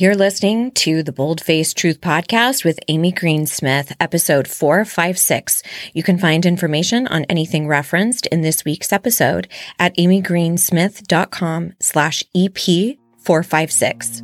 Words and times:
You're 0.00 0.14
listening 0.14 0.70
to 0.74 1.02
the 1.02 1.10
Bold 1.10 1.40
Face 1.40 1.74
Truth 1.74 2.00
Podcast 2.00 2.64
with 2.64 2.78
Amy 2.86 3.10
Greensmith, 3.10 3.96
episode 3.98 4.46
456. 4.46 5.64
You 5.92 6.04
can 6.04 6.18
find 6.18 6.46
information 6.46 7.08
on 7.08 7.24
anything 7.24 7.66
referenced 7.66 8.28
in 8.28 8.42
this 8.42 8.64
week's 8.64 8.92
episode 8.92 9.48
at 9.76 9.96
amygreensmith.com 9.96 11.72
slash 11.80 12.22
EP456. 12.36 14.22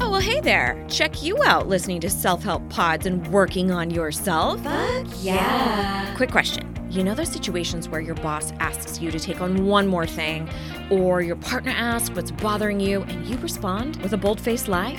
Oh, 0.00 0.10
well, 0.10 0.20
hey 0.20 0.40
there. 0.40 0.84
Check 0.88 1.22
you 1.22 1.40
out 1.44 1.68
listening 1.68 2.00
to 2.00 2.10
self 2.10 2.42
help 2.42 2.68
pods 2.70 3.06
and 3.06 3.24
working 3.28 3.70
on 3.70 3.90
yourself. 3.90 4.60
Fuck 4.64 5.06
yeah. 5.20 6.12
Quick 6.16 6.32
question. 6.32 6.74
You 6.98 7.04
know 7.04 7.14
those 7.14 7.30
situations 7.30 7.88
where 7.88 8.00
your 8.00 8.16
boss 8.16 8.52
asks 8.58 9.00
you 9.00 9.12
to 9.12 9.20
take 9.20 9.40
on 9.40 9.66
one 9.66 9.86
more 9.86 10.04
thing, 10.04 10.50
or 10.90 11.22
your 11.22 11.36
partner 11.36 11.70
asks 11.70 12.10
what's 12.16 12.32
bothering 12.32 12.80
you, 12.80 13.02
and 13.02 13.24
you 13.24 13.36
respond 13.36 14.02
with 14.02 14.14
a 14.14 14.16
bold 14.16 14.40
faced 14.40 14.66
lie? 14.66 14.94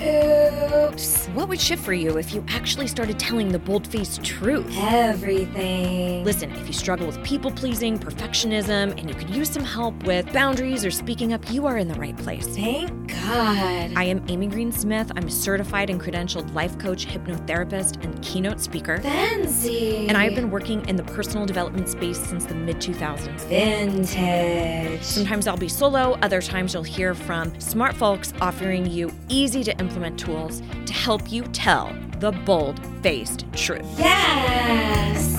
Oops. 0.88 1.26
What 1.34 1.50
would 1.50 1.60
shift 1.60 1.84
for 1.84 1.92
you 1.92 2.16
if 2.16 2.32
you 2.32 2.42
actually 2.48 2.86
started 2.86 3.18
telling 3.18 3.48
the 3.48 3.58
bold 3.58 3.86
faced 3.86 4.24
truth? 4.24 4.74
Everything. 4.78 6.24
Listen, 6.24 6.50
if 6.52 6.66
you 6.68 6.72
struggle 6.72 7.06
with 7.06 7.22
people 7.22 7.50
pleasing, 7.50 7.98
perfectionism, 7.98 8.98
and 8.98 9.06
you 9.06 9.14
could 9.14 9.28
use 9.28 9.50
some 9.50 9.64
help 9.64 10.02
with 10.04 10.32
boundaries 10.32 10.86
or 10.86 10.90
speaking 10.90 11.34
up, 11.34 11.52
you 11.52 11.66
are 11.66 11.76
in 11.76 11.86
the 11.86 12.00
right 12.00 12.16
place. 12.16 12.46
Thank 12.46 13.08
God. 13.08 13.92
I 13.94 14.04
am 14.04 14.24
Amy 14.28 14.48
Greensmith. 14.48 15.12
I'm 15.16 15.26
a 15.26 15.30
certified 15.30 15.90
and 15.90 16.00
credentialed 16.00 16.54
life 16.54 16.78
coach, 16.78 17.06
hypnotherapist, 17.06 18.02
and 18.02 18.22
keynote 18.22 18.58
speaker. 18.58 19.00
Fancy. 19.00 20.06
And 20.08 20.16
I've 20.16 20.34
been 20.34 20.50
working 20.50 20.88
in 20.88 20.96
the 20.96 21.02
personal 21.02 21.44
development 21.44 21.89
space 21.90 22.18
since 22.18 22.46
the 22.46 22.54
mid 22.54 22.76
2000s. 22.76 23.40
vintage. 23.48 25.02
Sometimes 25.02 25.46
I'll 25.46 25.56
be 25.56 25.68
solo, 25.68 26.18
other 26.22 26.40
times 26.40 26.74
you'll 26.74 26.82
hear 26.82 27.14
from 27.14 27.58
smart 27.60 27.94
folks 27.96 28.32
offering 28.40 28.86
you 28.86 29.12
easy 29.28 29.64
to 29.64 29.78
implement 29.78 30.18
tools 30.18 30.62
to 30.86 30.92
help 30.92 31.30
you 31.30 31.42
tell 31.52 31.94
the 32.18 32.32
bold 32.32 32.80
faced 33.02 33.44
truth. 33.52 33.86
Yes. 33.98 35.36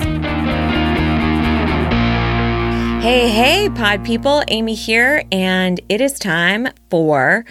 Hey, 3.02 3.28
hey, 3.30 3.68
pod 3.70 4.04
people, 4.04 4.44
Amy 4.46 4.74
here, 4.74 5.24
and 5.32 5.80
it 5.88 6.00
is 6.00 6.20
time 6.20 6.68
for 6.88 7.44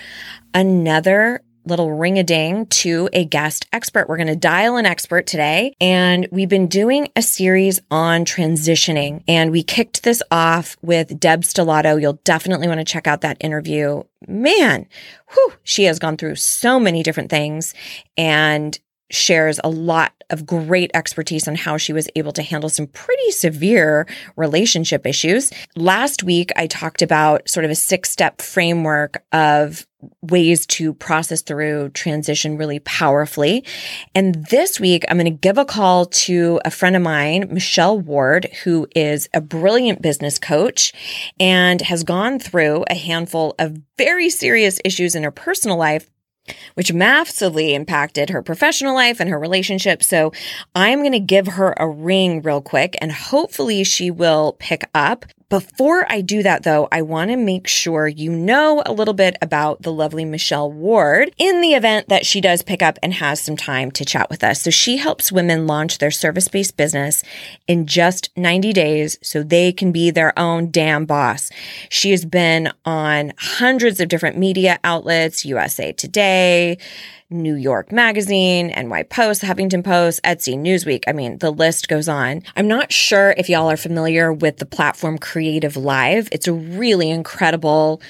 another 0.54 1.42
little 1.66 1.92
ring 1.92 2.18
a 2.18 2.24
ding 2.24 2.66
to 2.68 3.10
a 3.14 3.26
guest 3.26 3.66
expert. 3.74 4.08
We're 4.10 4.18
going 4.18 4.28
to 4.28 4.36
dial 4.36 4.78
an 4.78 4.86
expert 4.86 5.28
today, 5.28 5.76
and 5.80 6.28
we've 6.32 6.50
been 6.50 6.68
doing 6.68 7.10
a 7.16 7.22
series 7.22 7.80
on 7.90 8.26
transitioning, 8.26 9.24
and 9.28 9.52
we 9.52 9.64
kicked 9.64 10.04
this 10.04 10.22
off 10.32 10.78
with 10.82 11.20
Deb 11.20 11.42
Stellato. 11.42 12.00
You'll 12.00 12.20
definitely 12.24 12.68
want 12.68 12.80
to 12.80 12.86
check 12.86 13.08
out 13.08 13.22
that 13.22 13.38
interview. 13.40 14.04
Man, 14.28 14.88
whew, 15.34 15.54
she 15.64 15.84
has 15.86 16.00
gone 16.00 16.18
through 16.18 16.36
so 16.36 16.80
many 16.80 17.04
different 17.04 17.30
things 17.30 17.74
and 18.18 18.78
shares 19.12 19.60
a 19.64 19.70
lot 19.70 20.14
of 20.30 20.46
great 20.46 20.90
expertise 20.94 21.48
on 21.48 21.56
how 21.56 21.78
she 21.78 21.94
was 21.94 22.08
able 22.16 22.32
to 22.32 22.42
handle 22.42 22.70
some 22.70 22.88
pretty 22.88 23.32
severe 23.32 24.08
relationship 24.36 25.06
issues. 25.06 25.52
Last 25.76 26.24
week, 26.24 26.52
I 26.56 26.68
talked 26.68 27.02
about 27.02 27.48
sort 27.50 27.66
of 27.66 27.72
a 27.72 27.76
six 27.76 28.10
step 28.10 28.42
framework 28.42 29.24
of 29.32 29.86
ways 30.22 30.66
to 30.68 30.94
process 30.94 31.42
through 31.42 31.90
transition 31.90 32.58
really 32.58 32.80
powerfully. 32.80 33.64
And 34.16 34.46
this 34.48 34.80
week, 34.80 35.06
I'm 35.08 35.18
going 35.18 35.26
to 35.26 35.32
give 35.32 35.58
a 35.58 35.66
call 35.66 36.06
to 36.06 36.60
a 36.66 36.72
friend 36.72 36.96
of 36.96 37.02
mine, 37.02 37.48
Michelle 37.52 38.00
Ward, 38.00 38.48
who 38.64 38.88
is 38.96 39.30
a 39.34 39.42
brilliant 39.42 40.02
business 40.02 40.40
coach 40.40 40.94
and 41.40 41.82
has 41.82 42.04
gone 42.04 42.40
through 42.40 42.86
a 42.90 42.96
handful 42.96 43.56
of 43.60 43.78
very 43.98 44.30
serious 44.30 44.80
issues 44.84 45.16
in 45.16 45.24
her 45.24 45.32
personal 45.32 45.78
life 45.78 46.10
which 46.74 46.94
massively 46.94 47.74
impacted 47.74 48.30
her 48.30 48.42
professional 48.42 48.96
life 48.96 49.20
and 49.20 49.30
her 49.30 49.40
relationship. 49.40 50.04
So 50.04 50.32
I'm 50.76 51.00
going 51.00 51.12
to 51.12 51.20
give 51.20 51.48
her 51.48 51.74
a 51.78 51.88
ring 51.88 52.42
real 52.42 52.62
quick 52.62 52.96
and 53.00 53.12
hopefully 53.12 53.84
she 53.84 54.12
will 54.12 54.56
pick 54.60 54.90
up. 54.94 55.26
Before 55.52 56.10
I 56.10 56.22
do 56.22 56.44
that, 56.44 56.64
though, 56.64 56.88
I 56.94 57.02
want 57.02 57.30
to 57.30 57.36
make 57.36 57.68
sure 57.68 58.08
you 58.08 58.32
know 58.32 58.82
a 58.86 58.94
little 58.94 59.14
bit 59.14 59.38
about 59.42 59.82
the 59.82 59.92
lovely 59.92 60.24
Michelle 60.24 60.72
Ward 60.72 61.34
in 61.38 61.60
the 61.60 61.74
event 61.74 62.08
that 62.08 62.26
she 62.26 62.40
does 62.40 62.62
pick 62.62 62.82
up 62.82 62.98
and 63.04 63.14
has 63.16 63.42
some 63.42 63.58
time 63.58 63.92
to 63.92 64.06
chat 64.06 64.30
with 64.30 64.46
us. 64.46 64.62
So 64.62 64.70
she 64.70 64.96
helps 64.96 65.30
women 65.30 65.68
launch 65.68 65.98
their 65.98 66.10
service 66.10 66.48
based 66.48 66.78
business 66.78 67.22
in 67.68 67.86
just 67.86 68.30
90 68.38 68.72
days 68.72 69.18
so 69.22 69.44
they 69.44 69.74
can 69.74 69.92
be 69.92 70.10
their 70.10 70.32
own 70.40 70.72
damn 70.72 71.04
boss. 71.04 71.50
She 71.90 72.12
has 72.12 72.24
been 72.24 72.72
on 72.86 73.34
hundreds 73.38 74.00
of 74.00 74.08
different 74.08 74.38
media 74.38 74.80
outlets, 74.86 75.44
USA 75.44 75.92
Today, 75.92 76.78
New 77.32 77.56
York 77.56 77.92
Magazine, 77.92 78.68
NY 78.68 79.04
Post, 79.04 79.42
Huffington 79.42 79.84
Post, 79.84 80.22
Etsy, 80.24 80.56
Newsweek. 80.56 81.04
I 81.08 81.14
mean, 81.14 81.38
the 81.38 81.52
list 81.52 81.88
goes 81.88 82.08
on. 82.08 82.44
I'm 82.56 82.68
not 82.68 82.92
sure 82.92 83.34
if 83.38 83.50
y'all 83.50 83.72
are 83.72 83.78
familiar 83.78 84.32
with 84.34 84.58
the 84.58 84.66
platform 84.66 85.18
Creative 85.18 85.78
Live. 85.78 86.30
It's 86.32 86.48
a 86.48 86.54
really 86.54 87.10
incredible 87.10 88.02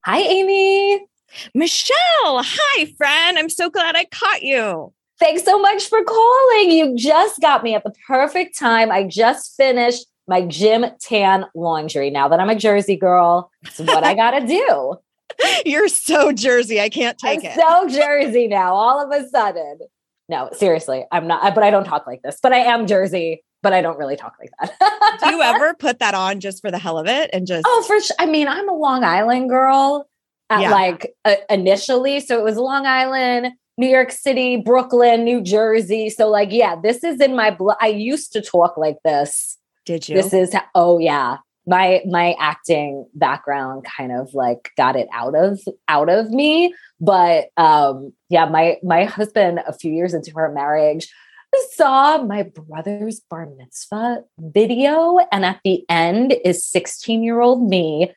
Hi, 0.06 0.19
Amy. 0.20 1.00
Michelle, 1.54 1.97
hi, 2.44 2.92
friend. 2.98 3.38
I'm 3.38 3.49
so 3.49 3.70
glad 3.70 3.96
I 3.96 4.05
caught 4.05 4.43
you. 4.43 4.93
Thanks 5.19 5.44
so 5.44 5.58
much 5.58 5.88
for 5.88 6.05
calling. 6.05 6.70
You 6.73 6.94
just 6.94 7.40
got 7.40 7.62
me 7.62 7.75
at 7.75 7.84
the 7.84 7.93
perfect 8.06 8.58
time. 8.58 8.93
I 8.93 9.05
just 9.05 9.56
finished 9.56 10.05
my 10.29 10.43
gym 10.43 10.84
tan 11.00 11.46
laundry. 11.55 12.11
Now 12.11 12.29
that 12.29 12.38
I'm 12.38 12.50
a 12.50 12.55
Jersey 12.55 12.96
girl, 12.96 13.50
it's 13.62 13.79
what 13.79 14.05
I 14.05 14.12
got 14.14 14.32
to 14.32 14.46
do. 14.46 14.96
You're 15.64 15.88
so 15.88 16.32
Jersey. 16.32 16.82
I 16.82 16.90
can't 16.90 17.17
take 17.17 17.40
I'm 17.40 17.46
it. 17.46 17.55
so 17.55 17.88
Jersey 17.88 18.46
now, 18.46 18.75
all 18.75 19.02
of 19.02 19.11
a 19.11 19.26
sudden. 19.31 19.79
No, 20.29 20.50
seriously, 20.52 21.06
I'm 21.12 21.26
not, 21.26 21.55
but 21.55 21.64
I 21.64 21.70
don't 21.70 21.84
talk 21.84 22.06
like 22.06 22.20
this, 22.23 22.38
but 22.43 22.52
I 22.52 22.58
am 22.58 22.87
Jersey, 22.87 23.43
but 23.64 23.72
I 23.72 23.81
don't 23.81 23.99
really 23.99 24.14
talk 24.14 24.34
like 24.38 24.50
that. 24.61 25.19
Do 25.25 25.31
you 25.31 25.43
ever 25.43 25.75
put 25.78 25.99
that 25.99 26.14
on 26.14 26.38
just 26.38 26.61
for 26.61 26.70
the 26.70 26.78
hell 26.78 26.99
of 26.99 27.08
it 27.08 27.31
and 27.32 27.49
just? 27.49 27.64
Oh, 27.66 27.82
for 27.84 28.00
sure. 28.00 28.14
I 28.20 28.26
mean, 28.26 28.46
I'm 28.46 28.69
a 28.69 28.75
Long 28.75 29.02
Island 29.02 29.49
girl 29.49 30.08
at 30.50 30.61
Yeah. 30.61 30.70
like 30.70 31.12
uh, 31.25 31.34
initially. 31.50 32.20
So 32.20 32.38
it 32.38 32.44
was 32.44 32.56
Long 32.56 32.87
Island, 32.87 33.49
New 33.76 33.88
York 33.88 34.12
City, 34.12 34.58
Brooklyn, 34.58 35.25
New 35.25 35.40
Jersey. 35.40 36.11
So, 36.11 36.28
like, 36.28 36.52
yeah, 36.52 36.76
this 36.81 37.02
is 37.02 37.20
in 37.20 37.34
my 37.34 37.50
blood. 37.50 37.78
I 37.81 37.88
used 37.88 38.32
to 38.34 38.40
talk 38.43 38.76
like 38.76 38.99
this. 39.05 39.58
did 39.84 40.08
you? 40.08 40.14
This 40.14 40.32
is, 40.32 40.52
how, 40.52 40.62
oh, 40.76 40.99
yeah. 40.99 41.38
my 41.67 42.02
my 42.06 42.37
acting 42.38 43.08
background 43.14 43.84
kind 43.96 44.12
of 44.12 44.34
like 44.34 44.70
got 44.76 44.94
it 44.94 45.08
out 45.14 45.34
of 45.34 45.58
out 45.88 46.10
of 46.10 46.28
me 46.31 46.75
but 47.00 47.46
um 47.56 48.12
yeah 48.28 48.44
my 48.44 48.76
my 48.82 49.05
husband 49.05 49.58
a 49.67 49.72
few 49.72 49.90
years 49.90 50.12
into 50.12 50.31
our 50.37 50.52
marriage 50.52 51.08
saw 51.73 52.23
my 52.23 52.43
brother's 52.43 53.21
bar 53.21 53.49
mitzvah 53.56 54.23
video 54.39 55.19
and 55.33 55.45
at 55.45 55.61
the 55.65 55.85
end 55.89 56.35
is 56.45 56.65
16 56.67 57.23
year 57.23 57.41
old 57.41 57.69
me 57.69 58.12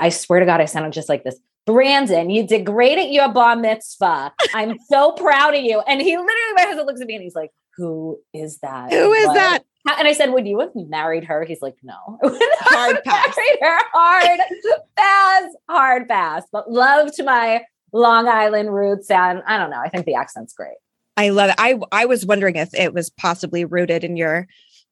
i 0.00 0.08
swear 0.08 0.40
to 0.40 0.46
god 0.46 0.60
i 0.60 0.64
sounded 0.64 0.92
just 0.92 1.08
like 1.08 1.24
this 1.24 1.38
Brandon, 1.66 2.30
you 2.30 2.46
did 2.46 2.66
great 2.66 2.98
at 2.98 3.10
your 3.10 3.32
bar 3.32 3.54
mitzvah. 3.54 4.32
I'm 4.54 4.78
so 4.90 5.12
proud 5.12 5.54
of 5.54 5.62
you. 5.62 5.80
And 5.80 6.00
he 6.00 6.16
literally, 6.16 6.52
my 6.56 6.62
husband 6.62 6.86
looks 6.86 7.00
at 7.00 7.06
me 7.06 7.14
and 7.14 7.22
he's 7.22 7.34
like, 7.34 7.50
Who 7.76 8.18
is 8.32 8.58
that? 8.58 8.90
Who 8.90 9.12
is 9.12 9.26
that? 9.34 9.60
And 9.98 10.08
I 10.08 10.12
said, 10.12 10.32
Would 10.32 10.46
you 10.46 10.58
have 10.60 10.70
married 10.74 11.24
her? 11.24 11.44
He's 11.44 11.62
like, 11.62 11.76
No. 11.82 12.18
hard 12.22 13.04
pass. 13.04 13.36
Married 13.36 13.58
her 13.60 13.78
hard 13.92 14.40
pass, 14.96 15.52
hard 15.68 16.08
pass. 16.08 16.44
But 16.50 16.70
love 16.70 17.14
to 17.16 17.22
my 17.22 17.62
Long 17.92 18.26
Island 18.26 18.74
roots. 18.74 19.10
And 19.10 19.42
I 19.46 19.58
don't 19.58 19.70
know. 19.70 19.80
I 19.80 19.90
think 19.90 20.06
the 20.06 20.14
accent's 20.14 20.54
great. 20.54 20.76
I 21.16 21.30
love 21.30 21.50
it. 21.50 21.56
I 21.58 21.78
I 21.92 22.06
was 22.06 22.24
wondering 22.24 22.56
if 22.56 22.72
it 22.74 22.94
was 22.94 23.10
possibly 23.10 23.64
rooted 23.64 24.04
in 24.04 24.16
your 24.16 24.46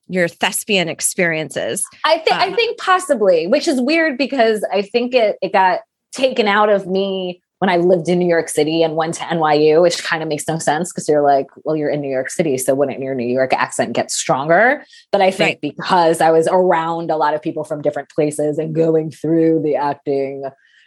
your 0.09 0.29
thespian 0.29 0.89
experiences. 0.89 1.85
I 2.05 2.19
think 2.19 2.37
I 2.37 2.49
um, 2.49 2.55
think 2.55 2.79
possibly, 2.79 3.47
which 3.47 3.69
is 3.69 3.81
weird 3.81 4.19
because 4.19 4.65
I 4.73 4.83
think 4.83 5.15
it 5.15 5.37
it 5.43 5.53
got 5.53 5.81
taken 6.13 6.49
out 6.49 6.69
of 6.69 6.87
me 6.87 7.43
when 7.59 7.69
I 7.69 7.77
lived 7.77 8.09
in 8.09 8.19
New 8.19 8.29
York 8.29 8.49
City 8.49 8.83
and 8.83 8.95
went 8.95 9.15
to 9.15 9.25
NYU, 9.25 9.83
which 9.83 10.03
kind 10.05 10.23
of 10.23 10.29
makes 10.29 10.47
no 10.47 10.59
sense 10.59 10.93
because 10.93 11.09
you're 11.09 11.23
like, 11.23 11.47
well, 11.65 11.75
you're 11.75 11.91
in 11.91 12.01
New 12.01 12.11
York 12.11 12.31
City, 12.31 12.57
so 12.57 12.75
wouldn't 12.75 13.01
your 13.01 13.15
New 13.15 13.27
York 13.27 13.53
accent 13.53 13.95
get 13.95 14.11
stronger? 14.11 14.85
But 15.11 15.23
I 15.23 15.31
think 15.31 15.49
right. 15.49 15.61
because 15.61 16.21
I 16.21 16.31
was 16.31 16.49
around 16.51 17.11
a 17.11 17.17
lot 17.17 17.35
of 17.35 17.43
people 17.43 17.65
from 17.65 17.83
different 17.83 18.11
places 18.11 18.59
and 18.59 18.75
going 18.75 19.11
through 19.11 19.63
the 19.63 19.75
acting, 19.75 20.45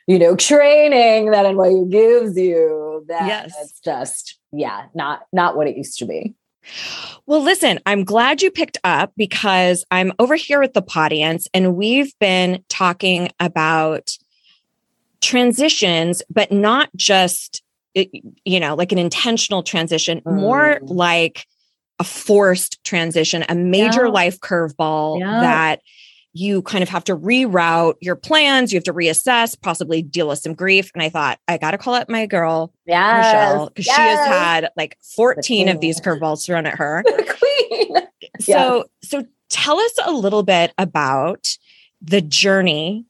you 0.07 0.17
know, 0.17 0.35
training 0.35 1.31
that 1.31 1.45
NYU 1.45 1.89
gives 1.89 2.37
you, 2.37 3.03
that 3.09 3.27
yes. 3.27 3.53
it's 3.61 3.79
just, 3.81 4.39
yeah, 4.51 4.85
not 4.93 5.23
not 5.31 5.55
what 5.55 5.67
it 5.67 5.77
used 5.77 5.99
to 5.99 6.05
be. 6.05 6.35
Well, 7.25 7.41
listen, 7.41 7.79
I'm 7.85 8.03
glad 8.03 8.41
you 8.41 8.51
picked 8.51 8.77
up 8.83 9.13
because 9.17 9.83
I'm 9.89 10.13
over 10.19 10.35
here 10.35 10.59
with 10.59 10.73
the 10.73 10.83
audience 10.95 11.47
and 11.53 11.75
we've 11.75 12.17
been 12.19 12.63
talking 12.69 13.29
about 13.39 14.17
transitions, 15.21 16.21
but 16.29 16.51
not 16.51 16.89
just, 16.95 17.63
you 17.93 18.59
know, 18.59 18.75
like 18.75 18.91
an 18.91 18.97
intentional 18.97 19.63
transition, 19.63 20.21
mm. 20.21 20.39
more 20.39 20.79
like 20.83 21.45
a 21.99 22.03
forced 22.03 22.83
transition, 22.83 23.43
a 23.47 23.55
major 23.55 24.05
yeah. 24.05 24.11
life 24.11 24.39
curveball 24.39 25.19
yeah. 25.19 25.39
that 25.41 25.81
you 26.33 26.61
kind 26.61 26.81
of 26.81 26.89
have 26.89 27.03
to 27.05 27.15
reroute 27.15 27.95
your 27.99 28.15
plans. 28.15 28.71
You 28.71 28.77
have 28.77 28.83
to 28.85 28.93
reassess, 28.93 29.59
possibly 29.59 30.01
deal 30.01 30.27
with 30.27 30.39
some 30.39 30.53
grief. 30.53 30.91
And 30.93 31.03
I 31.03 31.09
thought, 31.09 31.39
I 31.47 31.57
got 31.57 31.71
to 31.71 31.77
call 31.77 31.93
up 31.93 32.09
my 32.09 32.25
girl, 32.25 32.73
yes. 32.85 33.33
Michelle, 33.33 33.67
because 33.67 33.87
yes. 33.87 33.95
she 33.95 34.01
has 34.01 34.27
had 34.27 34.69
like 34.77 34.97
14 35.15 35.67
of 35.67 35.81
these 35.81 35.99
curveballs 35.99 36.45
thrown 36.45 36.65
at 36.65 36.75
her. 36.75 37.03
queen. 37.39 37.95
So, 38.39 38.77
yes. 38.77 38.85
so 39.03 39.25
tell 39.49 39.77
us 39.77 39.93
a 40.05 40.11
little 40.11 40.43
bit 40.43 40.73
about 40.77 41.57
the 42.01 42.21
journey 42.21 43.05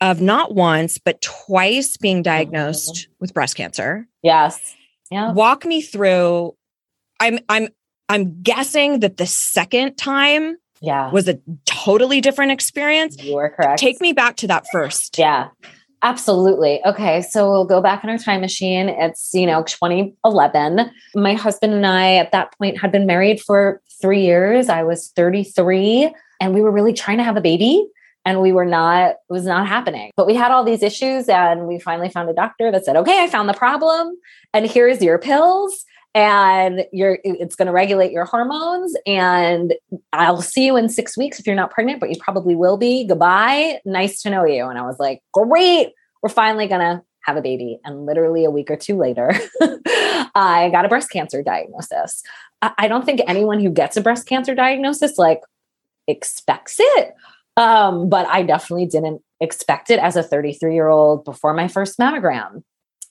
of 0.00 0.20
not 0.20 0.54
once, 0.54 0.98
but 0.98 1.20
twice 1.22 1.96
being 1.96 2.22
diagnosed 2.22 2.94
mm-hmm. 2.94 3.12
with 3.20 3.34
breast 3.34 3.56
cancer. 3.56 4.06
Yes. 4.22 4.74
Yeah. 5.10 5.32
Walk 5.32 5.64
me 5.64 5.80
through. 5.80 6.54
I'm 7.20 7.38
I'm 7.48 7.68
I'm 8.08 8.42
guessing 8.42 9.00
that 9.00 9.16
the 9.16 9.26
second 9.26 9.96
time 9.96 10.56
yeah 10.80 11.10
was 11.10 11.28
a 11.28 11.38
totally 11.86 12.20
different 12.20 12.52
experience. 12.52 13.22
You 13.22 13.36
are 13.36 13.50
correct. 13.50 13.78
Take 13.78 14.00
me 14.00 14.12
back 14.12 14.36
to 14.36 14.48
that 14.48 14.66
first. 14.72 15.18
Yeah. 15.18 15.48
Absolutely. 16.02 16.84
Okay. 16.84 17.22
So 17.22 17.50
we'll 17.50 17.64
go 17.64 17.80
back 17.80 18.04
in 18.04 18.10
our 18.10 18.18
time 18.18 18.40
machine. 18.40 18.88
It's, 18.88 19.30
you 19.32 19.46
know, 19.46 19.62
2011. 19.62 20.90
My 21.14 21.34
husband 21.34 21.72
and 21.72 21.86
I 21.86 22.16
at 22.16 22.32
that 22.32 22.56
point 22.58 22.78
had 22.78 22.92
been 22.92 23.06
married 23.06 23.40
for 23.40 23.80
three 24.00 24.22
years. 24.22 24.68
I 24.68 24.82
was 24.82 25.12
33 25.16 26.12
and 26.40 26.54
we 26.54 26.60
were 26.60 26.70
really 26.70 26.92
trying 26.92 27.18
to 27.18 27.24
have 27.24 27.36
a 27.36 27.40
baby 27.40 27.86
and 28.26 28.42
we 28.42 28.52
were 28.52 28.66
not 28.66 29.10
it 29.10 29.32
was 29.32 29.46
not 29.46 29.66
happening 29.66 30.10
but 30.16 30.26
we 30.26 30.34
had 30.34 30.50
all 30.50 30.64
these 30.64 30.82
issues 30.82 31.28
and 31.28 31.66
we 31.66 31.78
finally 31.78 32.10
found 32.10 32.28
a 32.28 32.34
doctor 32.34 32.70
that 32.70 32.84
said 32.84 32.96
okay 32.96 33.22
i 33.22 33.28
found 33.28 33.48
the 33.48 33.54
problem 33.54 34.14
and 34.52 34.66
here's 34.66 35.00
your 35.00 35.16
pills 35.16 35.85
and 36.16 36.86
you're 36.92 37.18
it's 37.24 37.54
going 37.54 37.66
to 37.66 37.72
regulate 37.72 38.10
your 38.10 38.24
hormones 38.24 38.96
and 39.06 39.74
i'll 40.14 40.40
see 40.40 40.64
you 40.64 40.74
in 40.74 40.88
six 40.88 41.14
weeks 41.14 41.38
if 41.38 41.46
you're 41.46 41.54
not 41.54 41.70
pregnant 41.70 42.00
but 42.00 42.08
you 42.08 42.16
probably 42.18 42.56
will 42.56 42.78
be. 42.78 43.06
Goodbye. 43.06 43.80
Nice 43.84 44.22
to 44.22 44.30
know 44.30 44.44
you. 44.46 44.66
And 44.66 44.78
i 44.78 44.82
was 44.82 44.98
like 44.98 45.22
great. 45.32 45.92
We're 46.22 46.30
finally 46.30 46.66
going 46.66 46.80
to 46.80 47.02
have 47.24 47.36
a 47.36 47.42
baby. 47.42 47.78
And 47.84 48.06
literally 48.06 48.44
a 48.44 48.50
week 48.50 48.70
or 48.70 48.76
two 48.76 48.96
later 48.96 49.32
i 50.34 50.70
got 50.72 50.86
a 50.86 50.88
breast 50.88 51.10
cancer 51.10 51.42
diagnosis. 51.42 52.22
I 52.62 52.88
don't 52.88 53.04
think 53.04 53.20
anyone 53.26 53.60
who 53.60 53.70
gets 53.70 53.98
a 53.98 54.00
breast 54.00 54.26
cancer 54.26 54.54
diagnosis 54.54 55.18
like 55.18 55.42
expects 56.08 56.76
it. 56.78 57.14
Um, 57.58 58.08
but 58.08 58.26
I 58.26 58.42
definitely 58.42 58.86
didn't 58.86 59.22
expect 59.40 59.90
it 59.90 59.98
as 59.98 60.16
a 60.16 60.22
33 60.22 60.74
year 60.74 60.88
old 60.88 61.24
before 61.24 61.52
my 61.52 61.68
first 61.68 61.98
mammogram. 61.98 62.62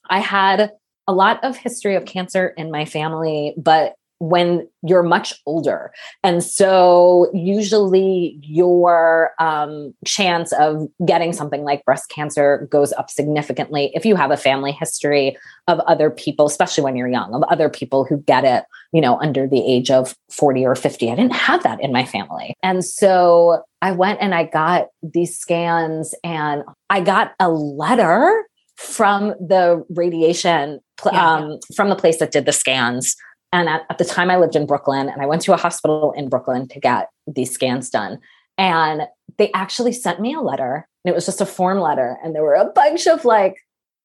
I 0.09 0.19
had 0.19 0.71
a 1.07 1.13
lot 1.13 1.43
of 1.43 1.57
history 1.57 1.95
of 1.95 2.05
cancer 2.05 2.47
in 2.57 2.71
my 2.71 2.85
family, 2.85 3.53
but 3.57 3.95
when 4.19 4.67
you're 4.81 5.03
much 5.03 5.33
older. 5.45 5.91
And 6.23 6.43
so, 6.43 7.29
usually, 7.33 8.39
your 8.41 9.31
um, 9.39 9.93
chance 10.05 10.53
of 10.53 10.87
getting 11.05 11.33
something 11.33 11.63
like 11.63 11.83
breast 11.83 12.09
cancer 12.09 12.67
goes 12.71 12.93
up 12.93 13.09
significantly 13.09 13.91
if 13.93 14.05
you 14.05 14.15
have 14.15 14.31
a 14.31 14.37
family 14.37 14.71
history 14.71 15.37
of 15.67 15.79
other 15.81 16.09
people, 16.09 16.45
especially 16.45 16.83
when 16.83 16.95
you're 16.95 17.09
young, 17.09 17.33
of 17.33 17.43
other 17.43 17.69
people 17.69 18.05
who 18.05 18.17
get 18.17 18.45
it, 18.45 18.63
you 18.93 19.01
know, 19.01 19.19
under 19.19 19.47
the 19.47 19.59
age 19.59 19.91
of 19.91 20.15
40 20.31 20.65
or 20.65 20.75
50. 20.75 21.11
I 21.11 21.15
didn't 21.15 21.33
have 21.33 21.63
that 21.63 21.81
in 21.81 21.91
my 21.91 22.05
family. 22.05 22.55
And 22.63 22.85
so, 22.85 23.63
I 23.81 23.91
went 23.91 24.19
and 24.21 24.33
I 24.33 24.45
got 24.45 24.87
these 25.03 25.37
scans, 25.37 26.15
and 26.23 26.63
I 26.89 27.01
got 27.01 27.33
a 27.39 27.49
letter 27.49 28.45
from 28.77 29.29
the 29.39 29.85
radiation 29.89 30.79
yeah, 31.05 31.35
um, 31.35 31.59
from 31.75 31.89
the 31.89 31.95
place 31.95 32.19
that 32.19 32.31
did 32.31 32.45
the 32.45 32.53
scans 32.53 33.15
and 33.55 33.69
at, 33.69 33.85
at 33.89 33.97
the 33.97 34.05
time, 34.05 34.29
I 34.29 34.35
lived 34.35 34.57
in 34.57 34.65
Brooklyn 34.65 35.07
and 35.07 35.21
I 35.21 35.25
went 35.25 35.41
to 35.43 35.53
a 35.53 35.57
hospital 35.57 36.11
in 36.11 36.27
Brooklyn 36.27 36.67
to 36.67 36.79
get 36.79 37.07
these 37.25 37.51
scans 37.51 37.89
done. 37.89 38.19
And 38.57 39.03
they 39.37 39.49
actually 39.53 39.93
sent 39.93 40.19
me 40.19 40.33
a 40.33 40.41
letter, 40.41 40.87
and 41.03 41.11
it 41.11 41.15
was 41.15 41.25
just 41.25 41.39
a 41.39 41.45
form 41.45 41.79
letter. 41.79 42.17
And 42.21 42.35
there 42.35 42.43
were 42.43 42.55
a 42.55 42.71
bunch 42.71 43.07
of 43.07 43.23
like 43.23 43.55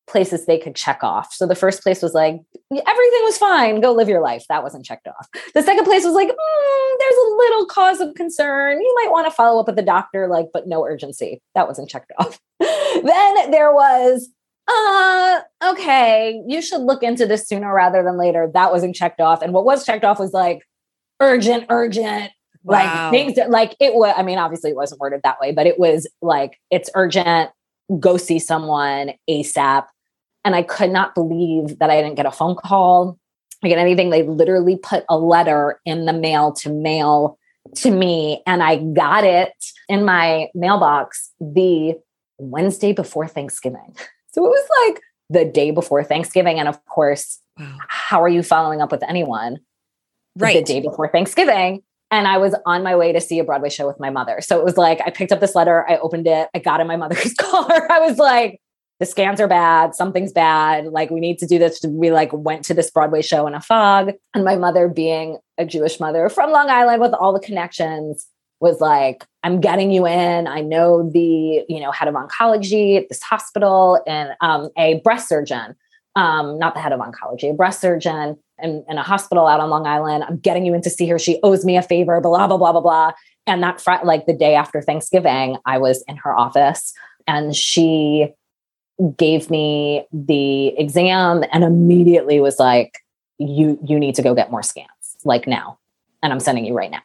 places 0.06 0.46
they 0.46 0.58
could 0.58 0.76
check 0.76 1.02
off. 1.02 1.32
So 1.32 1.46
the 1.46 1.56
first 1.56 1.82
place 1.82 2.00
was 2.00 2.14
like, 2.14 2.34
everything 2.70 3.22
was 3.22 3.38
fine, 3.38 3.81
go 3.81 3.93
live 3.93 4.08
your 4.08 4.22
life. 4.22 4.44
That 4.48 4.62
wasn't 4.62 4.84
checked 4.84 5.08
off. 5.08 5.29
The 5.55 5.62
second 5.62 5.84
place 5.84 6.05
was 6.05 6.15
like, 6.15 6.29
mm, 6.29 6.98
there's 6.98 7.15
a 7.15 7.36
little 7.36 7.67
cause 7.67 8.00
of 8.00 8.15
concern. 8.15 8.81
You 8.81 8.94
might 9.03 9.12
want 9.12 9.26
to 9.26 9.32
follow 9.32 9.60
up 9.60 9.67
with 9.67 9.76
the 9.76 9.82
doctor, 9.82 10.29
like, 10.29 10.46
but 10.53 10.69
no 10.69 10.84
urgency. 10.84 11.43
That 11.56 11.67
wasn't 11.67 11.91
checked 11.91 12.12
off. 12.19 12.41
then 12.60 13.50
there 13.50 13.72
was, 13.72 14.29
uh, 14.70 15.41
okay, 15.72 16.43
you 16.46 16.62
should 16.62 16.82
look 16.82 17.03
into 17.03 17.27
this 17.27 17.46
sooner 17.48 17.72
rather 17.72 18.03
than 18.03 18.17
later. 18.17 18.50
That 18.53 18.72
wasn't 18.72 18.94
checked 18.94 19.20
off. 19.20 19.43
And 19.43 19.53
what 19.53 19.65
was 19.65 19.84
checked 19.84 20.05
off 20.05 20.19
was 20.19 20.32
like 20.32 20.67
urgent, 21.20 21.67
urgent. 21.69 22.31
Wow. 22.62 22.77
Like 22.77 23.10
things 23.10 23.36
that, 23.36 23.50
like 23.50 23.74
it 23.81 23.94
was, 23.94 24.15
I 24.17 24.22
mean, 24.22 24.39
obviously 24.39 24.70
it 24.70 24.77
wasn't 24.77 25.00
worded 25.00 25.22
that 25.24 25.41
way, 25.41 25.53
but 25.53 25.67
it 25.67 25.79
was 25.79 26.06
like, 26.20 26.58
it's 26.70 26.91
urgent, 26.94 27.50
go 27.98 28.17
see 28.17 28.39
someone 28.39 29.12
ASAP. 29.29 29.86
And 30.44 30.55
I 30.55 30.62
could 30.62 30.91
not 30.91 31.15
believe 31.15 31.79
that 31.79 31.91
I 31.91 32.00
didn't 32.00 32.17
get 32.17 32.27
a 32.27 32.31
phone 32.31 32.56
call, 32.56 33.19
I 33.62 33.69
get 33.69 33.79
anything. 33.79 34.10
They 34.10 34.22
literally 34.22 34.77
put 34.77 35.05
a 35.08 35.19
letter 35.19 35.81
in 35.84 36.06
the 36.06 36.12
mail 36.12 36.53
to 36.55 36.70
mail 36.70 37.39
to 37.77 37.91
me, 37.91 38.43
and 38.46 38.62
I 38.62 38.77
got 38.77 39.24
it 39.24 39.53
in 39.89 40.05
my 40.05 40.48
mailbox 40.55 41.31
the 41.41 41.94
Wednesday 42.39 42.93
before 42.93 43.29
Thanksgiving. 43.29 43.96
So 44.32 44.44
it 44.44 44.49
was 44.49 44.69
like 44.87 45.03
the 45.29 45.44
day 45.44 45.70
before 45.70 46.05
Thanksgiving. 46.05 46.58
And 46.58 46.69
of 46.69 46.84
course, 46.87 47.39
wow. 47.58 47.79
how 47.89 48.22
are 48.22 48.29
you 48.29 48.43
following 48.43 48.81
up 48.81 48.91
with 48.91 49.03
anyone? 49.03 49.60
Right. 50.37 50.56
The 50.56 50.63
day 50.63 50.81
before 50.81 51.08
Thanksgiving. 51.08 51.82
And 52.10 52.27
I 52.27 52.39
was 52.39 52.56
on 52.67 52.82
my 52.82 52.96
way 52.96 53.13
to 53.13 53.20
see 53.20 53.39
a 53.39 53.44
Broadway 53.44 53.70
show 53.70 53.87
with 53.87 54.01
my 54.01 54.10
mother. 54.10 54.41
So 54.41 54.58
it 54.58 54.65
was 54.65 54.77
like, 54.77 55.01
I 55.06 55.10
picked 55.10 55.31
up 55.31 55.41
this 55.41 55.55
letter, 55.55 55.89
I 55.89 55.96
opened 55.99 56.27
it, 56.27 56.49
I 56.55 56.58
got 56.58 56.81
in 56.81 56.89
my 56.89 56.96
mother's 56.96 57.34
car. 57.39 57.87
I 57.91 58.01
was 58.01 58.19
like, 58.19 58.60
the 58.99 59.06
scans 59.06 59.41
are 59.41 59.49
bad, 59.49 59.94
something's 59.94 60.32
bad. 60.32 60.87
Like, 60.87 61.10
we 61.10 61.20
need 61.20 61.39
to 61.39 61.46
do 61.46 61.58
this. 61.58 61.81
We 61.84 62.10
like 62.10 62.31
went 62.32 62.65
to 62.67 62.75
this 62.75 62.91
Broadway 62.91 63.22
show 63.22 63.46
in 63.46 63.55
a 63.55 63.60
fog. 63.60 64.13
And 64.34 64.44
my 64.44 64.56
mother, 64.56 64.89
being 64.89 65.39
a 65.56 65.65
Jewish 65.65 66.01
mother 66.01 66.29
from 66.29 66.51
Long 66.51 66.69
Island 66.69 67.01
with 67.01 67.15
all 67.15 67.32
the 67.32 67.41
connections, 67.41 68.27
was 68.60 68.81
like, 68.81 69.26
I'm 69.43 69.60
getting 69.60 69.90
you 69.90 70.06
in. 70.06 70.46
I 70.46 70.60
know 70.60 71.08
the, 71.10 71.64
you 71.69 71.81
know, 71.81 71.90
head 71.90 72.08
of 72.08 72.14
oncology 72.14 72.98
at 72.98 73.08
this 73.08 73.22
hospital 73.22 74.02
and 74.06 74.34
um, 74.40 74.69
a 74.76 75.00
breast 75.00 75.29
surgeon 75.29 75.76
um, 76.17 76.58
not 76.58 76.74
the 76.74 76.81
head 76.81 76.93
of 76.93 77.00
oncology, 77.00 77.50
a 77.50 77.55
breast 77.55 77.81
surgeon 77.81 78.36
in, 78.58 78.84
in 78.88 78.98
a 78.98 79.02
hospital 79.02 79.46
out 79.46 79.60
on 79.60 79.70
Long 79.70 79.86
Island. 79.86 80.24
I'm 80.24 80.38
getting 80.38 80.67
you 80.67 80.74
in 80.74 80.82
to 80.82 80.90
see 80.90 81.06
her. 81.08 81.19
She 81.19 81.38
owes 81.43 81.64
me 81.64 81.76
a 81.76 81.82
favor, 81.82 82.20
blah, 82.20 82.46
blah, 82.46 82.56
blah, 82.56 82.72
blah, 82.72 82.81
blah. 82.81 83.12
And 83.46 83.62
that, 83.62 83.81
fr- 83.81 84.05
like 84.05 84.26
the 84.26 84.34
day 84.34 84.55
after 84.55 84.82
Thanksgiving, 84.82 85.56
I 85.64 85.79
was 85.79 86.05
in 86.08 86.17
her 86.17 86.36
office 86.36 86.93
and 87.26 87.55
she 87.55 88.32
gave 89.17 89.50
me 89.50 90.06
the 90.12 90.79
exam 90.79 91.44
and 91.52 91.64
immediately 91.64 92.40
was 92.40 92.58
like, 92.58 92.98
you, 93.38 93.79
you 93.82 93.98
need 93.98 94.17
to 94.17 94.22
go 94.22 94.34
get 94.34 94.50
more 94.50 94.62
scans 94.62 94.88
like 95.24 95.46
now. 95.46 95.79
And 96.22 96.32
I'm 96.32 96.40
sending 96.40 96.67
you 96.67 96.74
right 96.74 96.90
now. 96.90 97.00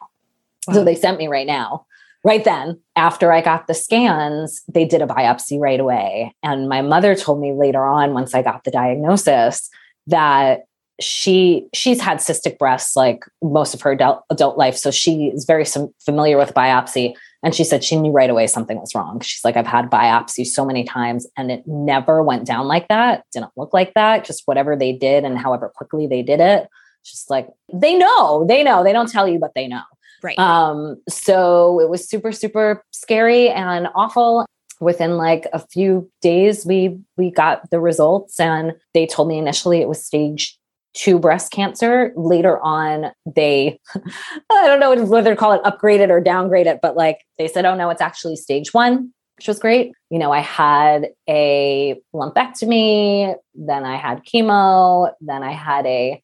Wow. 0.66 0.74
So 0.74 0.84
they 0.84 0.94
sent 0.94 1.18
me 1.18 1.28
right 1.28 1.46
now. 1.46 1.86
Right 2.24 2.42
then 2.42 2.80
after 2.96 3.32
i 3.32 3.40
got 3.40 3.68
the 3.68 3.74
scans 3.74 4.62
they 4.66 4.84
did 4.84 5.00
a 5.00 5.06
biopsy 5.06 5.60
right 5.60 5.78
away. 5.78 6.34
And 6.42 6.68
my 6.68 6.82
mother 6.82 7.14
told 7.14 7.40
me 7.40 7.52
later 7.52 7.84
on 7.84 8.14
once 8.14 8.34
i 8.34 8.42
got 8.42 8.64
the 8.64 8.70
diagnosis 8.70 9.70
that 10.08 10.64
she 10.98 11.68
she's 11.74 12.00
had 12.00 12.18
cystic 12.18 12.58
breasts 12.58 12.96
like 12.96 13.24
most 13.42 13.74
of 13.74 13.82
her 13.82 13.92
adult, 13.92 14.24
adult 14.30 14.56
life. 14.56 14.76
So 14.76 14.90
she 14.90 15.26
is 15.26 15.44
very 15.44 15.64
some, 15.64 15.92
familiar 16.04 16.38
with 16.38 16.54
biopsy. 16.54 17.14
And 17.42 17.54
she 17.54 17.64
said 17.64 17.84
she 17.84 17.96
knew 17.96 18.10
right 18.10 18.30
away 18.30 18.46
something 18.46 18.80
was 18.80 18.94
wrong. 18.94 19.20
She's 19.20 19.44
like 19.44 19.56
i've 19.56 19.66
had 19.66 19.90
biopsies 19.90 20.46
so 20.46 20.64
many 20.64 20.84
times 20.84 21.26
and 21.36 21.50
it 21.50 21.62
never 21.66 22.22
went 22.22 22.46
down 22.46 22.66
like 22.66 22.88
that. 22.88 23.24
Didn't 23.32 23.52
look 23.56 23.72
like 23.74 23.94
that. 23.94 24.24
Just 24.24 24.42
whatever 24.46 24.74
they 24.74 24.92
did 24.92 25.24
and 25.24 25.38
however 25.38 25.70
quickly 25.74 26.06
they 26.06 26.22
did 26.22 26.40
it 26.40 26.68
just 27.04 27.30
like 27.30 27.46
they 27.72 27.94
know 27.96 28.44
they 28.48 28.62
know. 28.64 28.82
They 28.82 28.92
don't 28.92 29.10
tell 29.10 29.28
you 29.28 29.38
but 29.38 29.52
they 29.54 29.68
know 29.68 29.82
Right. 30.22 30.38
Um, 30.38 31.00
so 31.08 31.80
it 31.80 31.88
was 31.88 32.08
super, 32.08 32.32
super 32.32 32.84
scary 32.90 33.48
and 33.48 33.88
awful. 33.94 34.46
Within 34.78 35.16
like 35.16 35.46
a 35.54 35.58
few 35.58 36.10
days, 36.20 36.66
we 36.66 36.98
we 37.16 37.30
got 37.30 37.70
the 37.70 37.80
results, 37.80 38.38
and 38.38 38.74
they 38.92 39.06
told 39.06 39.28
me 39.28 39.38
initially 39.38 39.80
it 39.80 39.88
was 39.88 40.04
stage 40.04 40.58
two 40.96 41.18
breast 41.18 41.52
cancer. 41.52 42.12
Later 42.16 42.58
on, 42.60 43.12
they 43.24 43.78
I 43.94 44.66
don't 44.66 44.80
know 44.80 45.04
whether 45.04 45.30
to 45.30 45.36
call 45.36 45.52
it 45.52 45.62
upgraded 45.62 46.10
or 46.10 46.22
downgraded, 46.22 46.80
but 46.82 46.96
like 46.96 47.24
they 47.38 47.48
said, 47.48 47.64
oh 47.64 47.74
no, 47.74 47.88
it's 47.90 48.00
actually 48.02 48.36
stage 48.36 48.74
one, 48.74 49.12
which 49.36 49.48
was 49.48 49.58
great. 49.58 49.92
You 50.10 50.18
know, 50.18 50.32
I 50.32 50.40
had 50.40 51.08
a 51.28 52.00
lumpectomy, 52.14 53.34
then 53.54 53.84
I 53.84 53.96
had 53.96 54.24
chemo, 54.24 55.12
then 55.20 55.42
I 55.42 55.52
had 55.52 55.86
a 55.86 56.22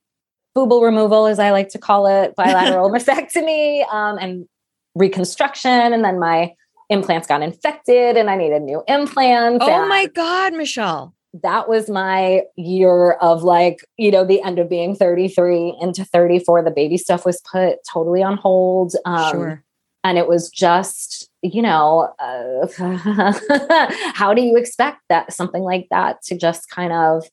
boobal 0.57 0.83
removal, 0.83 1.27
as 1.27 1.39
I 1.39 1.51
like 1.51 1.69
to 1.71 1.79
call 1.79 2.07
it, 2.07 2.35
bilateral 2.37 2.91
mastectomy, 2.91 3.87
um, 3.93 4.19
and 4.19 4.47
reconstruction. 4.95 5.93
And 5.93 6.05
then 6.05 6.19
my 6.19 6.55
implants 6.91 7.27
got 7.27 7.43
infected 7.43 8.17
and 8.17 8.29
I 8.29 8.37
needed 8.37 8.63
new 8.63 8.83
implants. 8.87 9.65
Oh 9.67 9.87
my 9.87 10.07
God, 10.07 10.53
Michelle. 10.55 11.15
That 11.43 11.67
was 11.67 11.89
my 11.89 12.43
year 12.57 13.13
of 13.13 13.43
like, 13.43 13.79
you 13.97 14.11
know, 14.11 14.23
the 14.23 14.43
end 14.43 14.59
of 14.59 14.69
being 14.69 14.95
33 14.95 15.79
into 15.81 16.05
34. 16.05 16.63
The 16.63 16.71
baby 16.71 16.99
stuff 16.99 17.25
was 17.25 17.41
put 17.51 17.79
totally 17.91 18.23
on 18.23 18.37
hold. 18.37 18.95
Um, 19.07 19.31
sure. 19.31 19.65
And 20.05 20.19
it 20.19 20.29
was 20.29 20.51
just, 20.51 21.31
you 21.43 21.63
know, 21.63 22.13
uh, 22.19 22.67
how 24.15 24.35
do 24.35 24.43
you 24.43 24.57
expect 24.57 25.01
that 25.09 25.33
something 25.33 25.63
like 25.63 25.87
that 25.91 26.21
to 26.25 26.37
just 26.37 26.69
kind 26.69 26.93
of 26.93 27.25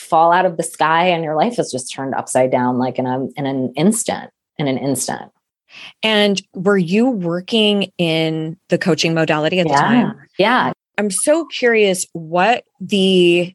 fall 0.00 0.32
out 0.32 0.46
of 0.46 0.56
the 0.56 0.62
sky 0.62 1.06
and 1.08 1.22
your 1.22 1.36
life 1.36 1.58
is 1.58 1.70
just 1.70 1.92
turned 1.92 2.14
upside 2.14 2.50
down 2.50 2.78
like 2.78 2.98
in 2.98 3.06
a 3.06 3.26
in 3.36 3.46
an 3.46 3.72
instant 3.76 4.30
in 4.58 4.66
an 4.66 4.78
instant. 4.78 5.30
And 6.02 6.42
were 6.54 6.78
you 6.78 7.08
working 7.08 7.92
in 7.98 8.56
the 8.68 8.78
coaching 8.78 9.14
modality 9.14 9.60
at 9.60 9.66
yeah. 9.66 9.72
the 9.72 9.80
time? 9.80 10.26
Yeah. 10.38 10.72
I'm 10.98 11.10
so 11.10 11.46
curious 11.46 12.06
what 12.12 12.64
the 12.80 13.54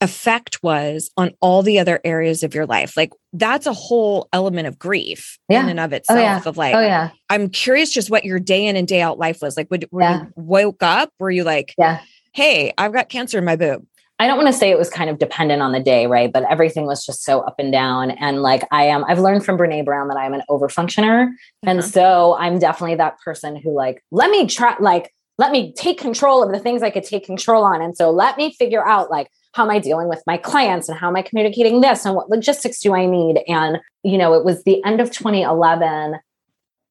effect 0.00 0.60
was 0.62 1.10
on 1.16 1.32
all 1.40 1.62
the 1.62 1.78
other 1.78 2.00
areas 2.04 2.42
of 2.42 2.54
your 2.54 2.66
life. 2.66 2.96
Like 2.96 3.12
that's 3.32 3.66
a 3.66 3.72
whole 3.72 4.28
element 4.32 4.66
of 4.66 4.78
grief 4.78 5.38
yeah. 5.48 5.62
in 5.62 5.68
and 5.68 5.78
of 5.78 5.92
itself 5.92 6.18
oh, 6.18 6.22
yeah. 6.22 6.42
of 6.44 6.56
like 6.56 6.74
oh 6.74 6.80
yeah. 6.80 7.10
I'm 7.30 7.48
curious 7.50 7.92
just 7.92 8.10
what 8.10 8.24
your 8.24 8.40
day 8.40 8.66
in 8.66 8.74
and 8.74 8.88
day 8.88 9.00
out 9.00 9.18
life 9.18 9.38
was. 9.40 9.56
Like 9.56 9.70
would, 9.70 9.86
yeah. 9.96 10.22
you 10.22 10.32
woke 10.34 10.82
up? 10.82 11.10
Were 11.20 11.30
you 11.30 11.44
like 11.44 11.74
yeah. 11.78 12.00
Hey 12.34 12.72
i've 12.78 12.94
got 12.94 13.10
cancer 13.10 13.38
in 13.38 13.44
my 13.44 13.56
boob 13.56 13.86
I 14.18 14.26
don't 14.26 14.36
want 14.36 14.46
to 14.48 14.52
say 14.52 14.70
it 14.70 14.78
was 14.78 14.88
kind 14.88 15.10
of 15.10 15.18
dependent 15.18 15.62
on 15.62 15.72
the 15.72 15.80
day, 15.80 16.06
right? 16.06 16.32
But 16.32 16.44
everything 16.48 16.86
was 16.86 17.04
just 17.04 17.24
so 17.24 17.40
up 17.40 17.56
and 17.58 17.72
down. 17.72 18.12
And 18.12 18.40
like 18.42 18.62
I 18.70 18.84
am, 18.84 19.04
I've 19.04 19.18
learned 19.18 19.44
from 19.44 19.58
Brene 19.58 19.84
Brown 19.84 20.08
that 20.08 20.16
I'm 20.16 20.32
an 20.32 20.42
overfunctioner. 20.48 21.26
Mm-hmm. 21.26 21.68
And 21.68 21.84
so 21.84 22.36
I'm 22.38 22.58
definitely 22.58 22.96
that 22.96 23.18
person 23.20 23.56
who 23.56 23.74
like, 23.74 24.02
let 24.12 24.30
me 24.30 24.46
try, 24.46 24.76
like, 24.78 25.12
let 25.38 25.50
me 25.50 25.72
take 25.72 25.98
control 25.98 26.42
of 26.42 26.52
the 26.52 26.60
things 26.60 26.82
I 26.82 26.90
could 26.90 27.04
take 27.04 27.24
control 27.24 27.64
on. 27.64 27.82
And 27.82 27.96
so 27.96 28.10
let 28.10 28.36
me 28.36 28.52
figure 28.52 28.86
out 28.86 29.10
like, 29.10 29.28
how 29.54 29.64
am 29.64 29.70
I 29.70 29.80
dealing 29.80 30.08
with 30.08 30.22
my 30.26 30.36
clients 30.36 30.88
and 30.88 30.96
how 30.96 31.08
am 31.08 31.16
I 31.16 31.22
communicating 31.22 31.80
this 31.80 32.04
and 32.04 32.14
what 32.14 32.30
logistics 32.30 32.80
do 32.80 32.94
I 32.94 33.06
need? 33.06 33.40
And, 33.48 33.78
you 34.02 34.18
know, 34.18 34.34
it 34.34 34.44
was 34.44 34.62
the 34.64 34.82
end 34.84 35.00
of 35.00 35.10
2011 35.10 36.20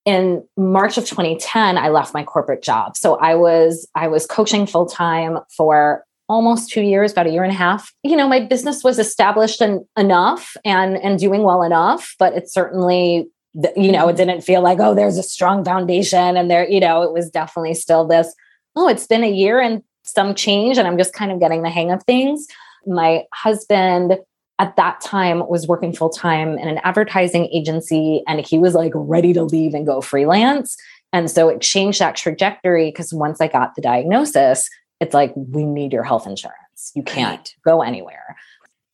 in 0.06 0.44
March 0.58 0.98
of 0.98 1.06
2010 1.06 1.78
I 1.78 1.90
left 1.90 2.14
my 2.14 2.24
corporate 2.24 2.64
job. 2.64 2.98
So 2.98 3.16
I 3.16 3.36
was 3.36 3.88
I 3.96 4.08
was 4.08 4.26
coaching 4.26 4.66
full 4.66 4.88
time 4.88 5.40
for 5.56 6.04
almost 6.32 6.72
two 6.72 6.82
years, 6.82 7.12
about 7.12 7.28
a 7.28 7.30
year 7.30 7.44
and 7.44 7.52
a 7.52 7.56
half, 7.56 7.94
you 8.04 8.16
know, 8.16 8.28
my 8.28 8.40
business 8.40 8.84
was 8.84 8.98
established 8.98 9.62
and 9.62 9.82
enough 9.98 10.56
and 10.64 10.98
and 10.98 11.20
doing 11.20 11.44
well 11.44 11.62
enough, 11.62 12.16
but 12.18 12.34
it 12.34 12.50
certainly 12.50 13.28
you 13.76 13.92
know, 13.92 14.08
it 14.08 14.14
mm-hmm. 14.14 14.16
didn't 14.16 14.42
feel 14.42 14.62
like, 14.62 14.80
oh, 14.80 14.96
there's 14.96 15.18
a 15.18 15.24
strong 15.24 15.66
foundation. 15.66 16.38
And 16.38 16.50
there, 16.50 16.70
you 16.70 16.80
know, 16.80 17.02
it 17.02 17.12
was 17.12 17.30
definitely 17.30 17.74
still 17.74 18.08
this, 18.08 18.34
oh, 18.78 18.88
it's 18.88 19.08
been 19.08 19.26
a 19.26 19.30
year 19.30 19.60
and 19.60 19.84
some 20.04 20.34
change, 20.34 20.78
and 20.78 20.88
I'm 20.88 20.98
just 20.98 21.14
kind 21.14 21.32
of 21.32 21.40
getting 21.40 21.62
the 21.62 21.70
hang 21.70 21.92
of 21.92 22.02
things. 22.04 22.48
My 22.88 23.24
husband 23.34 24.18
at 24.58 24.76
that 24.76 25.02
time 25.02 25.48
was 25.48 25.68
working 25.68 25.94
full 25.94 26.10
time 26.10 26.58
in 26.58 26.68
an 26.68 26.80
advertising 26.84 27.50
agency, 27.54 28.24
and 28.28 28.40
he 28.40 28.58
was 28.58 28.74
like 28.74 28.94
ready 28.96 29.34
to 29.34 29.44
leave 29.44 29.74
and 29.74 29.86
go 29.86 30.02
freelance. 30.02 30.78
And 31.14 31.30
so 31.30 31.50
it 31.50 31.62
changed 31.62 32.00
that 32.00 32.16
trajectory 32.16 32.90
because 32.90 33.14
once 33.14 33.42
I 33.42 33.48
got 33.48 33.76
the 33.76 33.82
diagnosis, 33.82 34.70
it's 35.02 35.16
like, 35.16 35.34
we 35.36 35.66
need 35.66 35.92
your 35.92 36.04
health 36.04 36.28
insurance. 36.28 36.92
You 36.94 37.02
can't 37.02 37.54
go 37.66 37.82
anywhere. 37.82 38.38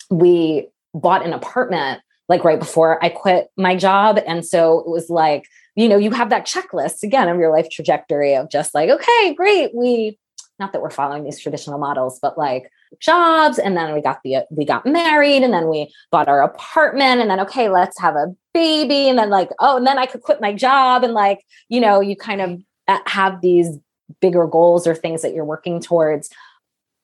We 0.10 0.70
bought 0.94 1.26
an 1.26 1.34
apartment 1.34 2.02
like 2.30 2.46
right 2.46 2.60
before 2.60 3.04
I 3.04 3.10
quit 3.10 3.50
my 3.58 3.76
job. 3.76 4.20
And 4.26 4.46
so 4.46 4.80
it 4.80 4.88
was 4.88 5.10
like, 5.10 5.46
you 5.76 5.88
know, 5.90 5.98
you 5.98 6.12
have 6.12 6.30
that 6.30 6.48
checklist 6.48 7.04
again 7.04 7.28
of 7.28 7.38
your 7.38 7.52
life 7.52 7.70
trajectory 7.70 8.36
of 8.36 8.50
just 8.50 8.74
like, 8.74 8.90
okay, 8.90 9.34
great. 9.34 9.76
We, 9.76 10.18
not 10.60 10.72
that 10.72 10.82
we're 10.82 10.90
following 10.90 11.26
these 11.26 11.40
traditional 11.40 11.78
models, 11.78 12.20
but 12.22 12.38
like 12.38 12.72
jobs. 13.00 13.60
And 13.60 13.76
then 13.76 13.94
we 13.94 14.02
got 14.02 14.22
the, 14.24 14.46
we 14.50 14.64
got 14.64 14.86
married 14.86 15.44
and 15.44 15.54
then 15.54 15.68
we 15.70 15.94
bought 16.10 16.30
our 16.30 16.42
apartment 16.42 17.20
and 17.20 17.30
then, 17.30 17.42
okay, 17.42 17.70
let's 17.70 18.00
have 18.00 18.16
a 18.16 18.34
baby. 18.54 19.10
And 19.10 19.20
then 19.20 19.30
like, 19.30 19.50
oh, 19.60 19.78
and 19.78 19.86
then 19.86 20.00
I 20.00 20.06
could 20.06 20.22
quit 20.22 20.42
my 20.42 20.54
job. 20.54 21.04
And 21.04 21.14
like, 21.14 21.44
you 21.68 21.82
know, 21.82 22.00
you 22.00 22.16
kind 22.16 22.42
of 22.42 22.62
uh, 22.88 23.00
have 23.06 23.42
these 23.42 23.78
bigger 24.22 24.48
goals 24.48 24.88
or 24.88 24.96
things 24.96 25.22
that 25.22 25.34
you're 25.34 25.46
working 25.46 25.80
towards 25.80 26.30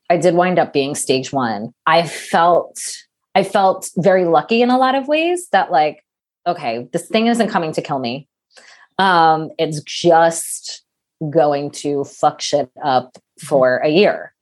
i 0.10 0.18
did 0.18 0.36
wind 0.36 0.60
up 0.60 0.74
being 0.74 0.96
stage 0.96 1.32
1 1.32 1.74
i 1.86 2.08
felt 2.08 2.80
i 3.36 3.44
felt 3.44 3.90
very 3.98 4.26
lucky 4.26 4.62
in 4.62 4.70
a 4.70 4.78
lot 4.78 4.96
of 4.96 5.08
ways 5.08 5.48
that 5.50 5.72
like 5.72 6.04
okay 6.46 6.88
this 6.92 7.08
thing 7.08 7.28
isn't 7.28 7.50
coming 7.50 7.72
to 7.74 7.82
kill 7.82 8.00
me. 8.00 8.28
Um 9.00 9.52
it's 9.58 9.82
just 9.82 10.84
going 11.30 11.72
to 11.72 12.04
fuck 12.04 12.42
shit 12.42 12.70
up 12.84 13.14
mm-hmm. 13.14 13.48
for 13.48 13.78
a 13.78 13.90
year. 13.90 14.34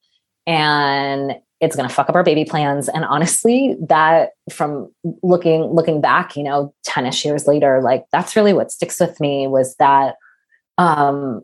And 0.48 1.36
it's 1.60 1.76
going 1.76 1.88
to 1.88 1.94
fuck 1.94 2.10
up 2.10 2.16
our 2.16 2.24
baby 2.24 2.44
plans. 2.44 2.90
And 2.90 3.06
honestly 3.06 3.76
that 3.88 4.32
from 4.52 4.92
looking 5.22 5.64
looking 5.64 6.02
back 6.02 6.36
you 6.36 6.44
know 6.44 6.74
10ish 6.88 7.24
years 7.24 7.48
later 7.48 7.82
like 7.82 8.06
that's 8.12 8.36
really 8.36 8.54
what 8.54 8.72
sticks 8.72 9.00
with 9.00 9.20
me 9.20 9.48
was 9.48 9.76
that 9.76 10.16
um 10.78 11.44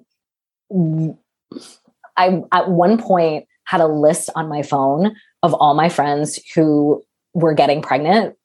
I 0.71 2.41
at 2.51 2.69
one 2.69 2.97
point 2.97 3.45
had 3.65 3.81
a 3.81 3.87
list 3.87 4.29
on 4.35 4.47
my 4.49 4.63
phone 4.63 5.15
of 5.43 5.53
all 5.53 5.73
my 5.73 5.89
friends 5.89 6.39
who 6.55 7.03
were 7.33 7.53
getting 7.53 7.81
pregnant 7.81 8.35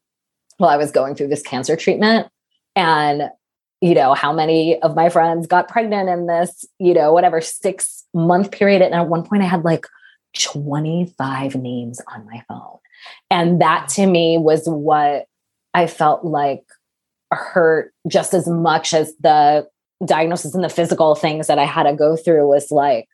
while 0.58 0.70
I 0.70 0.76
was 0.76 0.90
going 0.90 1.14
through 1.14 1.28
this 1.28 1.42
cancer 1.42 1.76
treatment. 1.76 2.28
And, 2.76 3.30
you 3.80 3.94
know, 3.94 4.14
how 4.14 4.32
many 4.32 4.80
of 4.80 4.94
my 4.94 5.08
friends 5.08 5.46
got 5.46 5.68
pregnant 5.68 6.08
in 6.08 6.26
this, 6.26 6.64
you 6.78 6.94
know, 6.94 7.12
whatever 7.12 7.40
six 7.40 8.04
month 8.14 8.50
period. 8.50 8.82
And 8.82 8.94
at 8.94 9.08
one 9.08 9.24
point 9.24 9.42
I 9.42 9.46
had 9.46 9.64
like 9.64 9.86
25 10.38 11.56
names 11.56 12.00
on 12.12 12.26
my 12.26 12.42
phone. 12.48 12.78
And 13.30 13.60
that 13.60 13.88
to 13.90 14.06
me 14.06 14.38
was 14.38 14.66
what 14.66 15.26
I 15.74 15.86
felt 15.86 16.24
like 16.24 16.64
hurt 17.30 17.92
just 18.06 18.34
as 18.34 18.46
much 18.46 18.92
as 18.92 19.14
the 19.20 19.66
diagnosis 20.04 20.54
and 20.54 20.64
the 20.64 20.68
physical 20.68 21.14
things 21.14 21.46
that 21.46 21.58
I 21.58 21.64
had 21.64 21.84
to 21.84 21.94
go 21.94 22.16
through 22.16 22.48
was 22.48 22.70
like, 22.70 23.08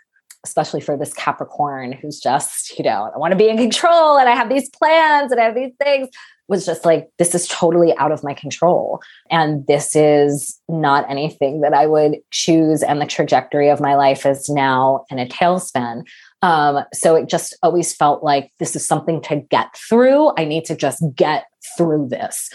especially 0.45 0.80
for 0.80 0.97
this 0.97 1.12
Capricorn 1.12 1.92
who's 1.92 2.21
just, 2.21 2.78
you 2.78 2.85
know, 2.85 3.11
I 3.12 3.18
want 3.18 3.33
to 3.33 3.37
be 3.37 3.49
in 3.49 3.57
control 3.57 4.18
and 4.18 4.28
I 4.28 4.35
have 4.35 4.49
these 4.49 4.68
plans 4.71 5.33
and 5.33 5.40
I 5.40 5.45
have 5.45 5.54
these 5.54 5.75
things, 5.83 6.09
was 6.49 6.64
just 6.64 6.85
like, 6.85 7.11
this 7.18 7.35
is 7.35 7.47
totally 7.49 7.95
out 7.97 8.12
of 8.12 8.25
my 8.25 8.35
control. 8.35 9.00
And 9.30 9.66
this 9.66 9.95
is 9.95 10.59
not 10.68 11.09
anything 11.11 11.61
that 11.61 11.75
I 11.75 11.87
would 11.87 12.18
choose. 12.30 12.83
And 12.83 13.00
the 13.00 13.07
trajectory 13.07 13.68
of 13.68 13.80
my 13.80 13.95
life 13.95 14.25
is 14.25 14.49
now 14.49 15.04
in 15.11 15.18
a 15.18 15.26
tailspin. 15.26 16.04
Um, 16.40 16.85
so 16.95 17.16
it 17.16 17.28
just 17.28 17.57
always 17.62 17.95
felt 17.95 18.23
like 18.23 18.50
this 18.59 18.75
is 18.76 18.87
something 18.87 19.21
to 19.23 19.37
get 19.37 19.76
through. 19.76 20.33
I 20.38 20.45
need 20.45 20.64
to 20.66 20.76
just 20.76 21.02
get 21.14 21.47
through 21.76 22.09
this. 22.09 22.49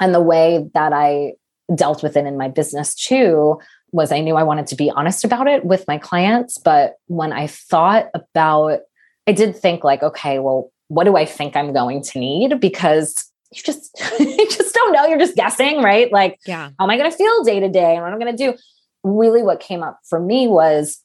And 0.00 0.14
the 0.14 0.20
way 0.20 0.68
that 0.74 0.92
I 0.92 1.34
dealt 1.74 2.02
with 2.02 2.16
it 2.16 2.26
in 2.26 2.36
my 2.36 2.48
business 2.48 2.94
too 2.94 3.58
was 3.92 4.12
I 4.12 4.20
knew 4.20 4.36
I 4.36 4.42
wanted 4.42 4.66
to 4.68 4.76
be 4.76 4.90
honest 4.90 5.24
about 5.24 5.48
it 5.48 5.64
with 5.64 5.86
my 5.88 5.98
clients. 5.98 6.58
But 6.58 6.94
when 7.06 7.32
I 7.32 7.46
thought 7.46 8.08
about, 8.14 8.80
I 9.26 9.32
did 9.32 9.56
think 9.56 9.84
like, 9.84 10.02
okay, 10.02 10.38
well, 10.38 10.70
what 10.88 11.04
do 11.04 11.16
I 11.16 11.24
think 11.24 11.56
I'm 11.56 11.72
going 11.72 12.02
to 12.02 12.18
need? 12.18 12.60
Because 12.60 13.30
you 13.52 13.62
just 13.62 13.90
you 14.20 14.48
just 14.48 14.74
don't 14.74 14.92
know. 14.92 15.06
You're 15.06 15.18
just 15.18 15.36
guessing, 15.36 15.82
right? 15.82 16.10
Like, 16.12 16.38
yeah, 16.46 16.70
how 16.78 16.84
am 16.84 16.90
I 16.90 16.96
going 16.96 17.10
to 17.10 17.16
feel 17.16 17.42
day 17.42 17.60
to 17.60 17.68
day, 17.68 17.94
and 17.94 18.02
what 18.02 18.12
I'm 18.12 18.18
going 18.18 18.36
to 18.36 18.52
do? 18.52 18.56
Really, 19.02 19.42
what 19.42 19.60
came 19.60 19.82
up 19.82 19.98
for 20.08 20.20
me 20.20 20.46
was, 20.46 21.00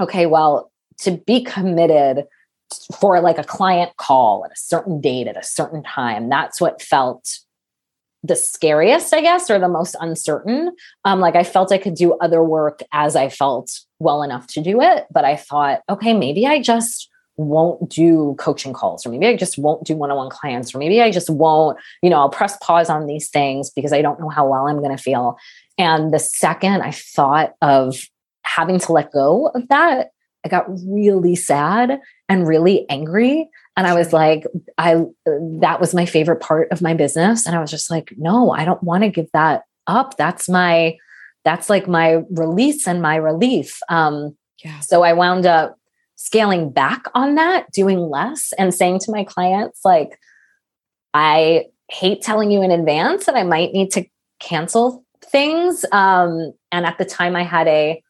okay, 0.00 0.26
well, 0.26 0.70
to 0.98 1.12
be 1.12 1.44
committed 1.44 2.24
for 2.98 3.20
like 3.20 3.38
a 3.38 3.44
client 3.44 3.96
call 3.96 4.44
at 4.44 4.50
a 4.50 4.56
certain 4.56 5.00
date 5.00 5.28
at 5.28 5.36
a 5.36 5.42
certain 5.42 5.82
time. 5.82 6.28
That's 6.28 6.60
what 6.60 6.82
felt 6.82 7.38
the 8.26 8.36
scariest, 8.36 9.14
I 9.14 9.20
guess, 9.20 9.50
or 9.50 9.58
the 9.58 9.68
most 9.68 9.96
uncertain. 10.00 10.74
Um, 11.04 11.20
like 11.20 11.36
I 11.36 11.44
felt 11.44 11.72
I 11.72 11.78
could 11.78 11.94
do 11.94 12.14
other 12.14 12.42
work 12.42 12.80
as 12.92 13.16
I 13.16 13.28
felt 13.28 13.80
well 13.98 14.22
enough 14.22 14.46
to 14.48 14.62
do 14.62 14.80
it, 14.80 15.06
but 15.10 15.24
I 15.24 15.36
thought, 15.36 15.82
okay, 15.88 16.12
maybe 16.12 16.46
I 16.46 16.60
just 16.60 17.10
won't 17.36 17.90
do 17.90 18.34
coaching 18.38 18.72
calls 18.72 19.04
or 19.04 19.10
maybe 19.10 19.26
I 19.26 19.36
just 19.36 19.58
won't 19.58 19.84
do 19.84 19.94
one-on-one 19.94 20.30
clients 20.30 20.74
or 20.74 20.78
maybe 20.78 21.02
I 21.02 21.10
just 21.10 21.28
won't, 21.28 21.78
you 22.02 22.08
know, 22.08 22.16
I'll 22.16 22.30
press 22.30 22.56
pause 22.62 22.88
on 22.88 23.06
these 23.06 23.28
things 23.28 23.70
because 23.70 23.92
I 23.92 24.00
don't 24.00 24.18
know 24.18 24.30
how 24.30 24.48
well 24.48 24.66
I'm 24.66 24.78
going 24.78 24.96
to 24.96 25.02
feel. 25.02 25.36
And 25.76 26.12
the 26.12 26.18
second 26.18 26.82
I 26.82 26.92
thought 26.92 27.54
of 27.60 27.96
having 28.42 28.78
to 28.80 28.92
let 28.92 29.12
go 29.12 29.48
of 29.48 29.68
that, 29.68 30.10
I 30.44 30.48
got 30.48 30.66
really 30.68 31.36
sad 31.36 32.00
and 32.28 32.48
really 32.48 32.88
angry 32.88 33.50
and 33.76 33.86
I 33.86 33.94
was 33.94 34.12
like 34.12 34.44
I 34.78 35.04
that 35.60 35.80
was 35.80 35.94
my 35.94 36.06
favorite 36.06 36.40
part 36.40 36.70
of 36.72 36.82
my 36.82 36.94
business 36.94 37.46
and 37.46 37.54
I 37.54 37.60
was 37.60 37.70
just 37.70 37.90
like 37.90 38.12
no, 38.16 38.50
I 38.50 38.64
don't 38.64 38.82
want 38.82 39.04
to 39.04 39.10
give 39.10 39.30
that 39.32 39.62
up. 39.86 40.16
That's 40.16 40.48
my 40.48 40.96
that's 41.44 41.70
like 41.70 41.86
my 41.86 42.22
release 42.30 42.86
and 42.86 43.00
my 43.02 43.16
relief. 43.16 43.80
Um 43.88 44.36
yeah. 44.64 44.80
so 44.80 45.02
I 45.02 45.12
wound 45.12 45.46
up 45.46 45.76
scaling 46.16 46.70
back 46.70 47.04
on 47.14 47.36
that, 47.36 47.70
doing 47.70 47.98
less 47.98 48.52
and 48.58 48.74
saying 48.74 48.98
to 49.00 49.12
my 49.12 49.22
clients, 49.22 49.84
like, 49.84 50.18
I 51.14 51.66
hate 51.88 52.22
telling 52.22 52.50
you 52.50 52.62
in 52.62 52.70
advance 52.70 53.26
that 53.26 53.36
I 53.36 53.42
might 53.42 53.72
need 53.72 53.90
to 53.92 54.04
cancel 54.40 55.04
things. 55.22 55.84
Um, 55.92 56.52
and 56.72 56.84
at 56.84 56.98
the 56.98 57.04
time, 57.04 57.36
I 57.36 57.42
had 57.42 57.68
a 57.68 58.02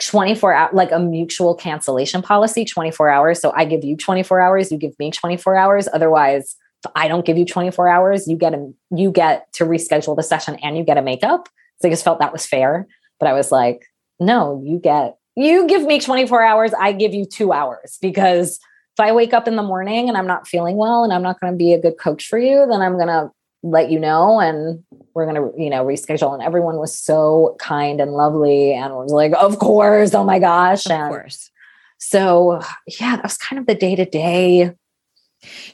24 0.00 0.52
hour, 0.52 0.70
like 0.72 0.92
a 0.92 0.98
mutual 0.98 1.54
cancellation 1.54 2.22
policy, 2.22 2.64
24 2.64 3.10
hours. 3.10 3.40
So 3.40 3.52
I 3.54 3.64
give 3.64 3.84
you 3.84 3.96
24 3.96 4.40
hours, 4.40 4.70
you 4.70 4.78
give 4.78 4.98
me 4.98 5.10
24 5.10 5.56
hours. 5.56 5.88
Otherwise, 5.92 6.56
if 6.84 6.92
I 6.94 7.08
don't 7.08 7.26
give 7.26 7.36
you 7.36 7.44
24 7.44 7.88
hours, 7.88 8.28
you 8.28 8.36
get 8.36 8.54
a, 8.54 8.72
you 8.90 9.10
get 9.10 9.52
to 9.54 9.64
reschedule 9.64 10.16
the 10.16 10.22
session 10.22 10.56
and 10.62 10.76
you 10.76 10.84
get 10.84 10.98
a 10.98 11.02
makeup. 11.02 11.48
So 11.80 11.88
I 11.88 11.90
just 11.90 12.04
felt 12.04 12.20
that 12.20 12.32
was 12.32 12.46
fair. 12.46 12.86
But 13.18 13.28
I 13.28 13.32
was 13.32 13.50
like, 13.50 13.86
no, 14.20 14.62
you 14.64 14.78
get 14.78 15.16
you 15.38 15.68
give 15.68 15.82
me 15.82 16.00
24 16.00 16.42
hours, 16.42 16.72
I 16.74 16.90
give 16.90 17.14
you 17.14 17.24
two 17.24 17.52
hours 17.52 17.96
because 18.02 18.58
if 18.98 19.00
I 19.00 19.12
wake 19.12 19.32
up 19.32 19.46
in 19.46 19.54
the 19.54 19.62
morning 19.62 20.08
and 20.08 20.18
I'm 20.18 20.26
not 20.26 20.48
feeling 20.48 20.76
well 20.76 21.04
and 21.04 21.12
I'm 21.12 21.22
not 21.22 21.38
going 21.38 21.52
to 21.52 21.56
be 21.56 21.72
a 21.72 21.80
good 21.80 21.96
coach 21.96 22.26
for 22.26 22.40
you, 22.40 22.66
then 22.68 22.80
I'm 22.80 22.94
going 22.94 23.06
to 23.06 23.30
let 23.62 23.88
you 23.88 24.00
know 24.00 24.40
and 24.40 24.82
we're 25.18 25.30
going 25.30 25.52
to, 25.52 25.60
you 25.60 25.68
know, 25.68 25.84
reschedule. 25.84 26.32
And 26.32 26.42
everyone 26.42 26.76
was 26.76 26.96
so 26.96 27.56
kind 27.58 28.00
and 28.00 28.12
lovely 28.12 28.72
and 28.72 28.94
was 28.94 29.10
like, 29.10 29.32
of 29.36 29.58
course. 29.58 30.14
Oh 30.14 30.22
my 30.22 30.38
gosh. 30.38 30.86
Of 30.86 30.92
and 30.92 31.08
course. 31.08 31.50
So 31.98 32.60
yeah, 33.00 33.16
that 33.16 33.24
was 33.24 33.36
kind 33.36 33.58
of 33.58 33.66
the 33.66 33.74
day 33.74 33.96
to 33.96 34.04
day 34.04 34.72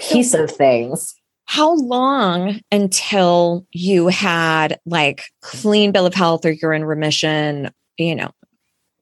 piece 0.00 0.32
so, 0.32 0.44
of 0.44 0.50
things. 0.50 1.14
How 1.44 1.74
long 1.74 2.60
until 2.72 3.66
you 3.70 4.08
had 4.08 4.80
like 4.86 5.24
clean 5.42 5.92
bill 5.92 6.06
of 6.06 6.14
health 6.14 6.46
or 6.46 6.50
you're 6.50 6.72
in 6.72 6.86
remission, 6.86 7.70
you 7.98 8.14
know, 8.14 8.30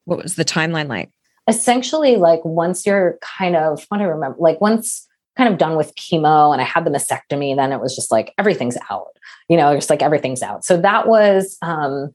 what 0.06 0.20
was 0.20 0.34
the 0.34 0.44
timeline 0.44 0.88
like? 0.88 1.10
Essentially, 1.46 2.16
like 2.16 2.44
once 2.44 2.84
you're 2.84 3.18
kind 3.20 3.54
of, 3.54 3.84
what 3.88 4.00
I 4.00 4.04
remember, 4.04 4.36
like 4.40 4.60
once 4.60 5.06
kind 5.36 5.50
of 5.50 5.58
done 5.58 5.76
with 5.76 5.94
chemo 5.94 6.52
and 6.52 6.60
I 6.60 6.64
had 6.64 6.84
the 6.84 6.90
mastectomy, 6.90 7.56
then 7.56 7.72
it 7.72 7.80
was 7.80 7.94
just 7.94 8.10
like 8.10 8.34
everything's 8.38 8.76
out, 8.90 9.16
you 9.48 9.56
know, 9.56 9.74
just 9.74 9.90
like 9.90 10.02
everything's 10.02 10.42
out. 10.42 10.64
So 10.64 10.80
that 10.80 11.08
was, 11.08 11.56
um, 11.62 12.14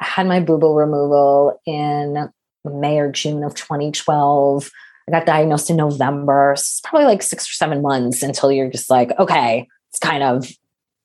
I 0.00 0.04
had 0.04 0.26
my 0.26 0.40
boobo 0.40 0.76
removal 0.76 1.60
in 1.66 2.30
May 2.64 2.98
or 2.98 3.10
June 3.10 3.44
of 3.44 3.54
2012. 3.54 4.70
I 5.08 5.10
got 5.10 5.26
diagnosed 5.26 5.70
in 5.70 5.76
November. 5.76 6.54
So 6.56 6.60
it's 6.60 6.80
probably 6.82 7.06
like 7.06 7.22
six 7.22 7.48
or 7.48 7.52
seven 7.52 7.82
months 7.82 8.22
until 8.22 8.52
you're 8.52 8.70
just 8.70 8.90
like, 8.90 9.10
okay, 9.18 9.66
it's 9.90 9.98
kind 9.98 10.22
of, 10.22 10.50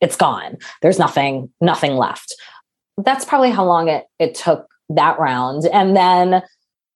it's 0.02 0.16
gone. 0.16 0.58
There's 0.82 1.00
nothing, 1.00 1.52
nothing 1.62 1.96
left. 1.96 2.36
That's 2.98 3.26
probably 3.26 3.52
how 3.52 3.66
long 3.66 3.90
it 3.90 4.06
it 4.20 4.36
took 4.36 4.68
that 4.90 5.20
round. 5.20 5.66
And 5.66 5.96
then 5.96 6.44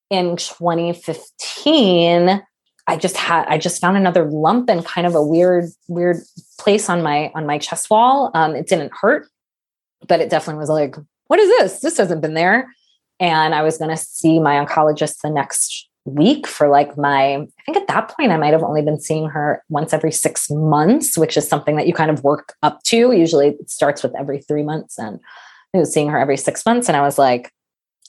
in 0.09 0.37
2015, 0.37 2.41
I 2.89 2.97
just 2.97 3.15
had 3.17 3.45
I 3.47 3.59
just 3.59 3.79
found 3.79 3.97
another 3.97 4.25
lump 4.25 4.67
in 4.67 4.81
kind 4.81 5.05
of 5.05 5.13
a 5.13 5.23
weird 5.23 5.65
weird 5.87 6.17
place 6.59 6.89
on 6.89 7.03
my 7.03 7.31
on 7.35 7.45
my 7.45 7.59
chest 7.59 7.89
wall. 7.91 8.31
Um, 8.33 8.55
it 8.55 8.67
didn't 8.67 8.91
hurt, 8.99 9.27
but 10.07 10.19
it 10.19 10.29
definitely 10.31 10.59
was 10.59 10.69
like, 10.69 10.95
what 11.27 11.39
is 11.39 11.49
this? 11.49 11.81
This 11.81 11.97
hasn't 11.97 12.21
been 12.21 12.33
there. 12.33 12.67
And 13.19 13.53
I 13.53 13.61
was 13.61 13.77
going 13.77 13.91
to 13.91 13.97
see 13.97 14.39
my 14.39 14.63
oncologist 14.65 15.21
the 15.21 15.29
next 15.29 15.87
week 16.05 16.47
for 16.47 16.67
like 16.67 16.97
my 16.97 17.35
I 17.35 17.47
think 17.63 17.77
at 17.77 17.87
that 17.87 18.09
point 18.09 18.31
I 18.31 18.37
might 18.37 18.53
have 18.53 18.63
only 18.63 18.81
been 18.81 18.99
seeing 18.99 19.29
her 19.29 19.63
once 19.69 19.93
every 19.93 20.11
6 20.11 20.49
months, 20.49 21.15
which 21.15 21.37
is 21.37 21.47
something 21.47 21.75
that 21.75 21.85
you 21.85 21.93
kind 21.93 22.09
of 22.09 22.23
work 22.23 22.55
up 22.63 22.81
to. 22.85 23.11
Usually 23.11 23.49
it 23.49 23.69
starts 23.69 24.01
with 24.01 24.15
every 24.17 24.41
3 24.41 24.63
months 24.63 24.97
and 24.97 25.19
I 25.75 25.77
was 25.77 25.93
seeing 25.93 26.09
her 26.09 26.17
every 26.17 26.37
6 26.37 26.65
months 26.65 26.87
and 26.87 26.97
I 26.97 27.01
was 27.01 27.19
like, 27.19 27.51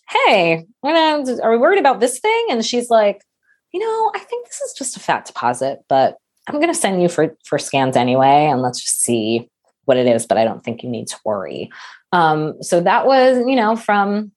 hey, 0.09 0.65
are 0.83 1.51
we 1.51 1.59
worried 1.59 1.79
about 1.79 2.01
this 2.01 2.19
thing? 2.19 2.47
And 2.49 2.65
she's 2.65 2.89
like, 2.89 3.23
you 3.73 3.81
know, 3.81 4.13
I 4.15 4.19
think 4.21 4.47
this 4.47 4.61
is 4.61 4.73
just 4.73 4.97
a 4.97 5.01
fat 5.01 5.25
deposit, 5.25 5.81
but 5.89 6.17
I'm 6.49 6.57
going 6.57 6.73
to 6.73 6.79
send 6.79 7.03
you 7.03 7.09
for, 7.09 7.37
for 7.45 7.59
scans 7.59 7.97
anyway. 7.97 8.47
And 8.47 8.63
let's 8.63 8.81
just 8.81 9.01
see 9.01 9.49
what 9.85 9.97
it 9.97 10.07
is, 10.07 10.27
but 10.27 10.39
I 10.39 10.45
don't 10.45 10.63
think 10.63 10.83
you 10.83 10.89
need 10.89 11.09
to 11.09 11.17
worry. 11.25 11.71
Um, 12.13 12.63
so 12.63 12.81
that 12.81 13.07
was, 13.07 13.39
you 13.47 13.57
know, 13.57 13.77
from, 13.77 14.33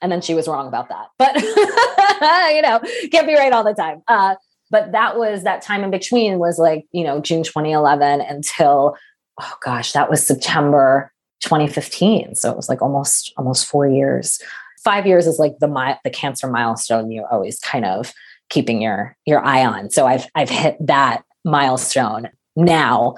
and 0.00 0.10
then 0.10 0.20
she 0.20 0.34
was 0.34 0.48
wrong 0.48 0.68
about 0.68 0.88
that, 0.88 1.08
but 1.18 1.34
you 2.54 2.62
know, 2.62 2.80
can't 3.10 3.26
be 3.26 3.34
right 3.34 3.52
all 3.52 3.64
the 3.64 3.74
time. 3.74 4.02
Uh, 4.08 4.34
but 4.70 4.92
that 4.92 5.16
was 5.16 5.44
that 5.44 5.62
time 5.62 5.84
in 5.84 5.90
between 5.90 6.38
was 6.38 6.58
like, 6.58 6.86
you 6.92 7.04
know, 7.04 7.20
June 7.20 7.42
2011 7.42 8.20
until, 8.20 8.96
oh 9.40 9.54
gosh, 9.62 9.92
that 9.92 10.10
was 10.10 10.26
September 10.26 11.12
2015. 11.42 12.34
So 12.34 12.50
it 12.50 12.56
was 12.56 12.68
like 12.68 12.82
almost, 12.82 13.32
almost 13.36 13.66
four 13.66 13.86
years 13.86 14.38
five 14.82 15.06
years 15.06 15.26
is 15.26 15.38
like 15.38 15.58
the 15.60 15.68
mi- 15.68 15.98
the 16.04 16.10
cancer 16.10 16.48
milestone 16.48 17.10
you're 17.10 17.32
always 17.32 17.58
kind 17.60 17.84
of 17.84 18.12
keeping 18.52 18.82
your 18.82 19.16
your 19.26 19.44
eye 19.44 19.64
on. 19.64 19.90
So 19.90 20.06
I've 20.06 20.26
I've 20.34 20.50
hit 20.50 20.76
that 20.80 21.24
milestone 21.44 22.28
now. 22.54 23.16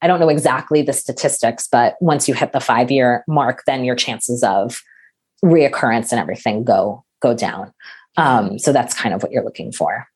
I 0.00 0.06
don't 0.06 0.20
know 0.20 0.30
exactly 0.30 0.80
the 0.80 0.94
statistics, 0.94 1.68
but 1.70 1.96
once 2.00 2.26
you 2.26 2.32
hit 2.32 2.52
the 2.52 2.60
five 2.60 2.90
year 2.90 3.22
mark, 3.28 3.64
then 3.66 3.84
your 3.84 3.96
chances 3.96 4.42
of 4.42 4.80
reoccurrence 5.44 6.12
and 6.12 6.20
everything 6.20 6.64
go 6.64 7.04
go 7.20 7.34
down. 7.34 7.72
Um, 8.16 8.58
so 8.58 8.72
that's 8.72 8.94
kind 8.94 9.14
of 9.14 9.22
what 9.22 9.32
you're 9.32 9.44
looking 9.44 9.72
for. 9.72 10.06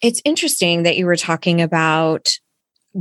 It's 0.00 0.22
interesting 0.24 0.82
that 0.84 0.96
you 0.96 1.06
were 1.06 1.16
talking 1.16 1.60
about 1.60 2.30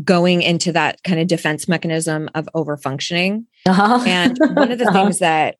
going 0.03 0.41
into 0.41 0.71
that 0.71 1.01
kind 1.03 1.19
of 1.19 1.27
defense 1.27 1.67
mechanism 1.67 2.29
of 2.35 2.47
over 2.53 2.77
functioning. 2.77 3.47
Uh-huh. 3.65 4.03
And 4.05 4.37
one 4.55 4.71
of 4.71 4.77
the 4.77 4.85
uh-huh. 4.89 5.03
things 5.03 5.19
that 5.19 5.57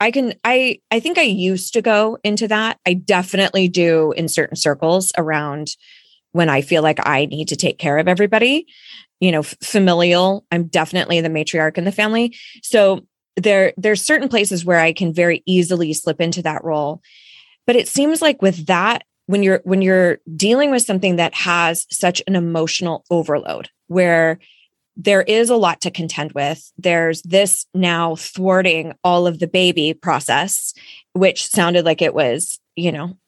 I 0.00 0.10
can 0.10 0.34
I 0.44 0.80
I 0.90 1.00
think 1.00 1.18
I 1.18 1.22
used 1.22 1.72
to 1.74 1.82
go 1.82 2.18
into 2.22 2.48
that. 2.48 2.78
I 2.86 2.94
definitely 2.94 3.68
do 3.68 4.12
in 4.12 4.28
certain 4.28 4.56
circles 4.56 5.12
around 5.16 5.76
when 6.32 6.48
I 6.48 6.60
feel 6.60 6.82
like 6.82 7.06
I 7.06 7.26
need 7.26 7.48
to 7.48 7.56
take 7.56 7.78
care 7.78 7.98
of 7.98 8.08
everybody. 8.08 8.66
You 9.20 9.32
know, 9.32 9.42
familial, 9.42 10.44
I'm 10.52 10.66
definitely 10.66 11.20
the 11.22 11.30
matriarch 11.30 11.78
in 11.78 11.84
the 11.84 11.92
family. 11.92 12.36
So 12.62 13.06
there 13.36 13.72
there's 13.76 14.02
certain 14.02 14.28
places 14.28 14.64
where 14.64 14.80
I 14.80 14.92
can 14.92 15.12
very 15.12 15.42
easily 15.46 15.92
slip 15.94 16.20
into 16.20 16.42
that 16.42 16.64
role. 16.64 17.00
But 17.66 17.76
it 17.76 17.88
seems 17.88 18.20
like 18.20 18.42
with 18.42 18.66
that 18.66 19.04
when 19.26 19.42
you're 19.42 19.60
when 19.64 19.82
you're 19.82 20.18
dealing 20.36 20.70
with 20.70 20.82
something 20.82 21.16
that 21.16 21.34
has 21.34 21.86
such 21.90 22.22
an 22.26 22.36
emotional 22.36 23.04
overload 23.10 23.70
where 23.88 24.38
there 24.96 25.22
is 25.22 25.50
a 25.50 25.56
lot 25.56 25.80
to 25.82 25.90
contend 25.90 26.32
with. 26.32 26.72
There's 26.78 27.22
this 27.22 27.66
now 27.74 28.16
thwarting 28.16 28.94
all 29.04 29.26
of 29.26 29.38
the 29.38 29.46
baby 29.46 29.94
process, 29.94 30.72
which 31.12 31.46
sounded 31.46 31.84
like 31.84 32.00
it 32.00 32.14
was, 32.14 32.58
you 32.74 32.92
know, 32.92 33.18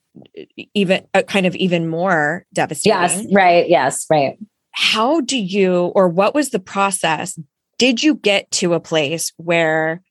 even 0.75 1.07
uh, 1.15 1.23
kind 1.23 1.47
of 1.47 1.55
even 1.57 1.87
more 1.87 2.47
devastating. 2.53 3.01
Yes, 3.01 3.27
right. 3.33 3.69
Yes, 3.69 4.07
right. 4.11 4.39
How 4.73 5.21
do 5.21 5.39
you, 5.39 5.93
or 5.95 6.09
what 6.09 6.35
was 6.35 6.51
the 6.51 6.61
process? 6.61 7.39
Did 7.79 8.03
you 8.03 8.15
get 8.15 8.51
to 8.53 8.75
a 8.75 8.81
place 8.81 9.33
where 9.37 10.03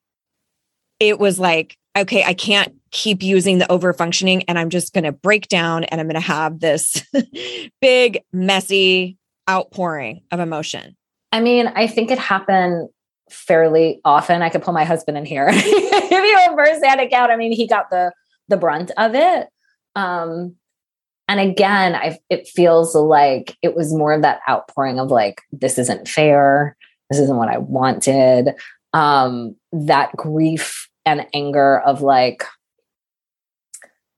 it 1.00 1.20
was 1.20 1.40
like, 1.40 1.78
okay, 1.98 2.24
I 2.24 2.34
can't 2.34 2.74
keep 2.92 3.24
using 3.24 3.58
the 3.58 3.72
over 3.72 3.92
functioning 3.94 4.44
and 4.44 4.60
I'm 4.60 4.70
just 4.70 4.94
going 4.94 5.04
to 5.04 5.12
break 5.12 5.48
down 5.48 5.84
and 5.86 6.00
I'm 6.00 6.08
going 6.08 6.16
to 6.16 6.28
have 6.28 6.60
this 6.60 7.04
big, 7.82 8.22
messy 8.32 9.18
outpouring 9.50 10.22
of 10.32 10.40
emotion? 10.40 10.97
I 11.32 11.42
mean, 11.42 11.68
I 11.68 11.88
think 11.88 12.12
it 12.12 12.20
happened 12.20 12.90
fairly 13.30 14.00
often. 14.06 14.42
I 14.42 14.50
could 14.50 14.62
pull 14.62 14.74
my 14.74 14.86
husband 14.86 15.18
in 15.18 15.26
here. 15.26 15.52
Give 15.52 15.64
you 15.64 16.40
a 16.50 16.56
first-hand 16.56 17.02
account. 17.02 17.32
I 17.32 17.36
mean, 17.36 17.52
he 17.52 17.68
got 17.68 17.90
the 17.90 18.12
the 18.48 18.58
brunt 18.58 18.92
of 18.98 19.14
it. 19.14 19.50
Um, 19.96 20.56
and 21.28 21.40
again, 21.40 21.96
I 21.96 22.18
it 22.30 22.48
feels 22.48 22.96
like 22.96 23.58
it 23.62 23.76
was 23.76 23.94
more 23.94 24.14
of 24.14 24.22
that 24.22 24.40
outpouring 24.50 25.00
of 25.00 25.12
like, 25.12 25.42
this 25.52 25.78
isn't 25.78 26.08
fair. 26.08 26.78
This 27.10 27.20
isn't 27.20 27.38
what 27.38 27.50
I 27.50 27.58
wanted. 27.58 28.56
Um, 28.94 29.56
that 29.74 30.16
grief 30.16 30.90
and 31.06 31.28
anger 31.34 31.80
of 31.80 32.02
like, 32.02 32.44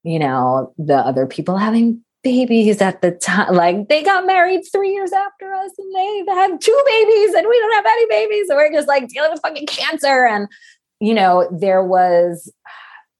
you 0.02 0.18
know, 0.18 0.72
the 0.78 0.96
other 0.96 1.26
people 1.26 1.56
having 1.56 2.04
babies 2.22 2.80
at 2.80 3.02
the 3.02 3.12
time. 3.12 3.54
Like 3.54 3.88
they 3.88 4.02
got 4.02 4.26
married 4.26 4.62
three 4.72 4.92
years 4.92 5.12
after 5.12 5.52
us 5.52 5.72
and 5.78 5.94
they 5.94 6.32
had 6.32 6.60
two 6.60 6.82
babies 6.86 7.34
and 7.34 7.48
we 7.48 7.58
don't 7.58 7.74
have 7.74 7.86
any 7.86 8.06
babies. 8.06 8.46
So 8.48 8.56
we're 8.56 8.72
just 8.72 8.88
like 8.88 9.08
dealing 9.08 9.30
with 9.30 9.40
fucking 9.42 9.66
cancer. 9.66 10.26
And, 10.26 10.48
you 11.00 11.14
know, 11.14 11.48
there 11.50 11.84
was 11.84 12.52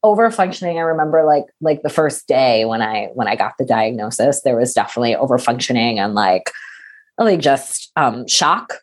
over 0.03 0.31
functioning. 0.31 0.79
I 0.79 0.83
remember 0.83 1.25
like 1.25 1.45
like 1.61 1.83
the 1.83 1.91
first 1.91 2.27
day 2.27 2.65
when 2.65 2.83
I 2.83 3.09
when 3.15 3.29
I 3.29 3.37
got 3.37 3.55
the 3.59 3.65
diagnosis, 3.65 4.43
there 4.43 4.57
was 4.57 4.73
definitely 4.73 5.15
over 5.15 5.39
functioning 5.39 5.99
and 5.99 6.15
like 6.15 6.51
like 7.19 7.41
just 7.41 7.93
um 7.97 8.27
shock. 8.27 8.75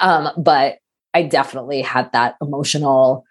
Um, 0.00 0.30
but 0.36 0.78
I 1.14 1.22
definitely 1.22 1.82
had 1.82 2.12
that 2.12 2.36
emotional 2.40 3.24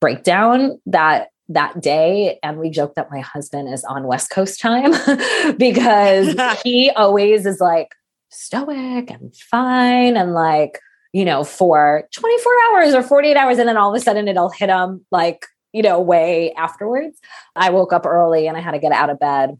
breakdown 0.00 0.80
that 0.86 1.28
that 1.48 1.80
day 1.80 2.38
and 2.42 2.58
we 2.58 2.70
joke 2.70 2.94
that 2.94 3.10
my 3.10 3.20
husband 3.20 3.72
is 3.72 3.84
on 3.84 4.06
west 4.06 4.30
coast 4.30 4.60
time 4.60 4.90
because 5.58 6.34
he 6.64 6.90
always 6.90 7.46
is 7.46 7.60
like 7.60 7.94
stoic 8.30 9.10
and 9.10 9.34
fine 9.36 10.16
and 10.16 10.34
like 10.34 10.80
you 11.12 11.24
know 11.24 11.44
for 11.44 12.08
24 12.12 12.52
hours 12.72 12.94
or 12.94 13.02
48 13.02 13.36
hours 13.36 13.58
and 13.58 13.68
then 13.68 13.76
all 13.76 13.94
of 13.94 14.00
a 14.00 14.02
sudden 14.02 14.26
it'll 14.26 14.50
hit 14.50 14.68
him 14.68 15.04
like 15.12 15.46
you 15.72 15.82
know 15.82 16.00
way 16.00 16.52
afterwards 16.54 17.18
i 17.54 17.70
woke 17.70 17.92
up 17.92 18.06
early 18.06 18.48
and 18.48 18.56
i 18.56 18.60
had 18.60 18.72
to 18.72 18.80
get 18.80 18.92
out 18.92 19.10
of 19.10 19.20
bed 19.20 19.56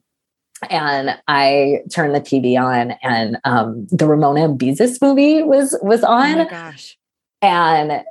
and 0.70 1.18
I 1.28 1.80
turned 1.92 2.14
the 2.14 2.20
TV 2.20 2.58
on, 2.58 2.92
and 3.02 3.36
um, 3.44 3.86
the 3.90 4.06
Ramona 4.06 4.44
and 4.44 4.58
Beezus 4.58 5.02
movie 5.02 5.42
was 5.42 5.78
was 5.82 6.02
on. 6.02 6.34
Oh 6.34 6.44
my 6.44 6.50
gosh! 6.50 6.96
And 7.42 8.02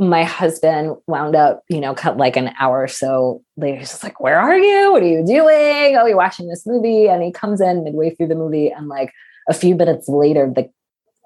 my 0.00 0.24
husband 0.24 0.96
wound 1.06 1.36
up, 1.36 1.62
you 1.68 1.80
know, 1.80 1.94
cut 1.94 2.16
like 2.16 2.36
an 2.36 2.52
hour 2.58 2.82
or 2.82 2.88
so 2.88 3.42
later. 3.56 3.78
He's 3.78 3.90
just 3.90 4.02
like, 4.02 4.20
Where 4.20 4.38
are 4.38 4.58
you? 4.58 4.92
What 4.92 5.02
are 5.02 5.06
you 5.06 5.24
doing? 5.24 5.96
Oh, 5.96 6.06
you're 6.06 6.16
watching 6.16 6.48
this 6.48 6.66
movie. 6.66 7.06
And 7.08 7.22
he 7.22 7.30
comes 7.30 7.60
in 7.60 7.84
midway 7.84 8.14
through 8.14 8.28
the 8.28 8.34
movie, 8.34 8.70
and 8.70 8.88
like 8.88 9.12
a 9.48 9.54
few 9.54 9.74
minutes 9.74 10.08
later, 10.08 10.50
the 10.54 10.70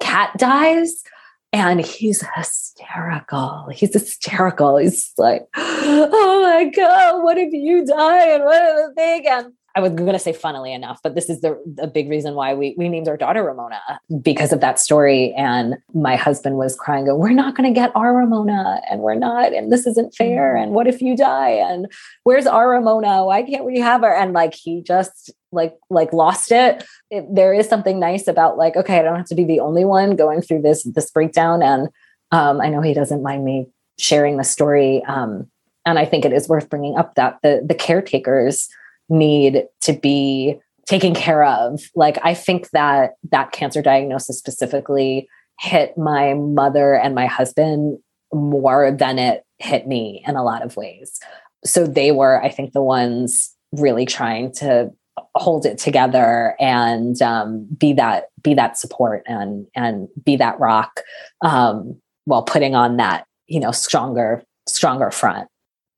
cat 0.00 0.36
dies. 0.38 1.02
And 1.50 1.80
he's 1.80 2.22
hysterical. 2.36 3.68
He's 3.72 3.94
hysterical. 3.94 4.76
He's 4.76 5.12
like, 5.16 5.46
Oh 5.56 6.42
my 6.42 6.68
God, 6.68 7.22
what 7.22 7.38
if 7.38 7.54
you 7.54 7.86
die? 7.86 8.34
And 8.34 8.44
what 8.44 8.60
are 8.60 8.88
the 8.88 8.94
thing? 8.94 9.26
And 9.26 9.52
I 9.78 9.80
was 9.80 9.92
going 9.92 10.12
to 10.12 10.18
say 10.18 10.32
funnily 10.32 10.72
enough, 10.72 10.98
but 11.04 11.14
this 11.14 11.30
is 11.30 11.40
the, 11.40 11.56
the 11.64 11.86
big 11.86 12.10
reason 12.10 12.34
why 12.34 12.52
we, 12.52 12.74
we 12.76 12.88
named 12.88 13.06
our 13.06 13.16
daughter 13.16 13.44
Ramona 13.44 13.80
because 14.20 14.52
of 14.52 14.60
that 14.60 14.80
story. 14.80 15.32
And 15.34 15.76
my 15.94 16.16
husband 16.16 16.56
was 16.56 16.74
crying, 16.74 17.04
go, 17.04 17.14
we're 17.14 17.30
not 17.30 17.54
going 17.54 17.72
to 17.72 17.80
get 17.80 17.92
our 17.94 18.12
Ramona 18.12 18.80
and 18.90 19.02
we're 19.02 19.14
not, 19.14 19.52
and 19.52 19.70
this 19.70 19.86
isn't 19.86 20.16
fair. 20.16 20.56
Mm. 20.56 20.64
And 20.64 20.72
what 20.72 20.88
if 20.88 21.00
you 21.00 21.16
die? 21.16 21.50
And 21.50 21.86
where's 22.24 22.44
our 22.44 22.70
Ramona? 22.70 23.24
Why 23.24 23.44
can't 23.44 23.64
we 23.64 23.78
have 23.78 24.00
her? 24.00 24.12
And 24.12 24.32
like, 24.32 24.52
he 24.52 24.82
just 24.82 25.30
like, 25.52 25.76
like 25.90 26.12
lost 26.12 26.50
it. 26.50 26.84
it. 27.12 27.32
There 27.32 27.54
is 27.54 27.68
something 27.68 28.00
nice 28.00 28.26
about 28.26 28.58
like, 28.58 28.74
okay, 28.74 28.98
I 28.98 29.02
don't 29.02 29.14
have 29.14 29.26
to 29.26 29.36
be 29.36 29.44
the 29.44 29.60
only 29.60 29.84
one 29.84 30.16
going 30.16 30.42
through 30.42 30.62
this, 30.62 30.82
this 30.82 31.08
breakdown. 31.12 31.62
And 31.62 31.88
um, 32.32 32.60
I 32.60 32.68
know 32.68 32.80
he 32.80 32.94
doesn't 32.94 33.22
mind 33.22 33.44
me 33.44 33.68
sharing 33.96 34.38
the 34.38 34.44
story. 34.44 35.04
Um, 35.04 35.48
and 35.86 36.00
I 36.00 36.04
think 36.04 36.24
it 36.24 36.32
is 36.32 36.48
worth 36.48 36.68
bringing 36.68 36.96
up 36.96 37.14
that 37.14 37.38
the, 37.44 37.62
the 37.64 37.76
caretakers, 37.76 38.68
need 39.08 39.64
to 39.82 39.92
be 39.92 40.58
taken 40.86 41.14
care 41.14 41.44
of. 41.44 41.80
Like 41.94 42.18
I 42.22 42.34
think 42.34 42.70
that 42.70 43.12
that 43.30 43.52
cancer 43.52 43.82
diagnosis 43.82 44.38
specifically 44.38 45.28
hit 45.60 45.98
my 45.98 46.34
mother 46.34 46.94
and 46.94 47.14
my 47.14 47.26
husband 47.26 47.98
more 48.32 48.90
than 48.90 49.18
it 49.18 49.44
hit 49.58 49.86
me 49.86 50.22
in 50.26 50.36
a 50.36 50.44
lot 50.44 50.62
of 50.62 50.76
ways. 50.76 51.18
So 51.64 51.86
they 51.86 52.12
were, 52.12 52.42
I 52.42 52.48
think, 52.48 52.72
the 52.72 52.82
ones 52.82 53.54
really 53.72 54.06
trying 54.06 54.52
to 54.52 54.90
hold 55.34 55.66
it 55.66 55.78
together 55.78 56.54
and 56.60 57.20
um, 57.22 57.66
be 57.76 57.92
that 57.94 58.26
be 58.42 58.54
that 58.54 58.78
support 58.78 59.22
and 59.26 59.66
and 59.74 60.08
be 60.24 60.36
that 60.36 60.58
rock 60.60 61.00
um, 61.44 62.00
while 62.24 62.42
putting 62.42 62.74
on 62.74 62.96
that 62.96 63.26
you 63.46 63.60
know 63.60 63.72
stronger 63.72 64.42
stronger 64.68 65.10
front. 65.10 65.48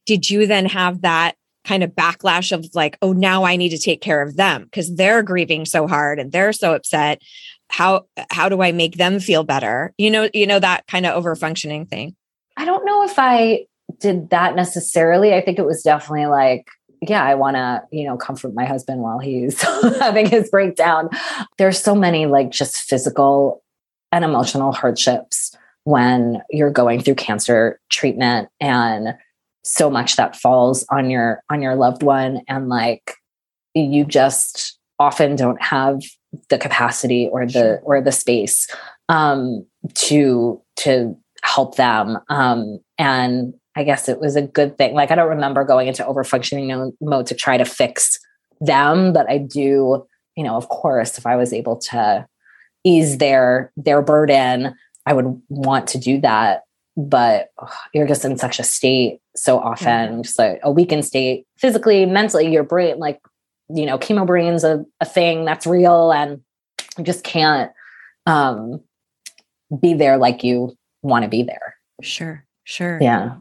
Did 0.07 0.31
you 0.31 0.47
then 0.47 0.67
have 0.67 1.03
that 1.03 1.37
kind 1.71 1.85
of 1.85 1.91
backlash 1.91 2.51
of 2.51 2.69
like, 2.75 2.99
oh, 3.01 3.13
now 3.13 3.45
I 3.45 3.55
need 3.55 3.69
to 3.69 3.79
take 3.79 4.01
care 4.01 4.23
of 4.23 4.37
them 4.37 4.65
because 4.65 4.93
they're 4.97 5.23
grieving 5.23 5.65
so 5.65 5.87
hard 5.87 6.19
and 6.19 6.33
they're 6.33 6.53
so 6.53 6.75
upset. 6.75 7.23
How 7.69 8.07
how 8.31 8.49
do 8.49 8.61
I 8.61 8.73
make 8.73 8.97
them 8.97 9.21
feel 9.21 9.45
better? 9.45 9.95
You 9.97 10.11
know, 10.11 10.29
you 10.35 10.49
know 10.49 10.59
that 10.59 10.89
kind 10.89 11.07
of 11.07 11.15
over 11.15 11.37
functioning 11.37 11.87
thing. 11.87 12.17
I 12.57 12.65
don't 12.65 12.85
know 12.85 13.05
if 13.05 13.15
I 13.19 13.67
did 14.01 14.31
that 14.31 14.57
necessarily. 14.57 15.33
I 15.33 15.41
think 15.41 15.61
it 15.61 15.65
was 15.65 15.85
definitely 15.85 16.27
like, 16.27 16.67
yeah, 17.03 17.23
I 17.23 17.37
want 17.37 17.55
to, 17.55 17.83
you 17.93 18.05
know, 18.05 18.17
comfort 18.17 18.53
my 18.53 18.65
husband 18.65 19.01
while 19.03 19.21
he's 19.21 19.63
having 20.01 20.27
his 20.27 20.51
breakdown. 20.51 21.09
There's 21.57 21.81
so 21.81 21.95
many 21.95 22.27
like 22.27 22.51
just 22.51 22.79
physical 22.79 23.63
and 24.11 24.25
emotional 24.25 24.73
hardships 24.73 25.55
when 25.85 26.43
you're 26.51 26.73
going 26.73 27.01
through 27.01 27.15
cancer 27.15 27.79
treatment 27.91 28.49
and 28.59 29.15
so 29.65 29.91
much 29.91 30.17
that 30.17 30.37
falls 30.37 30.85
on 30.91 31.11
your 31.11 31.43
on 31.51 31.63
your 31.63 31.75
loved 31.75 32.03
one. 32.03 32.43
And 32.49 32.69
like 32.69 33.15
you 33.75 34.05
just 34.05 34.79
often 34.99 35.37
don't 35.37 35.61
have 35.63 36.03
the 36.49 36.59
capacity 36.59 37.29
or 37.31 37.47
the 37.47 37.53
sure. 37.53 37.81
or 37.83 38.01
the 38.01 38.13
space 38.13 38.69
um 39.09 39.67
to 39.95 40.61
to 40.77 41.17
help 41.43 41.77
them. 41.77 42.19
Um 42.29 42.81
and 42.99 43.55
i 43.77 43.85
guess 43.85 44.09
it 44.09 44.21
was 44.21 44.37
a 44.37 44.43
good 44.43 44.77
thing. 44.79 44.95
Like 44.95 45.11
i 45.11 45.15
don't 45.15 45.29
remember 45.29 45.65
going 45.65 45.89
into 45.89 46.07
over 46.07 46.25
functioning 46.25 46.93
mode 47.01 47.27
to 47.27 47.35
try 47.35 47.57
to 47.57 47.65
fix 47.65 48.19
them 48.61 49.13
but 49.13 49.29
i 49.29 49.39
do 49.39 50.07
you 50.37 50.45
know 50.45 50.57
of 50.57 50.69
course 50.69 51.19
if 51.19 51.27
i 51.27 51.37
was 51.37 51.53
able 51.53 51.77
to 51.77 52.27
ease 52.85 53.19
their 53.19 53.73
their 53.77 54.03
burden 54.03 54.75
i 55.07 55.13
would 55.13 55.41
want 55.49 55.87
to 55.89 55.99
do 55.99 56.21
that 56.21 56.63
but 57.09 57.49
ugh, 57.59 57.73
you're 57.95 58.07
just 58.07 58.25
in 58.25 58.37
such 58.37 58.59
a 58.59 58.63
state 58.63 59.21
so 59.37 59.59
often, 59.59 60.09
mm-hmm. 60.09 60.23
just 60.23 60.39
like 60.39 60.61
a 60.63 60.71
weakened 60.71 61.05
state, 61.05 61.47
physically, 61.57 62.07
mentally, 62.07 62.53
your 62.53 62.65
brain, 62.65 62.99
like, 62.99 63.21
you 63.69 63.87
know, 63.87 63.99
chemo 63.99 64.27
brain's 64.27 64.65
a, 64.65 64.85
a 65.01 65.07
thing 65.07 65.45
that's 65.45 65.67
real 65.67 66.13
and 66.13 66.43
you 66.99 67.05
just 67.05 67.25
can't 67.25 67.73
um, 68.27 68.81
be 69.81 69.95
there 69.95 70.17
like 70.17 70.45
you 70.45 70.77
want 71.03 71.23
to 71.23 71.29
be 71.29 71.43
there. 71.43 71.77
Sure, 72.03 72.45
sure. 72.65 72.99
Yeah. 73.01 73.37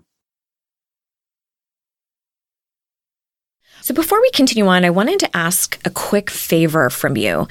So, 3.82 3.94
before 3.94 4.22
we 4.22 4.30
continue 4.32 4.68
on, 4.68 4.86
I 4.86 4.90
wanted 4.90 5.20
to 5.22 5.36
ask 5.36 5.80
a 5.86 5.90
quick 5.90 6.30
favor 6.30 6.90
from 6.90 7.18
you. 7.18 7.48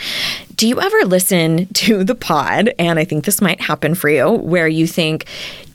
Do 0.54 0.68
you 0.68 0.80
ever 0.80 1.04
listen 1.04 1.66
to 1.72 2.04
the 2.04 2.14
pod? 2.14 2.72
And 2.78 2.98
I 2.98 3.04
think 3.04 3.24
this 3.24 3.40
might 3.40 3.60
happen 3.60 3.94
for 3.94 4.08
you, 4.08 4.30
where 4.30 4.68
you 4.68 4.86
think, 4.86 5.26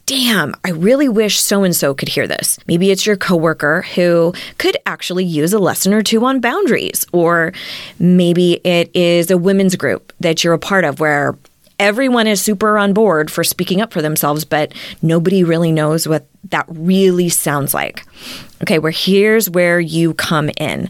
damn, 0.05 0.53
I 0.63 0.71
really 0.71 1.09
wish 1.09 1.39
so 1.39 1.63
and 1.63 1.75
so 1.75 1.93
could 1.93 2.09
hear 2.09 2.27
this. 2.27 2.59
Maybe 2.67 2.91
it's 2.91 3.05
your 3.05 3.17
coworker 3.17 3.83
who 3.95 4.33
could 4.57 4.77
actually 4.85 5.25
use 5.25 5.53
a 5.53 5.59
lesson 5.59 5.93
or 5.93 6.01
two 6.01 6.23
on 6.25 6.39
boundaries, 6.39 7.05
or 7.11 7.53
maybe 7.99 8.53
it 8.63 8.93
is 8.95 9.31
a 9.31 9.37
women's 9.37 9.75
group 9.75 10.13
that 10.19 10.43
you're 10.43 10.53
a 10.53 10.59
part 10.59 10.83
of 10.83 10.99
where 10.99 11.37
everyone 11.79 12.27
is 12.27 12.41
super 12.41 12.77
on 12.77 12.93
board 12.93 13.31
for 13.31 13.43
speaking 13.43 13.81
up 13.81 13.91
for 13.91 14.01
themselves, 14.01 14.45
but 14.45 14.73
nobody 15.01 15.43
really 15.43 15.71
knows 15.71 16.07
what 16.07 16.27
that 16.49 16.65
really 16.67 17.29
sounds 17.29 17.73
like. 17.73 18.05
Okay, 18.61 18.79
where 18.79 18.91
here's 18.91 19.49
where 19.49 19.79
you 19.79 20.13
come 20.13 20.49
in. 20.57 20.89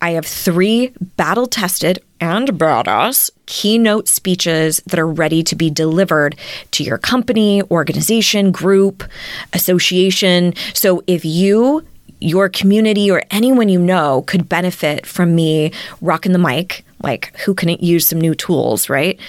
I 0.00 0.10
have 0.10 0.26
three 0.26 0.92
battle 1.16 1.46
tested 1.46 2.02
and 2.24 2.48
badass 2.48 3.30
keynote 3.44 4.08
speeches 4.08 4.80
that 4.86 4.98
are 4.98 5.06
ready 5.06 5.42
to 5.42 5.54
be 5.54 5.68
delivered 5.68 6.34
to 6.70 6.82
your 6.82 6.96
company, 6.96 7.62
organization, 7.70 8.50
group, 8.50 9.04
association. 9.52 10.54
So 10.72 11.04
if 11.06 11.22
you 11.22 11.84
your 12.20 12.48
community 12.48 13.10
or 13.10 13.22
anyone 13.30 13.68
you 13.68 13.78
know 13.78 14.22
could 14.22 14.48
benefit 14.48 15.04
from 15.04 15.34
me 15.34 15.70
rocking 16.00 16.32
the 16.32 16.38
mic, 16.38 16.82
like 17.02 17.36
who 17.40 17.52
couldn't 17.52 17.82
use 17.82 18.08
some 18.08 18.18
new 18.18 18.34
tools, 18.34 18.88
right? 18.88 19.20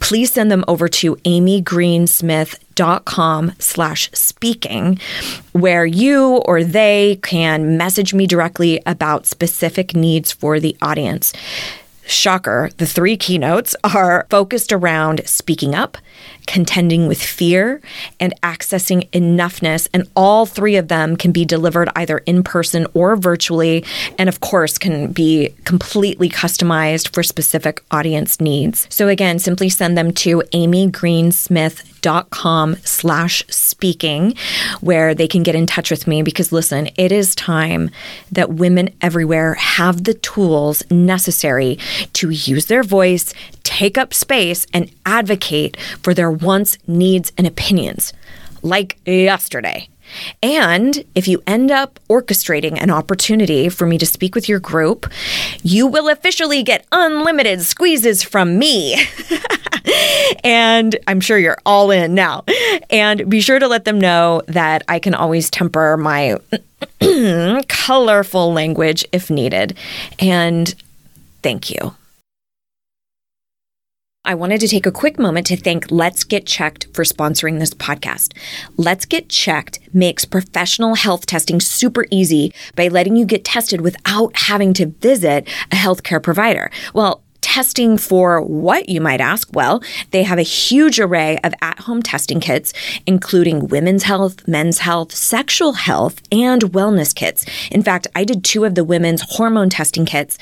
please 0.00 0.32
send 0.32 0.50
them 0.50 0.64
over 0.66 0.88
to 0.88 1.14
amygreensmith.com 1.16 3.52
slash 3.60 4.10
speaking, 4.12 4.98
where 5.52 5.86
you 5.86 6.38
or 6.46 6.64
they 6.64 7.20
can 7.22 7.76
message 7.76 8.12
me 8.12 8.26
directly 8.26 8.82
about 8.86 9.24
specific 9.24 9.94
needs 9.94 10.32
for 10.32 10.58
the 10.58 10.76
audience. 10.82 11.32
Shocker, 12.06 12.70
the 12.76 12.86
three 12.86 13.16
keynotes 13.16 13.74
are 13.82 14.26
focused 14.30 14.72
around 14.72 15.26
speaking 15.26 15.74
up, 15.74 15.96
contending 16.46 17.08
with 17.08 17.22
fear, 17.22 17.80
and 18.20 18.34
accessing 18.42 19.08
enoughness. 19.10 19.88
And 19.94 20.08
all 20.14 20.46
three 20.46 20.76
of 20.76 20.88
them 20.88 21.16
can 21.16 21.32
be 21.32 21.44
delivered 21.44 21.88
either 21.96 22.18
in 22.18 22.42
person 22.42 22.86
or 22.94 23.16
virtually. 23.16 23.84
And 24.18 24.28
of 24.28 24.40
course, 24.40 24.78
can 24.78 25.12
be 25.12 25.54
completely 25.64 26.28
customized 26.28 27.12
for 27.14 27.22
specific 27.22 27.82
audience 27.90 28.40
needs. 28.40 28.86
So 28.90 29.08
again, 29.08 29.38
simply 29.38 29.68
send 29.68 29.96
them 29.96 30.12
to 30.12 30.42
amygreensmith.com 30.52 31.93
slash 32.84 33.44
speaking, 33.48 34.34
where 34.80 35.14
they 35.14 35.28
can 35.28 35.42
get 35.42 35.54
in 35.54 35.66
touch 35.66 35.90
with 35.90 36.06
me 36.06 36.22
because 36.22 36.52
listen, 36.52 36.88
it 36.96 37.10
is 37.12 37.34
time 37.34 37.90
that 38.30 38.50
women 38.50 38.90
everywhere 39.00 39.54
have 39.54 40.04
the 40.04 40.14
tools 40.14 40.82
necessary 40.90 41.78
to 42.12 42.30
use 42.30 42.66
their 42.66 42.82
voice, 42.82 43.32
take 43.62 43.96
up 43.98 44.12
space, 44.12 44.66
and 44.72 44.90
advocate 45.06 45.76
for 46.02 46.14
their 46.14 46.30
wants, 46.30 46.78
needs, 46.86 47.32
and 47.38 47.46
opinions, 47.46 48.12
like 48.62 48.98
yesterday. 49.06 49.88
And 50.42 51.04
if 51.14 51.26
you 51.26 51.42
end 51.46 51.70
up 51.70 51.98
orchestrating 52.08 52.80
an 52.80 52.90
opportunity 52.90 53.68
for 53.68 53.86
me 53.86 53.98
to 53.98 54.06
speak 54.06 54.34
with 54.34 54.48
your 54.48 54.60
group, 54.60 55.10
you 55.62 55.86
will 55.86 56.08
officially 56.08 56.62
get 56.62 56.86
unlimited 56.92 57.62
squeezes 57.62 58.22
from 58.22 58.58
me. 58.58 58.96
and 60.44 60.96
I'm 61.06 61.20
sure 61.20 61.38
you're 61.38 61.58
all 61.64 61.90
in 61.90 62.14
now. 62.14 62.44
And 62.90 63.28
be 63.28 63.40
sure 63.40 63.58
to 63.58 63.68
let 63.68 63.84
them 63.84 64.00
know 64.00 64.42
that 64.48 64.82
I 64.88 64.98
can 64.98 65.14
always 65.14 65.50
temper 65.50 65.96
my 65.96 66.38
colorful 67.68 68.52
language 68.52 69.04
if 69.12 69.30
needed. 69.30 69.76
And 70.18 70.74
thank 71.42 71.70
you. 71.70 71.94
I 74.26 74.34
wanted 74.34 74.60
to 74.60 74.68
take 74.68 74.86
a 74.86 74.90
quick 74.90 75.18
moment 75.18 75.46
to 75.48 75.56
thank 75.56 75.90
Let's 75.90 76.24
Get 76.24 76.46
Checked 76.46 76.86
for 76.94 77.04
sponsoring 77.04 77.58
this 77.58 77.74
podcast. 77.74 78.32
Let's 78.78 79.04
Get 79.04 79.28
Checked 79.28 79.80
makes 79.92 80.24
professional 80.24 80.94
health 80.94 81.26
testing 81.26 81.60
super 81.60 82.06
easy 82.10 82.54
by 82.74 82.88
letting 82.88 83.16
you 83.16 83.26
get 83.26 83.44
tested 83.44 83.82
without 83.82 84.34
having 84.34 84.72
to 84.74 84.86
visit 84.86 85.46
a 85.70 85.74
healthcare 85.74 86.22
provider. 86.22 86.70
Well, 86.94 87.23
testing 87.44 87.98
for 87.98 88.40
what, 88.40 88.88
you 88.88 89.02
might 89.02 89.20
ask? 89.20 89.48
Well, 89.52 89.82
they 90.12 90.22
have 90.22 90.38
a 90.38 90.42
huge 90.42 90.98
array 90.98 91.38
of 91.44 91.52
at 91.60 91.80
home 91.80 92.02
testing 92.02 92.40
kits, 92.40 92.72
including 93.06 93.68
women's 93.68 94.04
health, 94.04 94.48
men's 94.48 94.78
health, 94.78 95.12
sexual 95.12 95.74
health, 95.74 96.22
and 96.32 96.62
wellness 96.62 97.14
kits. 97.14 97.44
In 97.70 97.82
fact, 97.82 98.06
I 98.16 98.24
did 98.24 98.44
two 98.44 98.64
of 98.64 98.74
the 98.74 98.82
women's 98.82 99.20
hormone 99.36 99.68
testing 99.68 100.06
kits, 100.06 100.38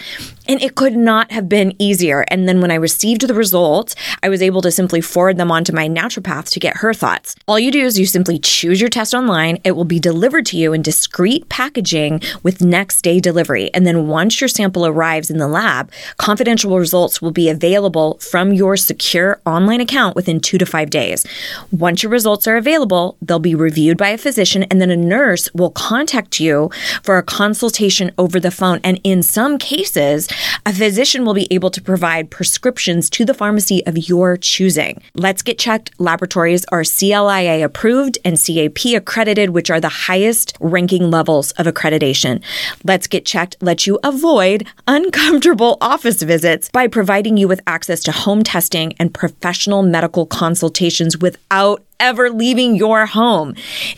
and 0.46 0.62
it 0.62 0.76
could 0.76 0.94
not 0.94 1.32
have 1.32 1.48
been 1.48 1.74
easier. 1.80 2.24
And 2.28 2.48
then 2.48 2.60
when 2.60 2.70
I 2.70 2.76
received 2.76 3.26
the 3.26 3.34
results, 3.34 3.96
I 4.22 4.28
was 4.28 4.40
able 4.40 4.62
to 4.62 4.70
simply 4.70 5.00
forward 5.00 5.38
them 5.38 5.50
on 5.50 5.64
to 5.64 5.74
my 5.74 5.88
naturopath 5.88 6.50
to 6.50 6.60
get 6.60 6.76
her 6.78 6.94
thoughts. 6.94 7.34
All 7.48 7.58
you 7.58 7.72
do 7.72 7.84
is 7.84 7.98
you 7.98 8.06
simply 8.06 8.38
choose 8.38 8.80
your 8.80 8.90
test 8.90 9.12
online. 9.12 9.58
It 9.64 9.72
will 9.72 9.84
be 9.84 9.98
delivered 9.98 10.46
to 10.46 10.56
you 10.56 10.72
in 10.72 10.82
discreet 10.82 11.48
packaging 11.48 12.22
with 12.44 12.60
next 12.60 13.02
day 13.02 13.18
delivery. 13.18 13.74
And 13.74 13.84
then 13.84 14.06
once 14.06 14.40
your 14.40 14.46
sample 14.46 14.86
arrives 14.86 15.30
in 15.30 15.38
the 15.38 15.48
lab, 15.48 15.90
confidential 16.16 16.78
results 16.78 16.91
will 16.92 17.30
be 17.30 17.48
available 17.48 18.18
from 18.18 18.52
your 18.52 18.76
secure 18.76 19.40
online 19.46 19.80
account 19.80 20.14
within 20.14 20.40
two 20.40 20.58
to 20.58 20.66
five 20.66 20.90
days. 20.90 21.24
Once 21.70 22.02
your 22.02 22.12
results 22.12 22.46
are 22.46 22.56
available, 22.56 23.16
they'll 23.22 23.38
be 23.38 23.54
reviewed 23.54 23.96
by 23.96 24.10
a 24.10 24.18
physician, 24.18 24.64
and 24.64 24.80
then 24.80 24.90
a 24.90 24.96
nurse 24.96 25.48
will 25.54 25.70
contact 25.70 26.40
you 26.40 26.70
for 27.02 27.16
a 27.16 27.22
consultation 27.22 28.12
over 28.18 28.38
the 28.38 28.50
phone. 28.50 28.80
And 28.84 29.00
in 29.04 29.22
some 29.22 29.58
cases, 29.58 30.28
a 30.66 30.72
physician 30.72 31.24
will 31.24 31.34
be 31.34 31.48
able 31.50 31.70
to 31.70 31.80
provide 31.80 32.30
prescriptions 32.30 33.08
to 33.10 33.24
the 33.24 33.34
pharmacy 33.34 33.84
of 33.86 34.08
your 34.08 34.36
choosing. 34.36 35.00
Let's 35.14 35.42
Get 35.42 35.58
Checked 35.58 35.90
laboratories 35.98 36.64
are 36.66 36.84
CLIA 36.84 37.64
approved 37.64 38.18
and 38.24 38.36
CAP 38.36 38.94
accredited, 38.96 39.50
which 39.50 39.70
are 39.70 39.80
the 39.80 39.88
highest 39.88 40.56
ranking 40.60 41.10
levels 41.10 41.52
of 41.52 41.66
accreditation. 41.66 42.42
Let's 42.84 43.06
Get 43.06 43.24
Checked 43.24 43.56
lets 43.60 43.86
you 43.86 43.98
avoid 44.04 44.66
uncomfortable 44.86 45.78
office 45.80 46.22
visits 46.22 46.68
by 46.82 46.88
providing 46.88 47.36
you 47.36 47.46
with 47.46 47.60
access 47.64 48.02
to 48.02 48.10
home 48.10 48.42
testing 48.42 48.92
and 48.98 49.14
professional 49.14 49.84
medical 49.84 50.26
consultations 50.26 51.16
without 51.16 51.80
ever 52.00 52.28
leaving 52.28 52.74
your 52.74 53.06
home. 53.06 53.54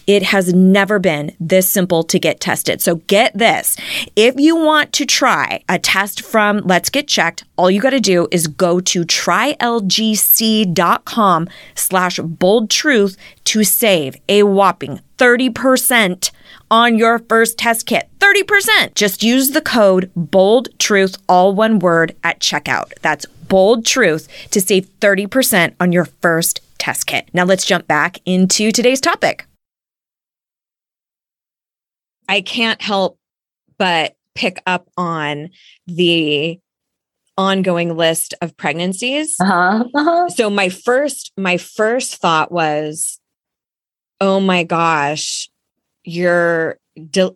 It 0.06 0.22
has 0.22 0.52
never 0.52 0.98
been 0.98 1.34
this 1.40 1.66
simple 1.66 2.02
to 2.02 2.18
get 2.18 2.40
tested. 2.40 2.82
So 2.82 2.96
get 2.96 3.32
this. 3.32 3.78
If 4.16 4.34
you 4.38 4.54
want 4.56 4.92
to 4.92 5.06
try 5.06 5.64
a 5.66 5.78
test 5.78 6.20
from 6.20 6.58
Let's 6.58 6.90
Get 6.90 7.08
Checked, 7.08 7.44
all 7.56 7.70
you 7.70 7.80
got 7.80 7.90
to 7.90 8.00
do 8.00 8.28
is 8.30 8.48
go 8.48 8.80
to 8.80 9.06
trylgc.com 9.06 9.48
slash 11.74 12.18
bold 12.18 12.68
truth 12.68 13.16
to 13.44 13.64
save 13.64 14.16
a 14.28 14.42
whopping 14.42 15.00
30% 15.18 16.30
on 16.70 16.98
your 16.98 17.18
first 17.18 17.58
test 17.58 17.86
kit. 17.86 18.08
30%. 18.18 18.94
Just 18.94 19.22
use 19.22 19.50
the 19.50 19.60
code 19.60 20.10
bold 20.16 20.68
truth, 20.78 21.16
all 21.28 21.54
one 21.54 21.78
word 21.78 22.16
at 22.24 22.40
checkout. 22.40 22.92
That's 23.02 23.26
bold 23.26 23.86
truth 23.86 24.28
to 24.50 24.60
save 24.60 24.88
30% 25.00 25.74
on 25.78 25.92
your 25.92 26.06
first 26.06 26.60
test 26.78 27.06
kit. 27.06 27.28
Now 27.32 27.44
let's 27.44 27.66
jump 27.66 27.86
back 27.86 28.18
into 28.26 28.72
today's 28.72 29.00
topic. 29.00 29.46
I 32.28 32.40
can't 32.40 32.80
help 32.80 33.18
but 33.78 34.16
pick 34.34 34.62
up 34.66 34.88
on 34.96 35.50
the 35.86 36.58
ongoing 37.36 37.96
list 37.96 38.34
of 38.40 38.56
pregnancies. 38.56 39.36
Uh-huh. 39.40 39.84
Uh-huh. 39.94 40.28
So 40.28 40.50
my 40.50 40.68
first 40.68 41.32
my 41.36 41.56
first 41.56 42.16
thought 42.16 42.52
was 42.52 43.20
oh 44.20 44.40
my 44.40 44.62
gosh, 44.64 45.48
you're 46.04 46.78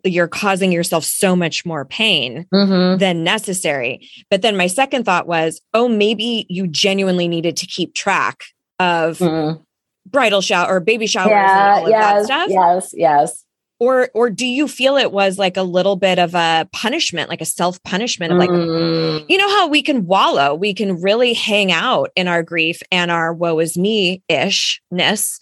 you're 0.05 0.27
causing 0.29 0.71
yourself 0.71 1.03
so 1.03 1.35
much 1.35 1.65
more 1.65 1.83
pain 1.83 2.45
Mhm. 2.53 2.97
than 2.99 3.25
necessary. 3.25 4.07
But 4.29 4.41
then 4.41 4.55
my 4.55 4.67
second 4.67 5.03
thought 5.03 5.27
was, 5.27 5.59
oh, 5.73 5.89
maybe 5.89 6.45
you 6.49 6.65
genuinely 6.65 7.27
needed 7.27 7.57
to 7.57 7.65
keep 7.67 7.93
track 7.93 8.43
of 8.79 9.17
Mhm. 9.17 9.61
bridal 10.09 10.39
shower 10.39 10.69
or 10.75 10.79
baby 10.79 11.07
showers 11.07 11.31
and 11.31 11.35
Yeah, 11.35 11.73
all 11.75 11.83
of 11.85 11.91
that 11.91 12.15
yes, 12.15 12.25
stuff. 12.25 12.47
yes, 12.49 12.89
yes. 12.93 13.45
Or 13.81 14.09
or 14.13 14.29
do 14.29 14.45
you 14.45 14.67
feel 14.69 14.95
it 14.95 15.11
was 15.11 15.37
like 15.37 15.57
a 15.57 15.63
little 15.63 15.97
bit 15.97 16.19
of 16.19 16.35
a 16.35 16.67
punishment, 16.71 17.29
like 17.29 17.41
a 17.41 17.45
self-punishment 17.45 18.31
of 18.31 18.39
like, 18.39 18.49
Mm. 18.49 19.25
you 19.27 19.37
know 19.37 19.49
how 19.49 19.67
we 19.67 19.81
can 19.81 20.05
wallow, 20.05 20.53
we 20.55 20.73
can 20.73 21.01
really 21.01 21.33
hang 21.33 21.69
out 21.71 22.11
in 22.15 22.29
our 22.29 22.43
grief 22.43 22.81
and 22.93 23.11
our 23.11 23.33
woe 23.33 23.59
is 23.59 23.77
me 23.77 24.21
ishness. 24.29 25.39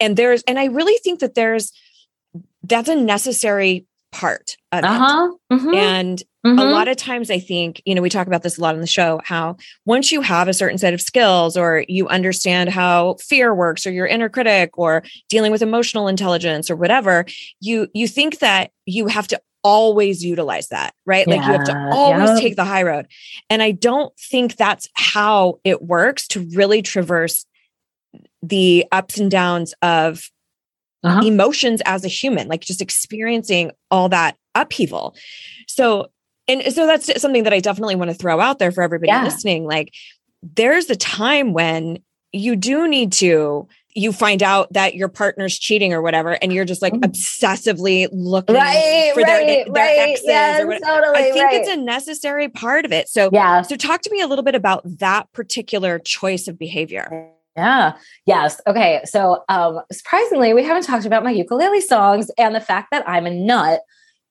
And 0.00 0.16
there's 0.16 0.42
and 0.44 0.58
I 0.58 0.66
really 0.66 0.98
think 0.98 1.20
that 1.20 1.34
there's 1.34 1.72
that's 2.62 2.88
a 2.88 2.96
necessary 2.96 3.86
part 4.12 4.56
of. 4.72 4.84
Uh-huh. 4.84 5.32
Mhm. 5.52 5.74
And 5.74 6.22
Mhm. 6.46 6.60
a 6.60 6.64
lot 6.70 6.88
of 6.88 6.96
times 6.96 7.30
I 7.30 7.38
think, 7.38 7.82
you 7.84 7.94
know, 7.94 8.00
we 8.00 8.08
talk 8.08 8.26
about 8.26 8.42
this 8.42 8.56
a 8.58 8.60
lot 8.60 8.74
on 8.74 8.80
the 8.80 8.86
show, 8.86 9.20
how 9.24 9.56
once 9.84 10.10
you 10.12 10.20
have 10.22 10.48
a 10.48 10.54
certain 10.54 10.78
set 10.78 10.94
of 10.94 11.00
skills 11.00 11.56
or 11.56 11.84
you 11.88 12.08
understand 12.08 12.70
how 12.70 13.16
fear 13.20 13.54
works 13.54 13.86
or 13.86 13.90
your 13.90 14.06
inner 14.06 14.28
critic 14.28 14.70
or 14.78 15.02
dealing 15.28 15.52
with 15.52 15.62
emotional 15.62 16.08
intelligence 16.08 16.70
or 16.70 16.76
whatever, 16.76 17.26
you 17.60 17.88
you 17.92 18.08
think 18.08 18.38
that 18.38 18.70
you 18.86 19.08
have 19.08 19.28
to 19.28 19.40
always 19.64 20.24
utilize 20.24 20.68
that, 20.68 20.94
right? 21.04 21.26
Like 21.26 21.44
you 21.44 21.52
have 21.52 21.64
to 21.64 21.76
always 21.90 22.30
yep. 22.30 22.40
take 22.40 22.56
the 22.56 22.64
high 22.64 22.84
road. 22.84 23.06
And 23.50 23.62
I 23.62 23.72
don't 23.72 24.16
think 24.18 24.56
that's 24.56 24.88
how 24.94 25.58
it 25.64 25.82
works 25.82 26.28
to 26.28 26.48
really 26.54 26.80
traverse 26.80 27.44
the 28.42 28.84
ups 28.92 29.18
and 29.18 29.30
downs 29.30 29.74
of 29.82 30.30
Uh-huh. 31.04 31.22
emotions 31.24 31.80
as 31.84 32.04
a 32.04 32.08
human, 32.08 32.48
like 32.48 32.60
just 32.60 32.82
experiencing 32.82 33.70
all 33.90 34.08
that 34.08 34.36
upheaval. 34.56 35.14
So, 35.68 36.08
and 36.48 36.60
so 36.74 36.86
that's 36.86 37.20
something 37.22 37.44
that 37.44 37.52
I 37.52 37.60
definitely 37.60 37.94
want 37.94 38.10
to 38.10 38.16
throw 38.16 38.40
out 38.40 38.58
there 38.58 38.72
for 38.72 38.82
everybody 38.82 39.08
Yeah. 39.10 39.22
listening. 39.22 39.64
Like, 39.64 39.92
there's 40.42 40.90
a 40.90 40.96
time 40.96 41.52
when 41.52 41.98
you 42.32 42.56
do 42.56 42.88
need 42.88 43.12
to, 43.12 43.68
you 43.94 44.12
find 44.12 44.42
out 44.42 44.72
that 44.72 44.94
your 44.96 45.08
partner's 45.08 45.56
cheating 45.58 45.92
or 45.92 46.02
whatever, 46.02 46.32
and 46.42 46.52
you're 46.52 46.64
just 46.64 46.82
like 46.82 46.92
Mm. 46.94 47.04
obsessively 47.04 48.08
looking 48.12 48.56
Right, 48.56 49.12
for 49.14 49.22
their, 49.22 49.38
right, 49.38 49.64
their 49.66 49.72
right. 49.72 49.98
exes 50.10 50.24
Yes, 50.26 50.60
or 50.62 50.78
totally, 50.78 51.16
I 51.16 51.30
think 51.32 51.52
it's 51.52 51.68
a 51.68 51.76
necessary 51.76 52.48
part 52.48 52.84
of 52.84 52.92
it. 52.92 53.08
So, 53.08 53.30
yeah. 53.32 53.62
so 53.62 53.76
talk 53.76 54.02
to 54.02 54.10
me 54.10 54.20
a 54.20 54.26
little 54.26 54.44
bit 54.44 54.54
about 54.56 54.82
that 54.98 55.30
particular 55.32 55.98
choice 56.00 56.48
of 56.48 56.58
behavior. 56.58 57.30
Yeah. 57.58 57.96
Yes. 58.24 58.60
Okay. 58.68 59.00
So, 59.04 59.44
um, 59.48 59.80
surprisingly, 59.90 60.54
we 60.54 60.62
haven't 60.62 60.84
talked 60.84 61.06
about 61.06 61.24
my 61.24 61.32
ukulele 61.32 61.80
songs 61.80 62.30
and 62.38 62.54
the 62.54 62.60
fact 62.60 62.88
that 62.92 63.08
I'm 63.08 63.26
a 63.26 63.30
nut. 63.30 63.80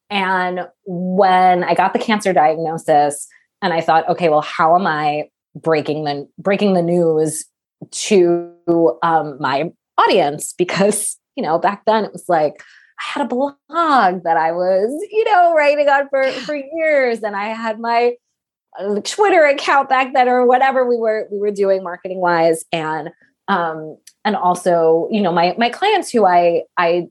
And 0.09 0.61
when 0.85 1.65
I 1.65 1.73
got 1.73 1.91
the 1.91 1.99
cancer 1.99 2.31
diagnosis, 2.31 3.27
and 3.61 3.73
I 3.73 3.81
thought, 3.81 4.07
okay, 4.07 4.29
well, 4.29 4.41
how 4.41 4.75
am 4.75 4.87
I 4.87 5.29
breaking 5.55 6.05
the 6.05 6.27
breaking 6.37 6.73
the 6.73 6.81
news 6.81 7.45
to 7.91 8.53
um, 9.03 9.37
my 9.39 9.71
audience 9.97 10.53
because, 10.53 11.17
you 11.35 11.43
know, 11.43 11.59
back 11.59 11.83
then 11.85 12.05
it 12.05 12.13
was 12.13 12.25
like, 12.29 12.63
I 12.99 13.19
had 13.19 13.25
a 13.25 13.27
blog 13.27 13.55
that 13.69 14.37
I 14.37 14.51
was, 14.53 15.07
you 15.11 15.23
know, 15.25 15.53
writing 15.53 15.89
on 15.89 16.07
for, 16.09 16.31
for 16.31 16.55
years. 16.55 17.23
And 17.23 17.35
I 17.35 17.47
had 17.47 17.79
my 17.79 18.13
Twitter 19.03 19.43
account 19.45 19.89
back 19.89 20.13
then 20.13 20.27
or 20.27 20.45
whatever 20.45 20.87
we 20.87 20.97
were, 20.97 21.27
we 21.31 21.39
were 21.39 21.51
doing 21.51 21.83
marketing 21.83 22.19
wise. 22.19 22.63
And, 22.71 23.09
um, 23.47 23.97
and 24.25 24.35
also, 24.35 25.07
you 25.11 25.21
know, 25.21 25.31
my, 25.31 25.55
my 25.57 25.69
clients 25.69 26.11
who 26.11 26.25
I, 26.25 26.63
I 26.77 27.07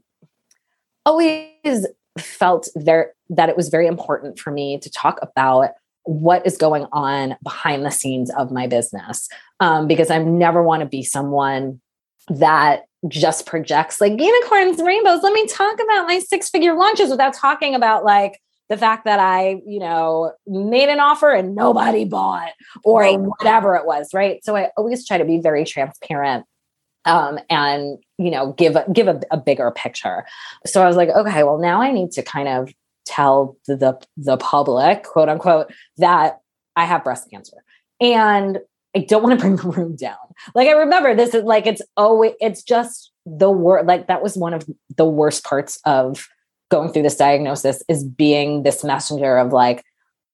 always 1.05 1.87
felt 2.19 2.69
there 2.75 3.13
that 3.31 3.49
it 3.49 3.57
was 3.57 3.69
very 3.69 3.87
important 3.87 4.39
for 4.39 4.51
me 4.51 4.79
to 4.79 4.91
talk 4.91 5.19
about 5.23 5.71
what 6.05 6.47
is 6.47 6.57
going 6.57 6.87
on 6.93 7.37
behind 7.43 7.85
the 7.85 7.91
scenes 7.91 8.31
of 8.39 8.53
my 8.53 8.67
business 8.67 9.29
um, 9.61 9.87
because 9.87 10.11
i 10.11 10.19
never 10.19 10.63
want 10.63 10.81
to 10.81 10.87
be 10.87 11.03
someone 11.03 11.81
that 12.29 12.85
just 13.09 13.47
projects 13.47 14.01
like 14.01 14.13
unicorns 14.13 14.81
rainbows 14.81 15.23
let 15.23 15.33
me 15.33 15.47
talk 15.47 15.75
about 15.75 16.07
my 16.07 16.19
six 16.19 16.49
figure 16.49 16.75
launches 16.75 17.11
without 17.11 17.35
talking 17.35 17.75
about 17.75 18.05
like 18.05 18.41
the 18.69 18.77
fact 18.77 19.05
that 19.05 19.19
i 19.19 19.61
you 19.67 19.79
know 19.79 20.33
made 20.47 20.89
an 20.89 21.01
offer 21.01 21.31
and 21.31 21.55
nobody 21.55 22.05
bought 22.05 22.53
or 22.85 23.01
right. 23.01 23.19
whatever 23.19 23.77
it 23.77 23.87
was 23.87 24.11
right 24.15 24.45
so 24.45 24.57
i 24.57 24.71
always 24.77 25.07
try 25.07 25.19
to 25.19 25.25
be 25.25 25.39
very 25.39 25.65
transparent 25.65 26.45
um, 27.05 27.39
and 27.49 27.99
you 28.19 28.33
know 28.33 28.53
give 28.55 28.75
a, 28.75 28.85
give 28.93 29.07
a, 29.07 29.21
a 29.31 29.37
bigger 29.37 29.71
picture 29.71 30.27
so 30.65 30.83
i 30.83 30.87
was 30.87 30.97
like 30.97 31.09
okay 31.11 31.43
well 31.45 31.59
now 31.59 31.81
i 31.81 31.93
need 31.93 32.11
to 32.11 32.23
kind 32.23 32.49
of 32.49 32.73
tell 33.07 33.57
the, 33.67 33.77
the, 33.77 33.99
the 34.19 34.37
public, 34.37 35.05
quote 35.05 35.29
unquote, 35.31 35.73
that 35.97 36.41
I 36.75 36.85
have 36.85 37.05
breast 37.05 37.31
cancer. 37.31 37.65
And 38.01 38.59
I 38.95 39.01
don't 39.01 39.23
want 39.23 39.39
to 39.39 39.41
bring 39.41 39.57
the 39.57 39.69
room 39.69 39.97
down. 39.97 40.17
Like 40.55 40.69
I 40.69 40.73
remember 40.73 41.15
this 41.15 41.33
is 41.33 41.45
like 41.45 41.67
it's 41.67 41.83
always 41.97 42.33
it's 42.41 42.63
just 42.63 43.13
the 43.25 43.51
word 43.51 43.87
like 43.87 44.09
that 44.09 44.23
was 44.23 44.37
one 44.37 44.53
of 44.53 44.69
the 44.97 45.07
worst 45.07 45.45
parts 45.45 45.81
of 45.85 46.29
going 46.71 46.93
through 46.93 47.03
this 47.03 47.17
diagnosis 47.17 47.83
is 47.89 48.05
being 48.05 48.63
this 48.63 48.83
messenger 48.83 49.37
of 49.37 49.53
like, 49.53 49.85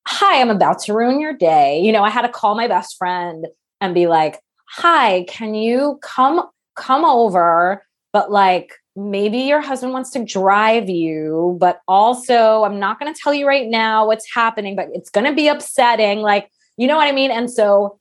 hi, 0.07 0.41
I'm 0.41 0.51
about 0.51 0.81
to 0.81 0.95
ruin 0.95 1.21
your 1.21 1.35
day. 1.35 1.81
You 1.81 1.93
know, 1.93 2.03
I 2.03 2.11
had 2.11 2.23
to 2.23 2.29
call 2.29 2.55
my 2.55 2.69
best 2.69 2.97
friend 2.97 3.47
and 3.81 3.95
be 3.95 4.07
like, 4.07 4.41
hi, 4.69 5.25
can 5.29 5.55
you 5.55 5.99
come 6.03 6.49
come 6.75 7.05
over? 7.05 7.85
But 8.13 8.31
like 8.31 8.75
maybe 8.95 9.39
your 9.39 9.61
husband 9.61 9.93
wants 9.93 10.11
to 10.11 10.25
drive 10.25 10.89
you, 10.89 11.57
but 11.61 11.81
also 11.89 12.65
I'm 12.65 12.79
not 12.79 12.99
to 13.13 13.19
tell 13.19 13.33
you 13.33 13.47
right 13.47 13.69
now 13.69 14.07
what's 14.07 14.27
happening, 14.35 14.77
but 14.77 14.89
it's 14.93 15.11
to 15.27 15.35
be 15.35 15.49
upsetting. 15.49 16.21
Like, 16.21 16.51
you 16.77 16.87
know 16.87 16.97
what 16.97 17.07
I 17.07 17.13
mean? 17.13 17.31
And 17.31 17.51
so 17.51 17.99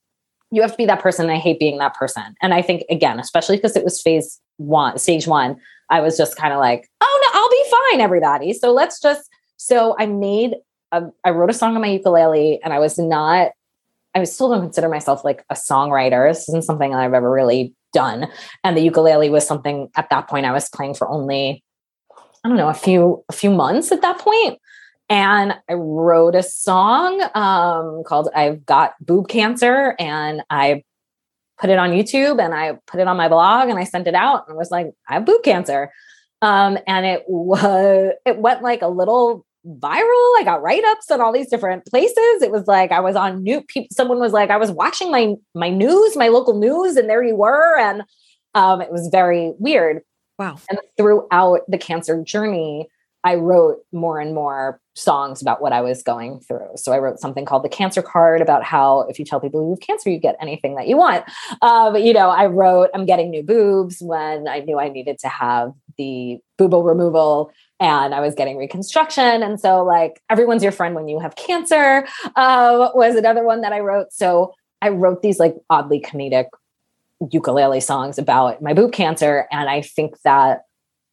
you 0.52 0.62
have 0.62 0.72
to 0.72 0.78
be 0.78 0.86
that 0.86 1.02
person. 1.02 1.30
I 1.30 1.38
hate 1.38 1.60
being 1.60 1.78
that 1.78 1.94
person. 1.94 2.36
And 2.42 2.54
I 2.54 2.62
think, 2.62 2.84
again, 2.90 3.20
especially 3.20 3.56
because 3.56 3.76
it 3.78 3.86
was 3.86 4.02
phase 4.02 4.40
one, 4.58 4.98
stage 4.98 5.28
one, 5.28 5.58
I 5.90 6.02
was 6.02 6.18
just 6.18 6.36
kind 6.36 6.54
of 6.54 6.60
like, 6.60 6.90
oh, 7.02 7.31
no, 7.31 7.31
I'll 7.42 7.50
be 7.50 7.64
fine, 7.90 8.02
everybody. 8.02 8.54
So 8.54 8.72
let's 8.72 9.00
just, 9.00 9.28
so 9.58 9.96
I 9.98 10.06
made, 10.06 10.58
a, 10.92 11.06
I 11.24 11.32
wrote 11.32 11.50
a 11.50 11.54
song 11.54 11.74
on 11.74 11.82
my 11.82 11.88
ukulele 11.88 12.60
and 12.64 12.72
I 12.72 12.78
was 12.78 13.00
not, 13.00 13.52
I 14.14 14.24
still 14.26 14.50
don't 14.50 14.62
consider 14.62 14.90
myself 14.90 15.26
like 15.26 15.44
a 15.50 15.56
songwriter. 15.56 16.30
This 16.30 16.48
isn't 16.50 16.66
something 16.66 16.94
I've 16.94 17.16
ever 17.16 17.32
really 17.32 17.74
done. 17.94 18.28
And 18.64 18.78
the 18.78 18.82
ukulele 18.82 19.32
was 19.32 19.48
something 19.48 19.90
at 19.96 20.12
that 20.12 20.28
point 20.28 20.46
I 20.46 20.52
was 20.52 20.70
playing 20.70 20.94
for 20.94 21.10
only, 21.10 21.64
I 22.44 22.48
don't 22.48 22.58
know, 22.58 22.70
a 22.70 22.76
few, 22.76 23.24
a 23.28 23.34
few 23.34 23.50
months 23.50 23.92
at 23.92 24.04
that 24.04 24.20
point. 24.20 24.60
And 25.10 25.56
I 25.68 25.74
wrote 25.74 26.36
a 26.36 26.44
song 26.44 27.22
um, 27.34 28.04
called 28.06 28.30
I've 28.36 28.66
Got 28.68 28.94
Boob 29.02 29.30
Cancer. 29.30 29.96
And 29.98 30.44
I 30.50 30.84
put 31.58 31.72
it 31.72 31.80
on 31.80 31.90
YouTube 31.90 32.44
and 32.44 32.54
I 32.54 32.78
put 32.86 33.00
it 33.00 33.08
on 33.08 33.18
my 33.18 33.30
blog 33.30 33.70
and 33.70 33.80
I 33.80 33.84
sent 33.86 34.08
it 34.08 34.16
out 34.16 34.46
and 34.48 34.58
was 34.58 34.70
like, 34.70 34.92
I 35.08 35.16
have 35.16 35.26
boob 35.26 35.44
cancer. 35.44 35.92
Um, 36.42 36.78
and 36.88 37.06
it 37.06 37.24
was, 37.28 38.14
it 38.26 38.38
went 38.38 38.62
like 38.62 38.82
a 38.82 38.88
little 38.88 39.46
viral. 39.66 40.40
I 40.40 40.42
got 40.44 40.64
write-ups 40.64 41.12
on 41.12 41.22
all 41.22 41.32
these 41.32 41.50
different 41.50 41.86
places. 41.86 42.42
It 42.42 42.52
was 42.52 42.66
like 42.68 42.92
I 42.92 43.00
was 43.00 43.16
on 43.16 43.44
new 43.44 43.62
people. 43.62 43.90
Someone 43.92 44.20
was 44.20 44.34
like, 44.34 44.50
I 44.50 44.58
was 44.58 44.72
watching 44.72 45.12
my 45.12 45.36
my 45.54 45.70
news, 45.70 46.18
my 46.18 46.30
local 46.30 46.58
news, 46.58 46.98
and 46.98 47.08
there 47.08 47.24
you 47.24 47.36
were. 47.36 47.78
And 47.78 48.02
um, 48.56 48.82
it 48.82 48.92
was 48.92 49.08
very 49.12 49.54
weird. 49.60 50.02
Wow. 50.40 50.58
And 50.68 50.80
throughout 50.98 51.60
the 51.68 51.78
cancer 51.78 52.24
journey, 52.24 52.88
I 53.24 53.36
wrote 53.36 53.78
more 53.92 54.20
and 54.20 54.34
more 54.34 54.82
songs 54.96 55.44
about 55.44 55.62
what 55.62 55.74
I 55.74 55.82
was 55.82 56.02
going 56.02 56.40
through. 56.40 56.72
So 56.76 56.92
I 56.92 56.98
wrote 56.98 57.20
something 57.20 57.46
called 57.46 57.64
the 57.64 57.70
Cancer 57.70 58.02
Card 58.02 58.42
about 58.42 58.64
how 58.64 59.02
if 59.02 59.20
you 59.20 59.26
tell 59.26 59.40
people 59.40 59.64
you 59.64 59.70
have 59.70 59.80
cancer, 59.80 60.10
you 60.10 60.18
get 60.18 60.36
anything 60.42 60.76
that 60.76 60.88
you 60.88 60.98
want. 60.98 61.24
Uh, 61.62 61.92
but 61.92 62.02
you 62.02 62.14
know, 62.14 62.30
I 62.30 62.48
wrote 62.48 62.90
I'm 62.96 63.06
getting 63.06 63.30
new 63.30 63.44
boobs 63.44 63.98
when 64.02 64.48
I 64.48 64.62
knew 64.62 64.80
I 64.80 64.90
needed 64.90 65.20
to 65.20 65.30
have 65.30 65.72
the 65.98 66.40
booble 66.60 66.86
removal 66.86 67.52
and 67.80 68.14
I 68.14 68.20
was 68.20 68.36
getting 68.36 68.58
reconstruction. 68.58 69.42
And 69.42 69.60
so, 69.60 69.84
like, 69.84 70.22
everyone's 70.30 70.62
your 70.62 70.72
friend 70.72 70.94
when 70.94 71.08
you 71.08 71.20
have 71.20 71.36
cancer 71.36 72.08
uh, 72.36 72.92
was 72.94 73.16
another 73.16 73.44
one 73.44 73.62
that 73.62 73.74
I 73.74 73.80
wrote. 73.80 74.14
So 74.14 74.54
I 74.82 74.90
wrote 74.90 75.22
these 75.22 75.40
like 75.40 75.56
oddly 75.70 76.00
comedic 76.00 76.48
ukulele 77.32 77.80
songs 77.80 78.18
about 78.18 78.62
my 78.62 78.74
boob 78.74 78.94
cancer. 78.94 79.48
And 79.52 79.70
I 79.70 79.82
think 79.82 80.20
that 80.24 80.62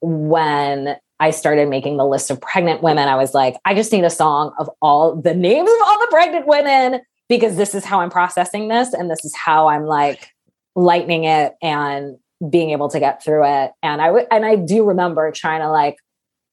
when 0.00 0.96
I 1.20 1.30
started 1.30 1.68
making 1.68 1.96
the 1.96 2.06
list 2.06 2.30
of 2.30 2.40
pregnant 2.40 2.82
women, 2.82 3.08
I 3.08 3.16
was 3.16 3.34
like, 3.34 3.56
I 3.64 3.74
just 3.74 3.92
need 3.92 4.04
a 4.04 4.10
song 4.10 4.54
of 4.58 4.70
all 4.80 5.16
the 5.16 5.34
names 5.34 5.68
of 5.68 5.86
all 5.86 5.98
the 6.00 6.08
pregnant 6.10 6.46
women 6.46 7.00
because 7.28 7.56
this 7.56 7.74
is 7.74 7.84
how 7.84 8.00
I'm 8.00 8.10
processing 8.10 8.68
this. 8.68 8.94
And 8.94 9.10
this 9.10 9.24
is 9.24 9.34
how 9.34 9.68
I'm 9.68 9.84
like 9.84 10.30
lightening 10.74 11.24
it 11.24 11.54
and 11.60 12.16
being 12.50 12.70
able 12.70 12.88
to 12.88 13.00
get 13.00 13.22
through 13.22 13.44
it. 13.44 13.72
And 13.82 14.00
I 14.00 14.10
would, 14.10 14.26
and 14.30 14.44
I 14.44 14.56
do 14.56 14.84
remember 14.84 15.30
trying 15.32 15.60
to 15.60 15.70
like 15.70 15.96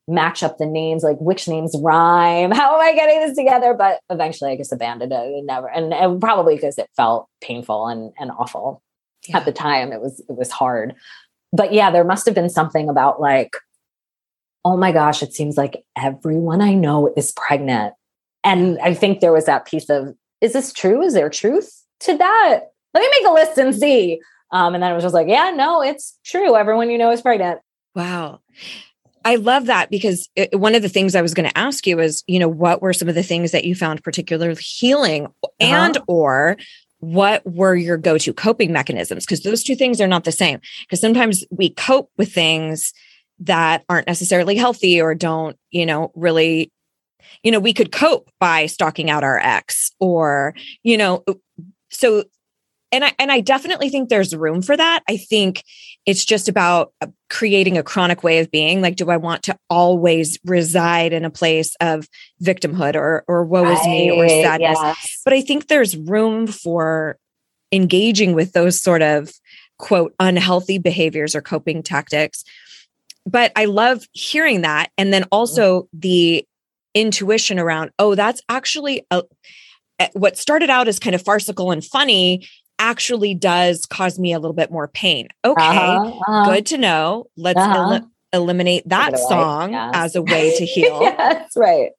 match 0.07 0.43
up 0.43 0.57
the 0.57 0.65
names, 0.65 1.03
like 1.03 1.17
which 1.19 1.47
names 1.47 1.75
rhyme. 1.81 2.51
How 2.53 2.75
am 2.75 2.81
I 2.81 2.93
getting 2.93 3.19
this 3.19 3.35
together? 3.35 3.73
But 3.73 3.99
eventually 4.09 4.51
I 4.51 4.57
just 4.57 4.73
abandoned 4.73 5.11
it 5.11 5.15
and 5.15 5.45
never, 5.45 5.67
and, 5.67 5.93
and 5.93 6.19
probably 6.21 6.55
because 6.55 6.77
it 6.77 6.89
felt 6.95 7.27
painful 7.41 7.87
and, 7.87 8.11
and 8.19 8.31
awful 8.31 8.81
yeah. 9.27 9.37
at 9.37 9.45
the 9.45 9.51
time. 9.51 9.91
It 9.91 10.01
was, 10.01 10.19
it 10.27 10.35
was 10.35 10.51
hard. 10.51 10.95
But 11.51 11.73
yeah, 11.73 11.91
there 11.91 12.03
must 12.03 12.25
have 12.25 12.35
been 12.35 12.49
something 12.49 12.89
about 12.89 13.21
like, 13.21 13.55
oh 14.63 14.75
my 14.75 14.91
gosh, 14.91 15.21
it 15.21 15.33
seems 15.33 15.57
like 15.57 15.83
everyone 15.95 16.61
I 16.61 16.73
know 16.73 17.13
is 17.15 17.31
pregnant. 17.31 17.93
And 18.43 18.79
I 18.79 18.93
think 18.93 19.19
there 19.19 19.33
was 19.33 19.45
that 19.45 19.65
piece 19.65 19.89
of, 19.89 20.15
is 20.41 20.53
this 20.53 20.73
true? 20.73 21.01
Is 21.01 21.13
there 21.13 21.29
truth 21.29 21.83
to 22.01 22.17
that? 22.17 22.59
Let 22.93 23.01
me 23.01 23.09
make 23.19 23.27
a 23.27 23.33
list 23.33 23.57
and 23.57 23.75
see. 23.75 24.19
Um, 24.51 24.73
and 24.73 24.83
then 24.83 24.91
it 24.91 24.95
was 24.95 25.03
just 25.03 25.13
like, 25.13 25.27
yeah, 25.27 25.51
no, 25.51 25.81
it's 25.81 26.17
true. 26.23 26.55
Everyone 26.55 26.89
you 26.89 26.97
know 26.97 27.11
is 27.11 27.21
pregnant. 27.21 27.59
Wow. 27.95 28.41
I 29.23 29.35
love 29.35 29.65
that 29.65 29.89
because 29.89 30.29
it, 30.35 30.57
one 30.59 30.75
of 30.75 30.83
the 30.83 30.89
things 30.89 31.15
I 31.15 31.21
was 31.21 31.33
going 31.33 31.49
to 31.49 31.57
ask 31.57 31.87
you 31.87 31.99
is, 31.99 32.23
you 32.27 32.37
know, 32.37 32.47
what 32.47 32.81
were 32.81 32.93
some 32.93 33.09
of 33.09 33.15
the 33.15 33.23
things 33.23 33.51
that 33.51 33.65
you 33.65 33.73
found 33.73 34.03
particularly 34.03 34.61
healing 34.61 35.25
uh-huh. 35.25 35.49
and 35.59 35.97
or 36.07 36.57
what 36.99 37.45
were 37.45 37.75
your 37.75 37.97
go-to 37.97 38.33
coping 38.33 38.71
mechanisms 38.71 39.25
because 39.25 39.41
those 39.41 39.63
two 39.63 39.75
things 39.75 39.99
are 39.99 40.07
not 40.07 40.23
the 40.23 40.31
same 40.31 40.59
because 40.81 41.01
sometimes 41.01 41.43
we 41.49 41.69
cope 41.69 42.09
with 42.17 42.33
things 42.33 42.93
that 43.39 43.83
aren't 43.89 44.07
necessarily 44.07 44.55
healthy 44.55 45.01
or 45.01 45.13
don't, 45.13 45.57
you 45.71 45.85
know, 45.85 46.11
really 46.15 46.71
you 47.43 47.51
know, 47.51 47.59
we 47.59 47.73
could 47.73 47.91
cope 47.91 48.29
by 48.39 48.65
stalking 48.65 49.09
out 49.09 49.23
our 49.23 49.39
ex 49.39 49.91
or, 49.99 50.55
you 50.83 50.97
know, 50.97 51.23
so 51.89 52.23
and 52.95 53.03
I 53.03 53.13
and 53.19 53.31
I 53.31 53.41
definitely 53.41 53.89
think 53.89 54.07
there's 54.07 54.33
room 54.33 54.61
for 54.61 54.77
that. 54.77 55.03
I 55.09 55.17
think 55.17 55.63
it's 56.05 56.23
just 56.23 56.47
about 56.47 56.93
uh, 57.01 57.07
creating 57.29 57.77
a 57.77 57.83
chronic 57.83 58.23
way 58.23 58.39
of 58.39 58.49
being. 58.49 58.81
Like, 58.81 58.95
do 58.95 59.11
I 59.11 59.17
want 59.17 59.43
to 59.43 59.57
always 59.69 60.39
reside 60.45 61.11
in 61.11 61.25
a 61.25 61.29
place 61.29 61.75
of 61.81 62.07
victimhood 62.41 62.95
or 62.95 63.25
or 63.27 63.43
woe 63.43 63.69
is 63.69 63.85
me 63.85 64.11
or 64.11 64.29
sadness? 64.29 64.79
Yes. 64.81 65.21
But 65.25 65.33
I 65.33 65.41
think 65.41 65.67
there's 65.67 65.97
room 65.97 66.47
for 66.47 67.17
engaging 67.71 68.33
with 68.33 68.53
those 68.53 68.81
sort 68.81 69.01
of 69.01 69.33
quote 69.77 70.15
unhealthy 70.19 70.77
behaviors 70.77 71.35
or 71.35 71.41
coping 71.41 71.83
tactics. 71.83 72.45
But 73.25 73.51
I 73.57 73.65
love 73.65 74.07
hearing 74.13 74.61
that, 74.61 74.91
and 74.97 75.11
then 75.11 75.25
also 75.31 75.89
the 75.91 76.47
intuition 76.93 77.59
around, 77.59 77.91
oh, 77.99 78.15
that's 78.15 78.41
actually 78.47 79.05
a 79.11 79.23
what 80.13 80.37
started 80.37 80.69
out 80.69 80.87
as 80.87 80.99
kind 80.99 81.15
of 81.15 81.21
farcical 81.21 81.71
and 81.71 81.83
funny 81.83 82.47
actually 82.79 83.33
does 83.35 83.85
cause 83.85 84.19
me 84.19 84.33
a 84.33 84.39
little 84.39 84.55
bit 84.55 84.71
more 84.71 84.87
pain. 84.87 85.27
Okay, 85.43 85.63
uh-huh, 85.63 86.11
uh-huh. 86.27 86.45
good 86.45 86.65
to 86.67 86.77
know. 86.77 87.27
Let's 87.37 87.59
uh-huh. 87.59 87.99
el- 88.33 88.41
eliminate 88.41 88.87
that 88.89 89.17
song 89.17 89.71
yes. 89.71 89.91
as 89.93 90.15
a 90.15 90.21
way 90.21 90.57
to 90.57 90.65
heal. 90.65 91.01
yes, 91.01 91.51
right. 91.55 91.91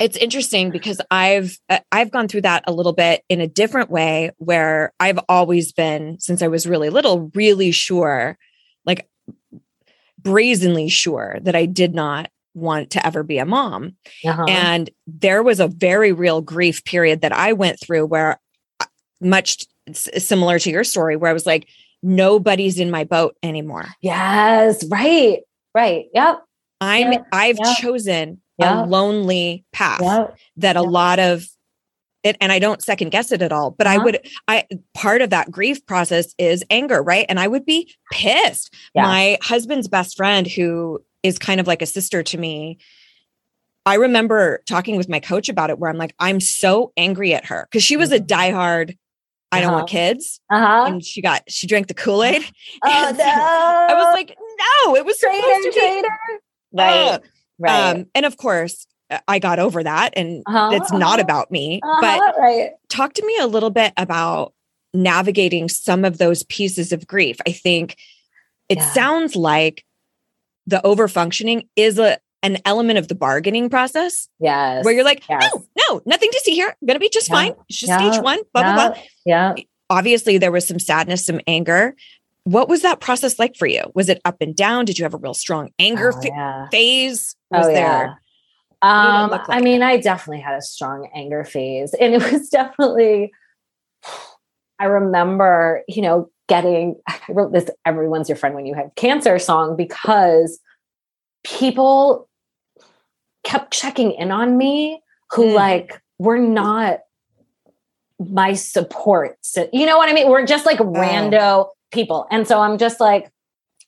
It's 0.00 0.16
interesting 0.16 0.70
because 0.70 1.00
I've 1.10 1.56
uh, 1.68 1.78
I've 1.92 2.10
gone 2.10 2.26
through 2.26 2.42
that 2.42 2.64
a 2.66 2.72
little 2.72 2.92
bit 2.92 3.22
in 3.28 3.40
a 3.40 3.46
different 3.46 3.90
way 3.90 4.32
where 4.38 4.92
I've 4.98 5.20
always 5.28 5.72
been 5.72 6.18
since 6.18 6.42
I 6.42 6.48
was 6.48 6.66
really 6.66 6.90
little 6.90 7.30
really 7.34 7.70
sure 7.70 8.36
like 8.84 9.08
brazenly 10.20 10.88
sure 10.88 11.38
that 11.42 11.54
I 11.54 11.66
did 11.66 11.94
not 11.94 12.30
want 12.54 12.90
to 12.90 13.06
ever 13.06 13.22
be 13.22 13.38
a 13.38 13.46
mom. 13.46 13.96
Uh-huh. 14.24 14.44
And 14.48 14.90
there 15.06 15.42
was 15.42 15.60
a 15.60 15.68
very 15.68 16.12
real 16.12 16.40
grief 16.40 16.84
period 16.84 17.20
that 17.20 17.32
I 17.32 17.52
went 17.52 17.80
through 17.80 18.06
where 18.06 18.40
uh, 18.80 18.86
much 19.20 19.66
similar 19.92 20.58
to 20.58 20.70
your 20.70 20.84
story 20.84 21.16
where 21.16 21.30
I 21.30 21.34
was 21.34 21.46
like, 21.46 21.68
nobody's 22.02 22.78
in 22.78 22.90
my 22.90 23.04
boat 23.04 23.36
anymore. 23.42 23.86
Yes, 24.00 24.84
right. 24.88 25.40
Right. 25.74 26.06
Yep. 26.14 26.42
I'm 26.80 27.12
Yep. 27.12 27.26
I've 27.32 27.58
Yep. 27.58 27.76
chosen 27.78 28.40
a 28.60 28.86
lonely 28.86 29.64
path 29.72 30.00
Yep. 30.00 30.36
that 30.58 30.76
a 30.76 30.80
Yep. 30.80 30.88
lot 30.90 31.18
of 31.18 31.46
it 32.22 32.36
and 32.40 32.50
I 32.52 32.58
don't 32.58 32.82
second 32.82 33.10
guess 33.10 33.32
it 33.32 33.42
at 33.42 33.52
all, 33.52 33.70
but 33.72 33.86
I 33.86 33.96
Uh-huh. 33.96 34.04
would 34.04 34.28
I 34.48 34.64
part 34.94 35.20
of 35.20 35.30
that 35.30 35.50
grief 35.50 35.84
process 35.86 36.34
is 36.38 36.64
anger, 36.70 37.02
right? 37.02 37.26
And 37.28 37.38
I 37.38 37.48
would 37.48 37.66
be 37.66 37.92
pissed. 38.12 38.72
Yeah. 38.94 39.02
My 39.02 39.38
husband's 39.42 39.88
best 39.88 40.16
friend 40.16 40.46
who 40.46 41.02
is 41.22 41.38
kind 41.38 41.60
of 41.60 41.66
like 41.66 41.82
a 41.82 41.86
sister 41.86 42.22
to 42.22 42.38
me. 42.38 42.78
I 43.86 43.94
remember 43.96 44.62
talking 44.66 44.96
with 44.96 45.08
my 45.10 45.20
coach 45.20 45.48
about 45.50 45.68
it 45.68 45.78
where 45.78 45.90
I'm 45.90 45.98
like 45.98 46.14
I'm 46.18 46.40
so 46.40 46.92
angry 46.96 47.34
at 47.34 47.44
her 47.46 47.68
cuz 47.72 47.82
she 47.82 47.96
was 47.98 48.12
a 48.12 48.20
Mhm. 48.20 48.26
diehard 48.26 48.96
I 49.52 49.60
don't 49.60 49.72
want 49.72 49.84
Uh-huh. 49.84 49.98
kids 49.98 50.40
Uh-huh. 50.50 50.84
and 50.86 51.04
she 51.04 51.22
got 51.22 51.42
she 51.48 51.66
drank 51.66 51.86
the 51.88 51.94
Kool-Aid. 51.94 52.42
Oh 52.84 53.06
And 53.08 53.18
no. 53.18 53.24
I 53.24 53.94
was 53.94 54.12
like, 54.12 54.36
no, 54.84 54.96
it 54.96 55.04
was 55.04 55.18
traitor, 55.18 55.36
supposed 55.40 55.62
to 55.64 55.70
be. 55.72 55.80
traitor. 55.80 56.08
Right. 56.72 56.88
Uh, 57.12 57.18
right. 57.60 57.90
Um, 57.96 58.06
and 58.16 58.26
of 58.26 58.36
course, 58.36 58.86
uh, 59.10 59.18
I 59.28 59.38
got 59.38 59.60
over 59.60 59.84
that, 59.84 60.14
and 60.16 60.42
Uh-huh, 60.46 60.70
it's 60.72 60.90
not 60.90 61.20
about 61.20 61.52
me. 61.52 61.80
Uh-huh, 61.84 62.00
But 62.00 62.36
right. 62.40 62.70
talk 62.88 63.12
to 63.14 63.24
me 63.24 63.36
a 63.38 63.46
little 63.46 63.70
bit 63.70 63.92
about 63.96 64.52
navigating 64.92 65.68
some 65.68 66.04
of 66.04 66.18
those 66.18 66.42
pieces 66.44 66.90
of 66.92 67.06
grief. 67.06 67.36
I 67.46 67.52
think 67.52 67.96
it 68.68 68.78
Yeah. 68.78 68.92
sounds 68.92 69.36
like 69.36 69.84
the 70.66 70.80
overfunctioning 70.84 71.68
is 71.76 71.98
a 71.98 72.18
an 72.44 72.58
element 72.64 72.98
of 72.98 73.08
the 73.08 73.14
bargaining 73.16 73.68
process 73.68 74.28
Yes. 74.38 74.84
where 74.84 74.94
you're 74.94 75.02
like, 75.04 75.24
yes. 75.28 75.50
no, 75.52 75.64
no, 75.88 76.02
nothing 76.06 76.30
to 76.30 76.40
see 76.44 76.54
here. 76.54 76.68
I'm 76.80 76.86
gonna 76.86 77.00
be 77.00 77.08
just 77.08 77.28
Yeah, 77.28 77.34
fine. 77.34 77.54
It's 77.68 77.78
just 77.80 77.88
yeah, 77.90 78.10
stage 78.12 78.22
one. 78.22 78.38
Blah 78.52 78.62
blah 78.62 78.88
blah. 78.90 79.02
Yeah. 79.26 79.54
Obviously, 79.90 80.38
there 80.38 80.52
was 80.52 80.66
some 80.66 80.78
sadness, 80.78 81.26
some 81.26 81.40
anger. 81.46 81.96
What 82.44 82.68
was 82.68 82.82
that 82.82 83.00
process 83.00 83.38
like 83.38 83.56
for 83.56 83.66
you? 83.66 83.82
Was 83.94 84.08
it 84.08 84.20
up 84.24 84.36
and 84.40 84.54
down? 84.54 84.84
Did 84.84 84.98
you 84.98 85.04
have 85.04 85.14
a 85.14 85.18
real 85.18 85.34
strong 85.34 85.70
anger 85.78 86.12
Oh, 86.14 86.20
fa- 86.20 86.28
yeah. 86.28 86.68
phase? 86.70 87.34
Was 87.50 87.66
oh, 87.66 87.72
there? 87.72 87.76
yeah. 87.82 88.14
Um, 88.82 89.30
look 89.30 89.48
I 89.48 89.54
like? 89.56 89.64
mean, 89.64 89.82
I 89.82 89.96
definitely 89.96 90.42
had 90.42 90.54
a 90.54 90.60
strong 90.62 91.08
anger 91.14 91.42
phase, 91.44 91.94
and 91.94 92.12
it 92.14 92.32
was 92.32 92.48
definitely. 92.50 93.32
I 94.78 94.84
remember, 94.86 95.82
you 95.88 96.02
know, 96.02 96.30
getting. 96.48 96.96
I 97.08 97.18
wrote 97.30 97.52
this 97.52 97.70
"Everyone's 97.86 98.28
Your 98.28 98.36
Friend 98.36 98.54
When 98.54 98.66
You 98.66 98.74
Have 98.74 98.94
Cancer" 98.96 99.38
song 99.38 99.76
because 99.76 100.60
people 101.44 102.28
kept 103.44 103.72
checking 103.72 104.12
in 104.12 104.30
on 104.30 104.56
me 104.56 105.00
who 105.32 105.46
Mm. 105.46 105.54
like 105.54 106.02
were 106.18 106.38
not 106.38 107.00
my 108.18 108.54
support. 108.54 109.36
So, 109.42 109.68
you 109.72 109.86
know 109.86 109.96
what 109.98 110.08
I 110.08 110.12
mean? 110.12 110.28
We're 110.28 110.46
just 110.46 110.66
like 110.66 110.78
rando 110.78 111.68
people. 111.92 112.26
And 112.30 112.46
so 112.46 112.60
I'm 112.60 112.78
just 112.78 113.00
like, 113.00 113.30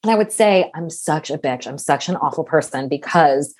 and 0.03 0.11
I 0.11 0.17
would 0.17 0.33
say, 0.33 0.71
I'm 0.75 0.91
such 0.91 1.31
a 1.31 1.39
bitch. 1.39 1.67
I'm 1.67 1.79
such 1.79 2.09
an 2.09 2.17
awful 2.17 2.45
person 2.45 2.89
because 2.89 3.55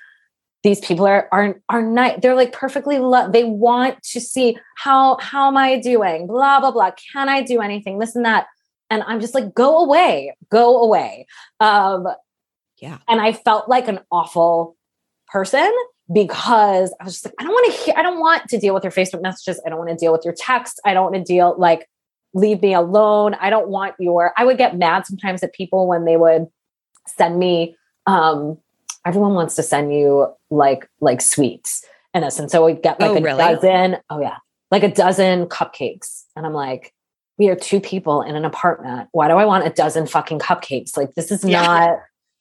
these 0.63 0.79
people 0.81 1.05
are 1.05 1.27
are 1.31 1.61
are 1.69 1.81
not 1.81 2.21
they're 2.21 2.35
like 2.35 2.51
perfectly 2.51 2.97
lo- 2.99 3.29
they 3.31 3.43
want 3.43 4.01
to 4.03 4.19
see 4.19 4.57
how 4.75 5.17
how 5.19 5.47
am 5.47 5.55
I 5.57 5.79
doing 5.79 6.25
blah 6.27 6.59
blah 6.59 6.71
blah 6.71 6.91
can 7.13 7.29
I 7.29 7.41
do 7.41 7.61
anything 7.61 7.99
this 7.99 8.15
and 8.15 8.25
that 8.25 8.47
and 8.89 9.03
I'm 9.03 9.19
just 9.21 9.35
like 9.35 9.53
go 9.53 9.77
away 9.83 10.35
go 10.49 10.81
away 10.81 11.27
um 11.59 12.07
Yeah. 12.79 12.97
and 13.07 13.21
I 13.21 13.33
felt 13.33 13.69
like 13.69 13.87
an 13.87 13.99
awful 14.11 14.75
person 15.31 15.71
because 16.13 16.93
I 17.01 17.03
was 17.03 17.13
just 17.13 17.25
like 17.25 17.33
I 17.39 17.43
don't 17.43 17.51
want 17.53 17.73
to 17.73 17.79
hear 17.83 17.93
I 17.97 18.01
don't 18.01 18.19
want 18.19 18.47
to 18.49 18.57
deal 18.57 18.73
with 18.73 18.83
your 18.83 18.91
Facebook 18.91 19.21
messages. 19.21 19.61
I 19.65 19.69
don't 19.69 19.77
want 19.77 19.89
to 19.89 19.95
deal 19.95 20.11
with 20.11 20.23
your 20.23 20.33
text 20.33 20.79
I 20.85 20.93
don't 20.93 21.11
want 21.11 21.15
to 21.15 21.23
deal 21.33 21.55
like 21.57 21.87
leave 22.33 22.61
me 22.61 22.73
alone. 22.73 23.35
I 23.41 23.49
don't 23.49 23.69
want 23.69 23.95
your 23.99 24.33
I 24.37 24.45
would 24.45 24.57
get 24.57 24.77
mad 24.77 25.05
sometimes 25.05 25.43
at 25.43 25.53
people 25.53 25.87
when 25.87 26.05
they 26.05 26.17
would 26.17 26.47
send 27.07 27.37
me 27.39 27.75
um 28.05 28.57
everyone 29.05 29.33
wants 29.33 29.55
to 29.55 29.63
send 29.63 29.93
you 29.93 30.27
like 30.49 30.89
like 31.01 31.21
sweets 31.21 31.83
in 32.13 32.23
essence 32.23 32.51
so 32.51 32.65
we 32.65 32.73
get 32.73 32.99
like 32.99 33.11
Oh, 33.11 33.17
a 33.17 33.21
really? 33.21 33.37
dozen 33.37 33.97
oh 34.09 34.21
yeah 34.21 34.37
like 34.71 34.83
a 34.83 34.91
dozen 34.93 35.45
cupcakes. 35.47 36.23
And 36.35 36.45
i'm 36.45 36.53
like 36.53 36.93
we 37.37 37.49
are 37.49 37.55
two 37.55 37.79
people 37.79 38.23
in 38.23 38.35
an 38.35 38.45
apartment. 38.45 39.09
Why 39.11 39.27
do 39.27 39.35
i 39.35 39.45
want 39.45 39.67
a 39.67 39.69
dozen 39.69 40.07
fucking 40.07 40.39
cupcakes? 40.39 40.95
Like 40.97 41.13
this 41.15 41.31
is 41.31 41.43
Yeah. 41.43 41.61
not 41.61 41.99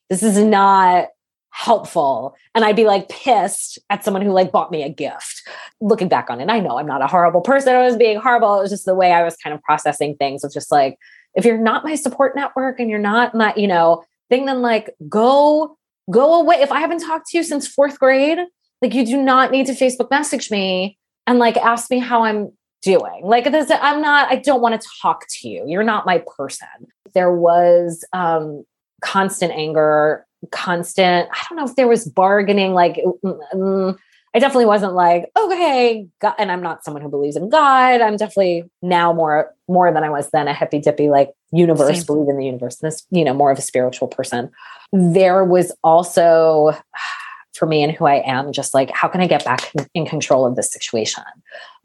this 0.08 0.22
is 0.22 0.38
not 0.38 1.08
helpful. 1.56 2.36
And 2.54 2.66
i'd 2.66 2.76
be 2.76 2.84
like 2.84 3.08
pissed 3.08 3.78
at 3.88 4.04
someone 4.04 4.22
who 4.22 4.30
like 4.30 4.52
bought 4.52 4.70
me 4.70 4.82
a 4.82 4.90
gift. 4.90 5.42
Looking 5.80 6.06
back 6.08 6.28
on 6.28 6.38
it 6.38 6.50
i 6.50 6.60
know 6.60 6.78
i'm 6.78 6.86
not 6.86 7.00
a 7.00 7.06
horrible 7.06 7.40
person. 7.40 7.74
I 7.74 7.82
was 7.82 7.96
being 7.96 8.20
horrible. 8.20 8.58
It 8.58 8.62
was 8.62 8.70
just 8.70 8.84
the 8.84 8.94
way 8.94 9.10
i 9.10 9.24
was 9.24 9.36
kind 9.36 9.54
of 9.54 9.62
processing 9.62 10.16
things. 10.16 10.44
It's 10.44 10.52
just 10.52 10.70
like 10.70 10.98
if 11.34 11.46
you're 11.46 11.56
not 11.56 11.82
my 11.82 11.94
support 11.94 12.36
network 12.36 12.78
and 12.78 12.90
you're 12.90 12.98
not 12.98 13.34
my 13.34 13.54
you 13.56 13.66
know 13.66 14.04
thing 14.28 14.44
then 14.44 14.60
like 14.60 14.94
go 15.08 15.78
go 16.10 16.40
away. 16.40 16.56
If 16.56 16.70
i 16.70 16.80
haven't 16.80 17.00
talked 17.00 17.28
to 17.28 17.38
you 17.38 17.42
since 17.42 17.66
fourth 17.66 17.98
grade 17.98 18.38
like 18.82 18.92
you 18.92 19.06
do 19.06 19.22
not 19.22 19.50
need 19.50 19.64
to 19.66 19.72
facebook 19.72 20.10
message 20.10 20.50
me 20.50 20.98
and 21.26 21.38
like 21.38 21.56
ask 21.56 21.90
me 21.90 21.98
how 21.98 22.24
i'm 22.24 22.52
doing. 22.82 23.22
Like 23.22 23.50
this 23.50 23.70
i'm 23.70 24.02
not 24.02 24.30
i 24.30 24.36
don't 24.36 24.60
want 24.60 24.78
to 24.78 24.88
talk 25.00 25.24
to 25.40 25.48
you. 25.48 25.64
You're 25.66 25.84
not 25.84 26.04
my 26.04 26.22
person. 26.36 26.68
There 27.14 27.32
was 27.32 28.04
um 28.12 28.66
constant 29.00 29.52
anger 29.52 30.26
constant 30.50 31.28
i 31.32 31.46
don't 31.48 31.56
know 31.56 31.64
if 31.64 31.76
there 31.76 31.88
was 31.88 32.06
bargaining 32.06 32.72
like 32.72 33.00
mm, 33.24 33.38
mm, 33.54 33.98
i 34.34 34.38
definitely 34.38 34.66
wasn't 34.66 34.94
like 34.94 35.30
okay 35.36 36.06
God, 36.20 36.34
and 36.38 36.50
i'm 36.50 36.62
not 36.62 36.84
someone 36.84 37.02
who 37.02 37.08
believes 37.08 37.36
in 37.36 37.48
god 37.48 38.00
i'm 38.00 38.16
definitely 38.16 38.64
now 38.82 39.12
more 39.12 39.54
more 39.68 39.92
than 39.92 40.04
i 40.04 40.10
was 40.10 40.30
then 40.30 40.48
a 40.48 40.54
hippy 40.54 40.78
dippy 40.78 41.08
like 41.08 41.30
universe 41.52 41.98
Same. 41.98 42.06
believe 42.06 42.28
in 42.28 42.36
the 42.36 42.46
universe 42.46 42.76
this 42.76 43.06
you 43.10 43.24
know 43.24 43.34
more 43.34 43.50
of 43.50 43.58
a 43.58 43.62
spiritual 43.62 44.08
person 44.08 44.50
there 44.92 45.44
was 45.44 45.72
also 45.82 46.72
for 47.56 47.66
me 47.66 47.82
and 47.82 47.92
who 47.92 48.04
I 48.04 48.16
am, 48.16 48.52
just 48.52 48.74
like, 48.74 48.90
how 48.90 49.08
can 49.08 49.22
I 49.22 49.26
get 49.26 49.42
back 49.42 49.74
in- 49.74 49.86
in 49.94 50.06
control 50.06 50.44
of 50.44 50.56
this 50.56 50.70
situation? 50.70 51.24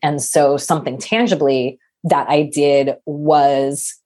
And 0.04 0.22
so, 0.22 0.58
something 0.58 0.98
tangibly 0.98 1.80
that 2.04 2.30
I 2.30 2.44
did 2.44 2.98
was 3.06 3.98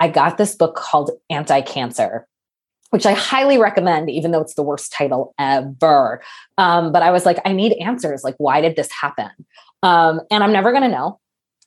I 0.00 0.08
got 0.08 0.36
this 0.36 0.54
book 0.54 0.74
called 0.74 1.12
Anti 1.30 1.60
Cancer, 1.62 2.26
which 2.92 3.06
I 3.06 3.14
highly 3.14 3.56
recommend, 3.56 4.10
even 4.10 4.32
though 4.32 4.42
it's 4.42 4.52
the 4.52 4.62
worst 4.62 4.92
title 4.92 5.34
ever. 5.38 6.22
Um, 6.58 6.92
but 6.92 7.02
I 7.02 7.10
was 7.10 7.24
like, 7.24 7.38
I 7.46 7.52
need 7.54 7.72
answers. 7.80 8.22
Like, 8.22 8.34
why 8.36 8.60
did 8.60 8.76
this 8.76 8.90
happen? 8.92 9.30
Um, 9.82 10.20
and 10.30 10.44
I'm 10.44 10.52
never 10.52 10.72
going 10.72 10.82
to 10.82 10.90
know. 10.90 11.18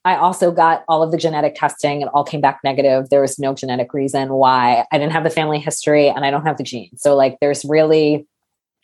I 0.05 0.17
also 0.17 0.51
got 0.51 0.85
all 0.87 1.01
of 1.01 1.11
the 1.11 1.17
genetic 1.17 1.55
testing. 1.55 2.01
It 2.01 2.09
all 2.13 2.23
came 2.23 2.41
back 2.41 2.59
negative. 2.63 3.09
There 3.09 3.21
was 3.21 3.39
no 3.39 3.55
genetic 3.55 3.91
reason 3.91 4.33
why 4.33 4.85
I 4.91 4.99
didn't 4.99 5.13
have 5.13 5.23
the 5.23 5.31
family 5.31 5.57
history 5.57 6.09
and 6.09 6.23
I 6.23 6.29
don't 6.29 6.45
have 6.45 6.57
the 6.57 6.63
genes. 6.63 7.01
So, 7.01 7.15
like, 7.15 7.39
there's 7.41 7.65
really 7.65 8.27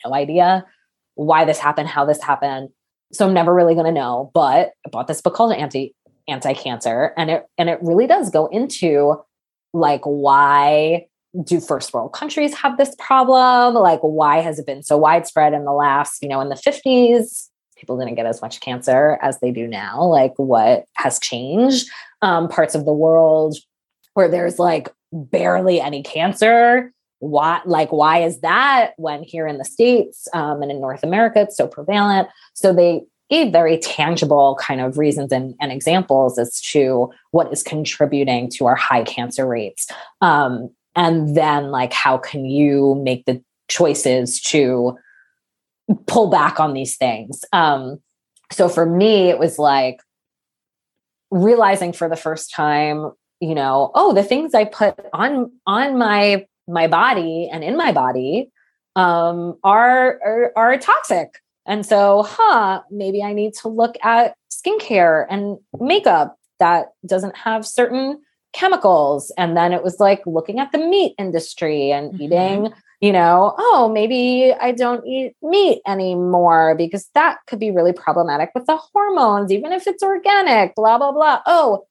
no 0.04 0.16
idea 0.16 0.66
why 1.14 1.46
this 1.46 1.60
happened, 1.60 1.90
how 1.90 2.06
this 2.06 2.24
happened. 2.24 2.70
So 3.14 3.28
I'm 3.28 3.36
never 3.36 3.54
really 3.54 3.76
going 3.76 3.86
to 3.86 3.92
know. 3.92 4.32
But 4.34 4.72
I 4.84 4.90
bought 4.92 5.08
this 5.08 5.22
book 5.22 5.36
called 5.36 5.54
Anti 5.54 5.94
Anti 6.28 6.54
Cancer, 6.56 7.14
and 7.18 7.30
it 7.30 7.46
and 7.60 7.70
it 7.70 7.78
really 7.84 8.08
does 8.08 8.32
go 8.32 8.48
into 8.48 9.22
like 9.74 10.02
why 10.06 11.06
do 11.44 11.60
first 11.60 11.94
world 11.94 12.14
countries 12.14 12.54
have 12.56 12.78
this 12.78 12.96
problem? 13.00 13.76
Like 13.76 14.02
why 14.02 14.38
has 14.42 14.60
it 14.60 14.66
been 14.66 14.84
so 14.84 14.98
widespread 14.98 15.54
in 15.54 15.66
the 15.66 15.74
last, 15.74 16.22
you 16.22 16.30
know, 16.30 16.42
in 16.42 16.50
the 16.50 16.56
50s? 16.56 17.48
People 17.78 17.98
didn't 17.98 18.16
get 18.16 18.26
as 18.26 18.42
much 18.42 18.60
cancer 18.60 19.18
as 19.22 19.40
they 19.40 19.52
do 19.52 19.68
now. 19.68 20.04
Like 20.04 20.34
what 20.38 20.86
has 20.96 21.20
changed? 21.20 21.90
Um, 22.22 22.48
parts 22.48 22.76
of 22.76 22.86
the 22.86 22.94
world 22.94 23.58
where 24.14 24.28
there's 24.28 24.60
like 24.60 24.90
barely 25.12 25.82
any 25.82 26.04
cancer 26.04 26.94
why 27.20 27.62
like 27.66 27.92
why 27.92 28.24
is 28.24 28.40
that 28.42 28.94
when 28.98 29.22
here 29.22 29.46
in 29.46 29.60
the 29.60 29.66
states 29.66 30.28
um, 30.34 30.62
and 30.62 30.72
in 30.72 30.82
north 30.82 31.04
america 31.04 31.42
it's 31.42 31.56
so 31.56 31.68
prevalent 31.68 32.28
so 32.54 32.74
they 32.74 33.02
gave 33.30 33.52
very 33.52 33.78
tangible 33.78 34.58
kind 34.60 34.82
of 34.82 34.98
reasons 34.98 35.32
and, 35.32 35.56
and 35.62 35.72
examples 35.72 36.38
as 36.38 36.60
to 36.60 37.10
what 37.30 37.52
is 37.54 37.64
contributing 37.64 38.50
to 38.50 38.66
our 38.66 38.76
high 38.76 39.04
cancer 39.04 39.46
rates 39.46 39.88
um, 40.22 40.70
and 40.96 41.36
then 41.36 41.72
like 41.72 41.94
how 41.94 42.18
can 42.18 42.46
you 42.46 43.00
make 43.04 43.26
the 43.26 43.42
choices 43.68 44.42
to 44.42 44.98
pull 46.08 46.30
back 46.30 46.60
on 46.60 46.74
these 46.74 46.98
things 46.98 47.44
um, 47.54 48.00
so 48.52 48.70
for 48.70 48.86
me 48.86 49.30
it 49.30 49.40
was 49.40 49.58
like 49.58 50.00
realizing 51.30 51.94
for 51.94 52.10
the 52.10 52.16
first 52.16 52.52
time 52.54 53.12
you 53.40 53.56
know 53.56 53.92
oh 53.96 54.14
the 54.14 54.24
things 54.24 54.54
i 54.54 54.66
put 54.66 55.00
on 55.14 55.52
on 55.66 55.98
my 55.98 56.46
my 56.68 56.88
body 56.88 57.50
and 57.52 57.64
in 57.64 57.78
my 57.78 57.92
body 57.92 58.52
um, 58.96 59.58
are, 59.64 60.20
are 60.24 60.52
are 60.56 60.78
toxic. 60.78 61.40
And 61.66 61.86
so, 61.86 62.24
huh, 62.28 62.82
maybe 62.90 63.22
I 63.22 63.34
need 63.34 63.54
to 63.62 63.68
look 63.68 63.96
at 64.04 64.36
skincare 64.52 65.26
and 65.30 65.58
makeup 65.80 66.38
that 66.60 66.88
doesn't 67.06 67.38
have 67.38 67.66
certain 67.66 68.22
chemicals. 68.54 69.32
And 69.38 69.56
then 69.56 69.74
it 69.74 69.84
was 69.84 70.00
like 70.00 70.22
looking 70.26 70.60
at 70.60 70.72
the 70.72 70.78
meat 70.78 71.16
industry 71.18 71.92
and 71.92 72.14
Mhm. 72.14 72.22
eating, 72.22 72.74
you 73.00 73.12
know, 73.14 73.56
oh, 73.58 73.90
maybe 73.94 74.54
I 74.60 74.72
don't 74.72 75.06
eat 75.06 75.36
meat 75.42 75.82
anymore 75.88 76.76
because 76.76 77.10
that 77.14 77.38
could 77.48 77.60
be 77.60 77.72
really 77.72 77.94
problematic 77.94 78.52
with 78.54 78.66
the 78.66 78.78
hormones, 78.78 79.52
even 79.52 79.72
if 79.72 79.88
it's 79.88 80.04
organic, 80.04 80.76
blah, 80.76 80.98
blah, 80.98 81.12
blah. 81.12 81.42
Oh, 81.46 81.86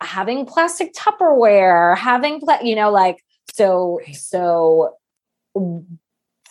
having 0.00 0.46
plastic 0.46 0.94
Tupperware, 0.94 1.96
having, 1.96 2.40
pla- 2.40 2.60
you 2.62 2.74
know, 2.74 2.90
like, 2.90 3.22
so, 3.52 4.00
so 4.12 4.94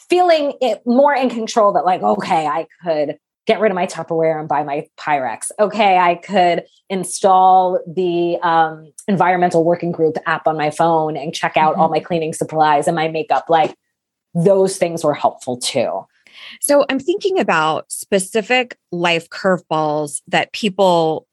feeling 0.10 0.54
it 0.62 0.82
more 0.86 1.14
in 1.14 1.30
control 1.30 1.74
that, 1.74 1.86
like, 1.86 2.02
okay, 2.02 2.46
I 2.48 2.68
could 2.84 3.18
get 3.46 3.60
rid 3.60 3.72
of 3.72 3.76
my 3.76 3.86
Tupperware 3.86 4.40
and 4.40 4.48
buy 4.48 4.64
my 4.64 4.88
Pyrex. 4.98 5.52
Okay, 5.60 5.98
I 5.98 6.16
could 6.16 6.64
install 6.90 7.80
the 7.88 8.38
um, 8.42 8.92
environmental 9.08 9.64
working 9.64 9.92
group 9.92 10.18
app 10.26 10.48
on 10.48 10.58
my 10.58 10.72
phone 10.72 11.18
and 11.18 11.34
check 11.34 11.58
out 11.58 11.74
mm-hmm. 11.74 11.82
all 11.82 11.90
my 11.90 12.00
cleaning 12.00 12.34
supplies 12.34 12.88
and 12.88 12.96
my 12.96 13.08
makeup. 13.08 13.46
Like 13.50 13.76
those 14.34 14.78
things 14.78 15.04
were 15.04 15.14
helpful 15.14 15.58
too. 15.58 16.06
So 16.62 16.86
I'm 16.90 17.00
thinking 17.00 17.40
about 17.40 17.92
specific 17.92 18.78
life 18.92 19.30
curveballs 19.30 20.22
that 20.28 20.52
people 20.54 21.28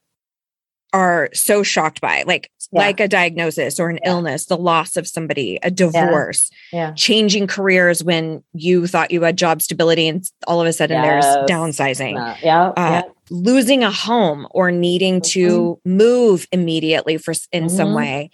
are 0.93 1.29
so 1.33 1.63
shocked 1.63 2.01
by, 2.01 2.23
like 2.23 2.51
yeah. 2.71 2.79
like 2.79 2.99
a 2.99 3.07
diagnosis 3.07 3.79
or 3.79 3.89
an 3.89 3.99
yeah. 4.03 4.09
illness, 4.09 4.45
the 4.45 4.57
loss 4.57 4.97
of 4.97 5.07
somebody, 5.07 5.59
a 5.63 5.71
divorce, 5.71 6.49
yeah. 6.71 6.93
changing 6.93 7.47
careers 7.47 8.03
when 8.03 8.43
you 8.53 8.87
thought 8.87 9.11
you 9.11 9.21
had 9.21 9.37
job 9.37 9.61
stability 9.61 10.07
and 10.07 10.23
all 10.47 10.61
of 10.61 10.67
a 10.67 10.73
sudden 10.73 11.01
yes. 11.01 11.23
there's 11.23 11.49
downsizing. 11.49 12.17
Uh, 12.17 12.35
yeah, 12.41 12.69
uh, 12.77 13.01
losing 13.29 13.83
a 13.83 13.91
home 13.91 14.47
or 14.51 14.71
needing 14.71 15.21
mm-hmm. 15.21 15.31
to 15.31 15.79
move 15.85 16.47
immediately 16.51 17.17
for 17.17 17.33
in 17.51 17.65
mm-hmm. 17.65 17.75
some 17.75 17.93
way. 17.93 18.29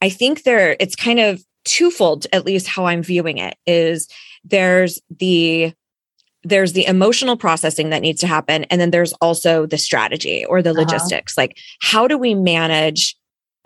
I 0.00 0.08
think 0.08 0.42
there 0.42 0.76
it's 0.80 0.96
kind 0.96 1.20
of 1.20 1.42
twofold 1.64 2.26
at 2.32 2.44
least 2.44 2.66
how 2.66 2.84
I'm 2.84 3.02
viewing 3.02 3.38
it 3.38 3.56
is 3.66 4.08
there's 4.44 5.00
the 5.10 5.72
there's 6.44 6.72
the 6.72 6.86
emotional 6.86 7.36
processing 7.36 7.90
that 7.90 8.02
needs 8.02 8.20
to 8.20 8.26
happen 8.26 8.64
and 8.64 8.80
then 8.80 8.90
there's 8.90 9.12
also 9.14 9.66
the 9.66 9.78
strategy 9.78 10.44
or 10.44 10.62
the 10.62 10.70
uh-huh. 10.70 10.80
logistics 10.80 11.36
like 11.36 11.58
how 11.80 12.06
do 12.06 12.18
we 12.18 12.34
manage 12.34 13.16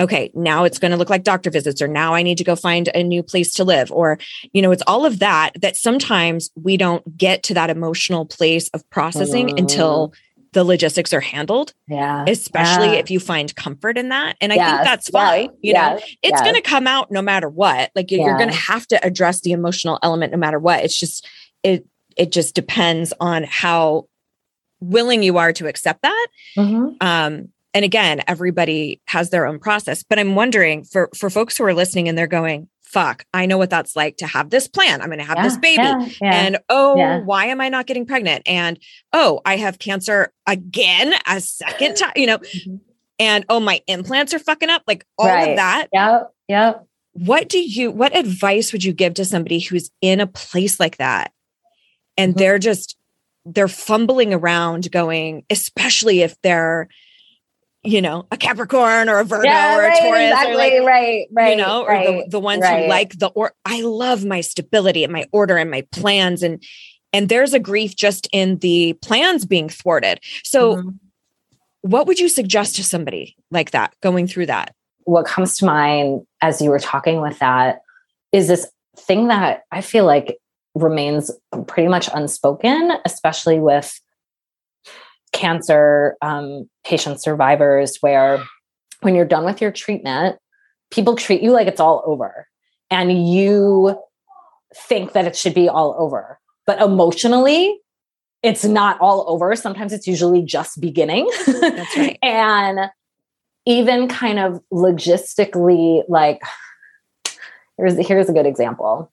okay 0.01 0.31
now 0.35 0.65
it's 0.65 0.79
going 0.79 0.91
to 0.91 0.97
look 0.97 1.11
like 1.11 1.25
doctor 1.25 1.51
visits 1.51 1.83
or 1.83 1.89
now 1.89 2.15
i 2.15 2.23
need 2.23 2.39
to 2.39 2.45
go 2.45 2.57
find 2.57 2.89
a 2.95 3.03
new 3.03 3.23
place 3.23 3.53
to 3.53 3.65
live 3.65 3.91
or 3.93 4.19
you 4.53 4.63
know 4.63 4.71
it's 4.71 4.83
all 4.87 5.05
of 5.05 5.19
that 5.19 5.51
that 5.61 5.77
sometimes 5.77 6.51
we 6.55 6.77
don't 6.77 7.17
get 7.17 7.43
to 7.43 7.55
that 7.55 7.71
emotional 7.71 8.25
place 8.25 8.69
of 8.71 8.89
processing 8.91 9.49
mm. 9.49 9.59
until 9.59 10.13
the 10.53 10.65
logistics 10.65 11.13
are 11.13 11.21
handled. 11.21 11.75
Yeah. 11.89 12.25
Especially 12.27 12.89
yeah. 12.89 13.01
if 13.01 13.11
you 13.11 13.21
find 13.21 13.55
comfort 13.55 13.99
in 13.99 14.09
that. 14.09 14.37
And 14.41 14.53
I 14.53 14.57
yes. 14.57 14.71
think 14.71 14.85
that's 14.85 15.11
fine. 15.11 15.51
Yeah. 15.63 15.91
You 15.91 15.95
know, 15.95 15.97
it's 16.23 16.33
yes. 16.33 16.43
going 16.43 16.55
to 16.55 16.63
come 16.63 16.87
out 16.87 17.11
no 17.11 17.21
matter 17.21 17.49
what. 17.49 17.91
Like 17.95 18.11
you're, 18.11 18.23
you're 18.23 18.39
going 18.39 18.51
to 18.51 18.57
have 18.57 18.87
to 18.89 19.07
address 19.07 19.43
the 19.43 19.53
emotional 19.53 19.99
element 20.03 20.33
no 20.33 20.39
matter 20.39 20.59
what. 20.59 20.85
It's 20.85 20.99
just, 20.99 21.29
it, 21.63 21.87
it 22.19 22.33
just 22.33 22.55
depends 22.55 23.15
on 23.21 23.45
how 23.45 24.07
willing 24.81 25.23
you 25.23 25.39
are 25.39 25.53
to 25.55 25.67
accept 25.67 26.03
that. 26.03 26.27
Mm-hmm. 26.57 26.97
Um, 27.01 27.49
and 27.75 27.85
again, 27.85 28.23
everybody 28.27 29.01
has 29.07 29.31
their 29.31 29.47
own 29.47 29.59
process, 29.59 30.03
but 30.03 30.19
I'm 30.19 30.35
wondering 30.35 30.85
for, 30.85 31.11
for 31.17 31.31
folks 31.31 31.57
who 31.57 31.65
are 31.65 31.75
listening 31.75 32.09
and 32.09 32.19
they're 32.19 32.27
going, 32.27 32.69
fuck, 32.83 33.25
I 33.35 33.47
know 33.47 33.59
what 33.59 33.71
that's 33.71 33.95
like 33.95 34.17
to 34.17 34.27
have 34.27 34.51
this 34.51 34.67
plan. 34.67 35.03
I'm 35.03 35.09
going 35.09 35.19
to 35.19 35.25
have 35.25 35.37
yeah, 35.37 35.43
this 35.43 35.57
baby. 35.59 35.83
Yeah, 35.83 36.09
yeah, 36.23 36.35
and 36.47 36.59
oh, 36.69 37.21
why 37.21 37.47
am 37.47 37.61
I 37.61 37.69
not 37.69 37.87
getting 37.87 38.07
pregnant? 38.07 38.43
And 38.47 38.79
oh, 39.13 39.41
I 39.45 39.57
have 39.57 39.79
cancer 39.79 40.33
again 40.47 41.13
a 41.27 41.41
second 41.41 41.97
time, 41.97 42.13
you 42.17 42.27
know. 42.27 42.39
Mm-hmm. 42.39 42.77
And 43.21 43.45
oh, 43.49 43.61
my 43.61 43.83
implants 43.89 44.33
are 44.33 44.39
fucking 44.39 44.71
up. 44.71 44.85
Like 44.87 45.05
all 45.19 45.27
right. 45.27 45.51
of 45.51 45.57
that. 45.57 45.89
Yep. 45.93 46.33
Yep. 46.49 46.87
What 47.13 47.49
do 47.49 47.59
you, 47.59 47.91
what 47.91 48.17
advice 48.17 48.73
would 48.73 48.85
you 48.85 48.93
give 48.93 49.15
to 49.15 49.25
somebody 49.25 49.59
who's 49.59 49.91
in 50.01 50.21
a 50.21 50.27
place 50.27 50.79
like 50.81 50.97
that? 50.99 51.33
And 52.19 52.33
mm-hmm. 52.33 52.39
they're 52.39 52.59
just, 52.59 52.97
they're 53.47 53.69
fumbling 53.69 54.35
around 54.35 54.91
going, 54.91 55.45
especially 55.49 56.21
if 56.21 56.39
they're, 56.43 56.89
you 57.83 58.03
know, 58.03 58.27
a 58.31 58.37
Capricorn 58.37 59.09
or 59.09 59.21
a 59.21 59.25
Virgo 59.25 59.45
yeah, 59.45 59.77
or 59.77 59.83
a 59.83 59.89
right, 59.89 60.01
Taurus. 60.01 60.21
Exactly, 60.21 60.57
like, 60.57 60.83
right, 60.83 61.27
right. 61.33 61.51
You 61.51 61.57
know, 61.57 61.87
right, 61.87 62.09
or 62.09 62.23
the, 62.25 62.29
the 62.31 62.41
ones 62.41 62.61
right. 62.61 62.83
who 62.83 62.89
like 62.91 63.19
the 63.19 63.29
or 63.29 63.53
I 63.65 63.81
love 63.83 64.25
my 64.25 64.43
stability 64.43 65.05
and 65.05 65.13
my 65.13 65.27
order 65.33 65.57
and 65.57 65.71
my 65.71 65.87
plans. 65.93 66.43
And 66.43 66.63
and 67.13 67.29
there's 67.29 67.55
a 67.55 67.61
grief 67.61 67.97
just 67.97 68.29
in 68.33 68.59
the 68.59 68.95
plans 68.95 69.47
being 69.47 69.69
thwarted. 69.69 70.21
So 70.43 70.77
mm-hmm. 70.77 70.89
what 71.83 72.07
would 72.07 72.19
you 72.19 72.29
suggest 72.29 72.77
to 72.77 72.85
somebody 72.85 73.37
like 73.51 73.71
that 73.71 73.95
going 74.03 74.27
through 74.27 74.47
that? 74.47 74.75
What 75.05 75.25
comes 75.25 75.57
to 75.59 75.65
mind 75.65 76.27
as 76.43 76.61
you 76.61 76.69
were 76.69 76.81
talking 76.81 77.23
with 77.23 77.39
that 77.39 77.81
is 78.33 78.49
this 78.49 78.69
thing 78.99 79.29
that 79.29 79.63
I 79.71 79.81
feel 79.81 80.05
like 80.05 80.37
remains 80.83 81.31
pretty 81.67 81.89
much 81.89 82.09
unspoken, 82.13 82.93
especially 83.05 83.59
with 83.61 84.01
cancer 85.33 86.17
um, 86.23 86.69
patient 86.85 87.21
survivors 87.21 87.99
where 88.01 88.43
when 89.01 89.15
you're 89.15 89.25
done 89.25 89.45
with 89.45 89.61
your 89.61 89.71
treatment, 89.71 90.39
people 90.91 91.17
treat 91.17 91.43
you 91.43 91.53
like 91.53 91.67
it's 91.67 91.81
all 91.81 92.03
over 92.07 92.49
and 92.91 93.29
you 93.29 93.99
think 94.75 95.13
that 95.13 95.27
it 95.27 95.37
should 95.37 95.55
be 95.55 95.69
all 95.69 95.95
over. 95.99 96.39
But 96.67 96.81
emotionally, 96.81 97.79
it's 98.43 98.65
not 98.65 99.01
all 99.01 99.25
over. 99.29 99.55
Sometimes 99.57 99.93
it's 99.93 100.07
usually 100.07 100.43
just 100.43 100.81
beginning. 100.81 101.31
That's 101.47 101.97
right. 101.97 102.19
and 102.23 102.91
even 103.67 104.09
kind 104.09 104.39
of 104.39 104.63
logistically, 104.73 106.03
like, 106.09 106.41
here's, 107.77 108.07
here's 108.07 108.29
a 108.29 108.33
good 108.33 108.47
example 108.47 109.11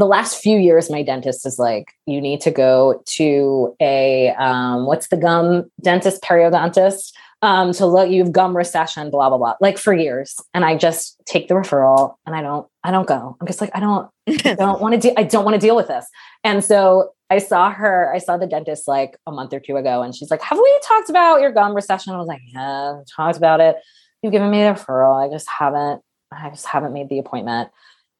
the 0.00 0.06
last 0.06 0.40
few 0.40 0.56
years, 0.56 0.90
my 0.90 1.02
dentist 1.02 1.44
is 1.46 1.58
like, 1.58 1.92
you 2.06 2.22
need 2.22 2.40
to 2.40 2.50
go 2.50 3.02
to 3.06 3.76
a 3.80 4.30
um, 4.30 4.86
what's 4.86 5.08
the 5.08 5.16
gum 5.18 5.70
dentist, 5.82 6.22
periodontist, 6.22 7.12
um, 7.42 7.72
to 7.74 7.84
look. 7.84 8.10
You 8.10 8.24
have 8.24 8.32
gum 8.32 8.56
recession, 8.56 9.10
blah 9.10 9.28
blah 9.28 9.36
blah. 9.36 9.54
Like 9.60 9.76
for 9.76 9.92
years, 9.92 10.36
and 10.54 10.64
I 10.64 10.76
just 10.76 11.20
take 11.26 11.48
the 11.48 11.54
referral, 11.54 12.14
and 12.24 12.34
I 12.34 12.40
don't, 12.40 12.66
I 12.82 12.90
don't 12.90 13.06
go. 13.06 13.36
I'm 13.38 13.46
just 13.46 13.60
like, 13.60 13.70
I 13.74 13.80
don't, 13.80 14.08
I 14.26 14.54
don't 14.58 14.80
want 14.80 14.94
to 14.94 15.08
do, 15.08 15.14
I 15.18 15.22
don't 15.22 15.44
want 15.44 15.54
to 15.54 15.60
deal 15.60 15.76
with 15.76 15.88
this. 15.88 16.06
And 16.44 16.64
so 16.64 17.12
I 17.28 17.36
saw 17.36 17.70
her, 17.70 18.10
I 18.12 18.18
saw 18.18 18.38
the 18.38 18.46
dentist 18.46 18.88
like 18.88 19.18
a 19.26 19.32
month 19.32 19.52
or 19.52 19.60
two 19.60 19.76
ago, 19.76 20.00
and 20.02 20.14
she's 20.14 20.30
like, 20.30 20.40
"Have 20.40 20.58
we 20.58 20.80
talked 20.82 21.10
about 21.10 21.42
your 21.42 21.52
gum 21.52 21.74
recession?" 21.74 22.14
I 22.14 22.16
was 22.16 22.26
like, 22.26 22.40
"Yeah, 22.54 23.00
talked 23.14 23.36
about 23.36 23.60
it. 23.60 23.76
You've 24.22 24.32
given 24.32 24.50
me 24.50 24.62
the 24.62 24.70
referral. 24.70 25.22
I 25.22 25.30
just 25.30 25.48
haven't, 25.48 26.00
I 26.32 26.48
just 26.48 26.66
haven't 26.66 26.94
made 26.94 27.10
the 27.10 27.18
appointment." 27.18 27.68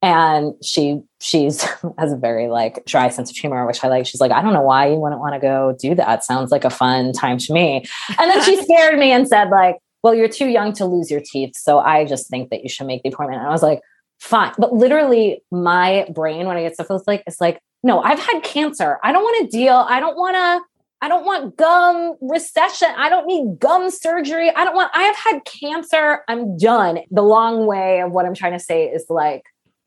And 0.02 0.54
she 0.62 1.00
she's 1.20 1.62
has 1.98 2.12
a 2.12 2.16
very 2.16 2.48
like 2.48 2.84
dry 2.86 3.08
sense 3.08 3.30
of 3.30 3.36
humor 3.36 3.66
which 3.66 3.82
i 3.84 3.88
like 3.88 4.06
she's 4.06 4.20
like 4.20 4.32
i 4.32 4.40
don't 4.40 4.52
know 4.52 4.62
why 4.62 4.86
you 4.86 4.96
wouldn't 4.96 5.20
want 5.20 5.34
to 5.34 5.40
go 5.40 5.76
do 5.78 5.94
that 5.94 6.24
sounds 6.24 6.50
like 6.50 6.64
a 6.64 6.70
fun 6.70 7.12
time 7.12 7.38
to 7.38 7.52
me 7.52 7.84
and 8.18 8.30
then 8.30 8.42
she 8.44 8.62
scared 8.64 8.98
me 8.98 9.12
and 9.12 9.28
said 9.28 9.50
like 9.50 9.76
well 10.02 10.14
you're 10.14 10.28
too 10.28 10.48
young 10.48 10.72
to 10.72 10.84
lose 10.84 11.10
your 11.10 11.20
teeth 11.20 11.54
so 11.56 11.78
i 11.80 12.04
just 12.04 12.28
think 12.28 12.50
that 12.50 12.62
you 12.62 12.68
should 12.68 12.86
make 12.86 13.02
the 13.02 13.08
appointment 13.10 13.40
and 13.40 13.48
i 13.48 13.52
was 13.52 13.62
like 13.62 13.80
fine 14.20 14.52
but 14.58 14.72
literally 14.72 15.42
my 15.50 16.06
brain 16.14 16.46
when 16.46 16.56
i 16.56 16.62
get 16.62 16.74
stuff 16.74 16.86
it's 16.90 17.06
like 17.06 17.22
it's 17.26 17.40
like 17.40 17.60
no 17.82 18.00
i've 18.02 18.18
had 18.18 18.42
cancer 18.42 18.98
i 19.02 19.12
don't 19.12 19.22
want 19.22 19.50
to 19.50 19.56
deal 19.56 19.86
i 19.88 20.00
don't 20.00 20.16
want 20.16 20.34
to 20.34 20.60
I 21.02 21.08
don't 21.08 21.24
want 21.24 21.56
gum 21.56 22.16
recession. 22.20 22.88
I 22.96 23.08
don't 23.08 23.26
need 23.26 23.58
gum 23.58 23.90
surgery. 23.90 24.50
I 24.50 24.64
don't 24.64 24.74
want, 24.74 24.90
I 24.94 25.04
have 25.04 25.16
had 25.16 25.44
cancer. 25.46 26.22
I'm 26.28 26.58
done. 26.58 27.00
The 27.10 27.22
long 27.22 27.66
way 27.66 28.02
of 28.02 28.12
what 28.12 28.26
I'm 28.26 28.34
trying 28.34 28.52
to 28.52 28.58
say 28.58 28.84
is 28.84 29.06
like, 29.08 29.44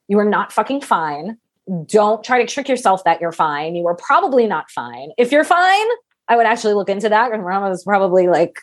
you 0.08 0.20
are 0.20 0.30
not 0.30 0.52
fucking 0.52 0.82
fine. 0.82 1.38
Don't 1.86 2.24
try 2.24 2.44
to 2.44 2.52
trick 2.52 2.68
yourself 2.68 3.04
that 3.06 3.22
you're 3.22 3.32
fine. 3.32 3.76
You 3.76 3.88
are 3.88 3.96
probably 3.96 4.48
not 4.48 4.70
fine. 4.70 5.12
If 5.18 5.32
you're 5.32 5.44
fine, 5.44 5.88
I 6.28 6.36
would 6.36 6.46
actually 6.46 6.74
look 6.74 6.90
into 6.90 7.10
that. 7.10 7.32
And 7.32 7.46
Rama 7.46 7.70
was 7.70 7.84
probably 7.84 8.28
like 8.28 8.60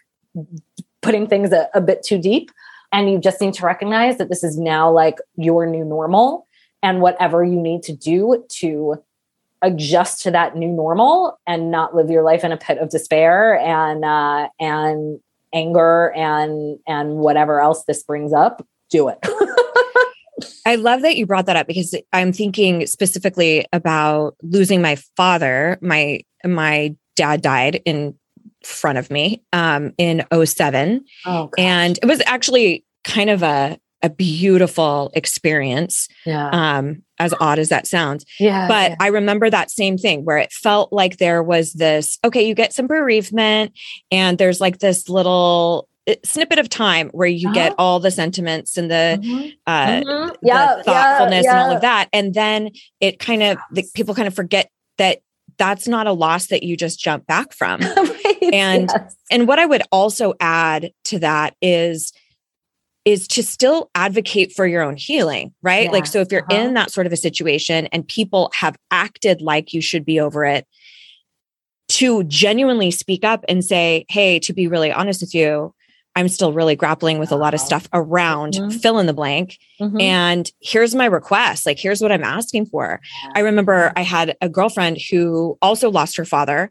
putting 1.02 1.26
things 1.26 1.52
a, 1.52 1.68
a 1.74 1.80
bit 1.80 2.02
too 2.02 2.18
deep. 2.18 2.50
And 2.92 3.10
you 3.10 3.18
just 3.18 3.40
need 3.40 3.54
to 3.54 3.64
recognize 3.64 4.18
that 4.18 4.28
this 4.28 4.44
is 4.44 4.58
now 4.58 4.90
like 4.90 5.18
your 5.36 5.66
new 5.66 5.84
normal 5.84 6.46
and 6.82 7.00
whatever 7.00 7.44
you 7.44 7.60
need 7.60 7.82
to 7.84 7.92
do 7.92 8.44
to 8.48 9.02
adjust 9.62 10.22
to 10.22 10.30
that 10.30 10.56
new 10.56 10.68
normal 10.68 11.38
and 11.46 11.70
not 11.70 11.94
live 11.94 12.10
your 12.10 12.22
life 12.22 12.44
in 12.44 12.52
a 12.52 12.56
pit 12.56 12.78
of 12.78 12.88
despair 12.88 13.58
and 13.58 14.04
uh, 14.04 14.48
and 14.58 15.20
anger 15.52 16.12
and 16.12 16.78
and 16.86 17.16
whatever 17.16 17.60
else 17.60 17.84
this 17.84 18.02
brings 18.02 18.32
up 18.32 18.66
do 18.88 19.08
it 19.08 19.18
I 20.66 20.76
love 20.76 21.02
that 21.02 21.16
you 21.16 21.26
brought 21.26 21.46
that 21.46 21.56
up 21.56 21.66
because 21.66 21.94
I'm 22.12 22.32
thinking 22.32 22.86
specifically 22.86 23.66
about 23.72 24.36
losing 24.42 24.82
my 24.82 24.96
father. 25.16 25.78
My 25.80 26.20
my 26.44 26.94
dad 27.16 27.42
died 27.42 27.82
in 27.84 28.14
front 28.64 28.98
of 28.98 29.10
me 29.10 29.42
um, 29.52 29.92
in 29.98 30.24
07. 30.44 31.04
Oh, 31.26 31.50
and 31.58 31.98
it 32.02 32.06
was 32.06 32.22
actually 32.26 32.84
kind 33.04 33.30
of 33.30 33.42
a 33.42 33.78
a 34.02 34.10
beautiful 34.10 35.10
experience. 35.14 36.08
Yeah. 36.24 36.48
Um, 36.50 37.02
as 37.18 37.34
odd 37.38 37.58
as 37.58 37.68
that 37.68 37.86
sounds. 37.86 38.24
Yeah. 38.38 38.66
But 38.66 38.92
yeah. 38.92 38.96
I 38.98 39.08
remember 39.08 39.50
that 39.50 39.70
same 39.70 39.98
thing 39.98 40.24
where 40.24 40.38
it 40.38 40.52
felt 40.52 40.90
like 40.92 41.18
there 41.18 41.42
was 41.42 41.74
this, 41.74 42.18
okay, 42.24 42.46
you 42.46 42.54
get 42.54 42.72
some 42.72 42.86
bereavement 42.86 43.72
and 44.10 44.38
there's 44.38 44.60
like 44.60 44.78
this 44.78 45.08
little 45.08 45.86
snippet 46.24 46.58
of 46.58 46.68
time 46.68 47.08
where 47.10 47.28
you 47.28 47.48
uh-huh. 47.48 47.54
get 47.54 47.74
all 47.78 48.00
the 48.00 48.10
sentiments 48.10 48.76
and 48.76 48.90
the, 48.90 49.20
mm-hmm. 49.22 49.48
Uh, 49.66 49.86
mm-hmm. 49.86 50.34
Yeah, 50.42 50.76
the 50.76 50.84
thoughtfulness 50.84 51.44
yeah, 51.44 51.52
yeah. 51.52 51.60
and 51.60 51.68
all 51.68 51.76
of 51.76 51.82
that. 51.82 52.08
And 52.12 52.34
then 52.34 52.70
it 53.00 53.18
kind 53.18 53.42
of, 53.42 53.58
the, 53.70 53.84
people 53.94 54.14
kind 54.14 54.28
of 54.28 54.34
forget 54.34 54.70
that 54.98 55.20
that's 55.58 55.86
not 55.86 56.06
a 56.06 56.12
loss 56.12 56.46
that 56.46 56.62
you 56.62 56.76
just 56.76 57.00
jump 57.00 57.26
back 57.26 57.52
from. 57.52 57.80
right. 57.96 58.36
And, 58.52 58.90
yes. 58.94 59.16
and 59.30 59.46
what 59.46 59.58
I 59.58 59.66
would 59.66 59.82
also 59.92 60.34
add 60.40 60.92
to 61.04 61.18
that 61.18 61.54
is 61.60 62.12
is 63.06 63.26
to 63.26 63.42
still 63.42 63.90
advocate 63.94 64.52
for 64.52 64.66
your 64.66 64.82
own 64.82 64.94
healing, 64.94 65.54
right? 65.62 65.84
Yeah. 65.84 65.90
Like, 65.90 66.06
so 66.06 66.20
if 66.20 66.30
you're 66.30 66.42
Uh-huh. 66.42 66.60
in 66.60 66.74
that 66.74 66.90
sort 66.90 67.06
of 67.06 67.12
a 67.12 67.16
situation 67.16 67.86
and 67.92 68.06
people 68.06 68.50
have 68.54 68.76
acted 68.90 69.40
like 69.40 69.72
you 69.72 69.80
should 69.80 70.04
be 70.04 70.20
over 70.20 70.44
it, 70.44 70.66
to 71.88 72.22
genuinely 72.24 72.90
speak 72.90 73.24
up 73.24 73.44
and 73.48 73.64
say, 73.64 74.04
Hey, 74.08 74.38
to 74.40 74.52
be 74.52 74.68
really 74.68 74.92
honest 74.92 75.20
with 75.20 75.34
you, 75.34 75.74
I'm 76.16 76.28
still 76.28 76.52
really 76.52 76.74
grappling 76.76 77.18
with 77.18 77.30
a 77.30 77.36
lot 77.36 77.54
of 77.54 77.60
stuff 77.60 77.88
around 77.92 78.54
Mhm. 78.54 78.80
fill 78.80 78.98
in 78.98 79.06
the 79.06 79.12
blank. 79.14 79.58
Mhm. 79.80 80.02
And 80.02 80.52
here's 80.60 80.94
my 80.94 81.04
request. 81.06 81.66
Like, 81.66 81.78
here's 81.78 82.00
what 82.00 82.10
I'm 82.12 82.24
asking 82.24 82.66
for. 82.66 83.00
I 83.34 83.40
remember 83.40 83.92
I 83.96 84.02
had 84.02 84.36
a 84.40 84.48
girlfriend 84.48 84.98
who 85.10 85.56
also 85.62 85.90
lost 85.90 86.16
her 86.16 86.24
father. 86.24 86.68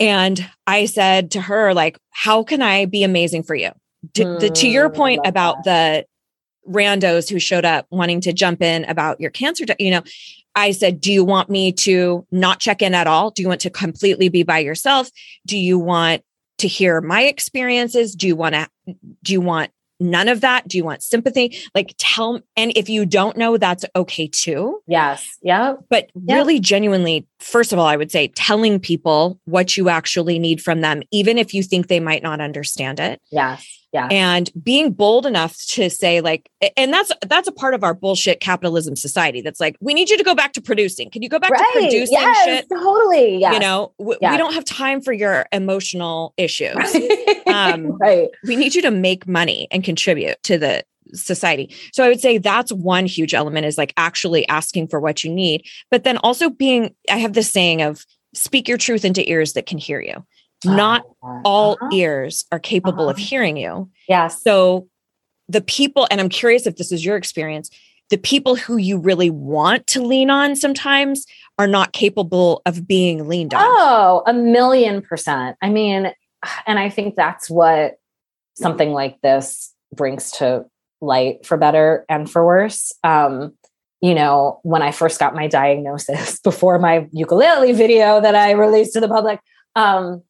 And 0.00 0.44
I 0.66 0.86
said 0.86 1.30
to 1.32 1.40
her, 1.40 1.72
like, 1.72 1.98
how 2.10 2.42
can 2.42 2.60
I 2.62 2.84
be 2.86 3.02
amazing 3.04 3.44
for 3.44 3.54
you? 3.54 3.70
To, 4.14 4.24
the, 4.38 4.50
to 4.50 4.68
your 4.68 4.90
Mm, 4.90 4.94
point 4.94 5.20
about 5.24 5.64
the 5.64 6.04
randos 6.68 7.30
who 7.30 7.38
showed 7.38 7.64
up 7.64 7.86
wanting 7.90 8.20
to 8.22 8.32
jump 8.32 8.60
in 8.62 8.84
about 8.84 9.20
your 9.20 9.30
cancer, 9.30 9.64
di- 9.64 9.76
you 9.78 9.90
know, 9.90 10.02
I 10.54 10.70
said, 10.72 11.00
do 11.00 11.12
you 11.12 11.24
want 11.24 11.48
me 11.50 11.72
to 11.72 12.26
not 12.30 12.60
check 12.60 12.82
in 12.82 12.94
at 12.94 13.06
all? 13.06 13.30
Do 13.30 13.42
you 13.42 13.48
want 13.48 13.60
to 13.62 13.70
completely 13.70 14.28
be 14.28 14.42
by 14.42 14.58
yourself? 14.60 15.10
Do 15.46 15.56
you 15.58 15.78
want 15.78 16.22
to 16.64 16.68
hear 16.68 17.00
my 17.00 17.22
experiences? 17.24 18.14
Do 18.14 18.26
you 18.26 18.36
want 18.36 18.54
to, 18.54 18.68
do 19.22 19.32
you 19.32 19.40
want 19.40 19.70
none 20.00 20.28
of 20.28 20.40
that? 20.40 20.66
Do 20.66 20.76
you 20.76 20.84
want 20.84 21.02
sympathy? 21.02 21.56
Like 21.74 21.94
tell, 21.98 22.40
and 22.56 22.72
if 22.76 22.88
you 22.88 23.06
don't 23.06 23.36
know, 23.36 23.56
that's 23.58 23.84
okay 23.94 24.26
too 24.26 24.80
yes. 24.86 25.38
yeah 25.42 25.74
but 25.88 26.10
Yeah. 26.14 26.36
really 26.36 26.58
genuinely 26.60 27.26
first 27.38 27.72
of 27.72 27.78
all 27.78 27.86
i 27.86 27.96
would 27.96 28.10
say 28.10 28.28
telling 28.28 28.80
people 28.80 29.38
what 29.44 29.76
you 29.76 29.88
actually 29.88 30.38
need 30.38 30.60
from 30.62 30.80
them 30.80 31.02
even 31.12 31.38
if 31.38 31.54
you 31.54 31.62
think 31.62 31.86
they 31.86 32.00
might 32.00 32.22
not 32.22 32.40
understand 32.40 32.98
it 33.00 33.20
Yes. 33.30 33.66
Yeah. 33.94 34.08
and 34.10 34.50
being 34.60 34.92
bold 34.92 35.24
enough 35.24 35.56
to 35.68 35.88
say 35.88 36.20
like 36.20 36.50
and 36.76 36.92
that's 36.92 37.12
that's 37.28 37.46
a 37.46 37.52
part 37.52 37.74
of 37.74 37.84
our 37.84 37.94
bullshit 37.94 38.40
capitalism 38.40 38.96
society 38.96 39.40
that's 39.40 39.60
like 39.60 39.76
we 39.80 39.94
need 39.94 40.10
you 40.10 40.18
to 40.18 40.24
go 40.24 40.34
back 40.34 40.52
to 40.54 40.60
producing 40.60 41.10
can 41.10 41.22
you 41.22 41.28
go 41.28 41.38
back 41.38 41.50
to 41.50 41.64
producing 41.72 42.18
yes, 42.18 42.44
shit 42.44 42.66
Totally. 42.68 43.38
Yeah. 43.38 43.52
you 43.52 43.60
know 43.60 43.92
w- 44.00 44.18
we 44.20 44.36
don't 44.36 44.52
have 44.52 44.64
time 44.64 45.00
for 45.00 45.12
your 45.12 45.46
emotional 45.52 46.34
issues 46.36 46.74
Um, 47.46 47.92
right. 47.98 48.30
we 48.46 48.56
need 48.56 48.74
you 48.74 48.82
to 48.82 48.90
make 48.90 49.28
money 49.28 49.68
and 49.70 49.84
contribute 49.84 50.42
to 50.42 50.58
the 50.58 50.82
society. 51.12 51.72
So 51.92 52.02
I 52.04 52.08
would 52.08 52.20
say 52.20 52.38
that's 52.38 52.72
one 52.72 53.06
huge 53.06 53.32
element 53.34 53.66
is 53.66 53.78
like 53.78 53.92
actually 53.96 54.48
asking 54.48 54.88
for 54.88 54.98
what 54.98 55.22
you 55.22 55.32
need, 55.32 55.64
but 55.90 56.02
then 56.02 56.18
also 56.18 56.50
being, 56.50 56.94
I 57.08 57.18
have 57.18 57.34
this 57.34 57.52
saying 57.52 57.82
of 57.82 58.04
speak 58.34 58.66
your 58.66 58.78
truth 58.78 59.04
into 59.04 59.28
ears 59.30 59.52
that 59.52 59.66
can 59.66 59.78
hear 59.78 60.00
you. 60.00 60.24
Not 60.64 61.04
all 61.44 61.72
Uh-huh. 61.74 61.88
ears 61.92 62.44
are 62.52 62.58
capable 62.58 63.08
of 63.08 63.16
Uh-huh. 63.16 63.24
hearing 63.26 63.56
you. 63.56 63.90
Yeah. 64.08 64.28
So 64.28 64.86
the 65.48 65.60
people, 65.60 66.06
and 66.10 66.20
I'm 66.20 66.28
curious 66.28 66.66
if 66.66 66.76
this 66.76 66.90
is 66.92 67.04
your 67.04 67.16
experience, 67.16 67.70
the 68.10 68.18
people 68.18 68.54
who 68.56 68.76
you 68.76 68.98
really 68.98 69.30
want 69.30 69.86
to 69.88 70.02
lean 70.02 70.30
on 70.30 70.56
sometimes 70.56 71.26
are 71.58 71.66
not 71.66 71.92
capable 71.92 72.62
of 72.66 72.86
being 72.86 73.28
leaned 73.28 73.54
on. 73.54 73.60
Oh, 73.64 74.22
a 74.26 74.32
million 74.32 75.00
percent. 75.02 75.56
I 75.62 75.68
mean, 75.70 76.12
and 76.66 76.78
I 76.78 76.90
think 76.90 77.14
that's 77.16 77.48
what 77.48 77.94
something 78.56 78.92
like 78.92 79.20
this 79.22 79.72
brings 79.94 80.30
to 80.32 80.64
light 81.00 81.44
for 81.46 81.56
better 81.56 82.04
and 82.08 82.30
for 82.30 82.44
worse. 82.44 82.92
Um, 83.02 83.54
you 84.00 84.14
know, 84.14 84.60
when 84.62 84.82
I 84.82 84.90
first 84.90 85.18
got 85.18 85.34
my 85.34 85.46
diagnosis 85.46 86.38
before 86.44 86.78
my 86.78 87.08
ukulele 87.12 87.72
video 87.72 88.20
that 88.20 88.34
I 88.34 88.50
released 88.52 88.92
to 88.94 89.00
the 89.00 89.08
public, 89.08 89.40
um, 89.76 90.22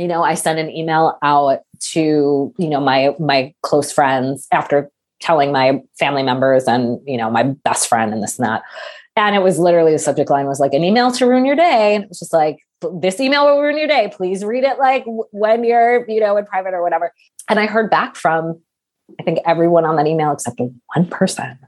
you 0.00 0.08
know, 0.08 0.22
I 0.22 0.34
sent 0.34 0.58
an 0.58 0.70
email 0.70 1.18
out 1.22 1.60
to, 1.92 2.54
you 2.58 2.68
know, 2.68 2.80
my 2.80 3.14
my 3.18 3.54
close 3.62 3.92
friends 3.92 4.46
after 4.52 4.90
telling 5.20 5.52
my 5.52 5.82
family 5.98 6.22
members 6.22 6.64
and, 6.64 7.00
you 7.06 7.16
know, 7.16 7.30
my 7.30 7.42
best 7.42 7.88
friend 7.88 8.12
and 8.12 8.22
this 8.22 8.38
and 8.38 8.46
that. 8.46 8.62
And 9.16 9.34
it 9.34 9.42
was 9.42 9.58
literally 9.58 9.92
the 9.92 9.98
subject 9.98 10.30
line 10.30 10.46
was 10.46 10.60
like 10.60 10.74
an 10.74 10.84
email 10.84 11.10
to 11.12 11.26
ruin 11.26 11.44
your 11.44 11.56
day. 11.56 11.96
And 11.96 12.04
it 12.04 12.08
was 12.08 12.20
just 12.20 12.32
like, 12.32 12.58
this 13.00 13.18
email 13.18 13.46
will 13.46 13.60
ruin 13.60 13.76
your 13.76 13.88
day. 13.88 14.10
Please 14.12 14.44
read 14.44 14.62
it 14.62 14.78
like 14.78 15.04
when 15.06 15.64
you're, 15.64 16.08
you 16.08 16.20
know, 16.20 16.36
in 16.36 16.46
private 16.46 16.72
or 16.72 16.82
whatever. 16.82 17.12
And 17.48 17.58
I 17.58 17.66
heard 17.66 17.90
back 17.90 18.14
from, 18.14 18.60
I 19.18 19.24
think 19.24 19.40
everyone 19.44 19.84
on 19.84 19.96
that 19.96 20.06
email 20.06 20.30
except 20.30 20.60
one 20.94 21.06
person, 21.08 21.58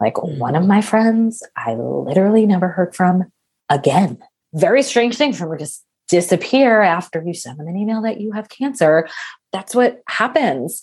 like 0.00 0.18
hmm. 0.18 0.38
one 0.38 0.54
of 0.54 0.66
my 0.66 0.82
friends, 0.82 1.42
I 1.56 1.74
literally 1.74 2.44
never 2.44 2.68
heard 2.68 2.94
from 2.94 3.32
again. 3.70 4.18
Very 4.52 4.82
strange 4.82 5.16
thing 5.16 5.32
for 5.32 5.56
to 5.56 5.64
just 5.64 5.84
disappear 6.08 6.82
after 6.82 7.22
you 7.24 7.34
send 7.34 7.58
them 7.58 7.68
an 7.68 7.76
email 7.76 8.02
that 8.02 8.20
you 8.20 8.32
have 8.32 8.48
cancer. 8.48 9.08
That's 9.52 9.74
what 9.74 10.02
happens. 10.08 10.82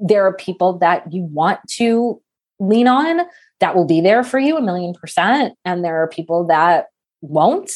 There 0.00 0.26
are 0.26 0.34
people 0.34 0.78
that 0.78 1.12
you 1.12 1.22
want 1.24 1.60
to 1.76 2.20
lean 2.58 2.88
on 2.88 3.22
that 3.60 3.74
will 3.74 3.86
be 3.86 4.00
there 4.00 4.24
for 4.24 4.38
you 4.38 4.56
a 4.56 4.62
million 4.62 4.94
percent. 4.94 5.54
And 5.64 5.84
there 5.84 6.02
are 6.02 6.08
people 6.08 6.46
that 6.46 6.86
won't. 7.20 7.70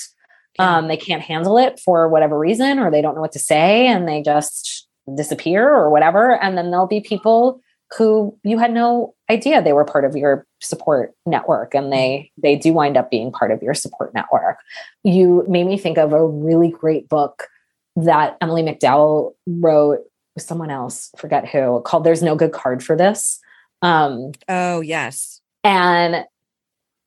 Um, 0.59 0.89
they 0.89 0.97
can't 0.97 1.23
handle 1.23 1.59
it 1.59 1.79
for 1.79 2.09
whatever 2.09 2.39
reason, 2.39 2.79
or 2.79 2.91
they 2.91 3.03
don't 3.03 3.15
know 3.15 3.21
what 3.21 3.33
to 3.33 3.39
say 3.39 3.87
and 3.87 4.09
they 4.09 4.23
just 4.23 4.89
disappear 5.15 5.69
or 5.69 5.91
whatever. 5.91 6.43
And 6.43 6.57
then 6.57 6.71
there'll 6.71 6.87
be 6.87 7.01
people 7.01 7.61
who 7.97 8.37
you 8.43 8.59
had 8.59 8.72
no 8.72 9.14
idea 9.30 9.62
they 9.62 9.72
were 9.72 9.84
part 9.84 10.05
of 10.05 10.16
your 10.16 10.47
support 10.61 11.14
network 11.24 11.74
and 11.74 11.93
they 11.93 12.30
they 12.43 12.57
do 12.57 12.72
wind 12.72 12.97
up 12.97 13.11
being 13.11 13.30
part 13.30 13.51
of 13.51 13.62
your 13.62 13.74
support 13.74 14.12
network. 14.14 14.59
You 15.05 15.45
made 15.49 15.66
me 15.66 15.78
think 15.78 15.99
of 15.99 16.12
a 16.12 16.26
really 16.26 16.70
great 16.70 17.09
book 17.09 17.49
that 17.97 18.37
Emily 18.41 18.62
McDowell 18.62 19.34
wrote 19.47 20.01
with 20.34 20.45
someone 20.45 20.70
else, 20.70 21.11
forget 21.16 21.49
who, 21.49 21.80
called 21.82 22.05
There's 22.05 22.22
No 22.22 22.34
Good 22.37 22.53
Card 22.53 22.82
for 22.84 22.97
This. 22.97 23.41
Um, 23.82 24.32
Oh, 24.49 24.80
yes. 24.80 25.41
and 25.64 26.24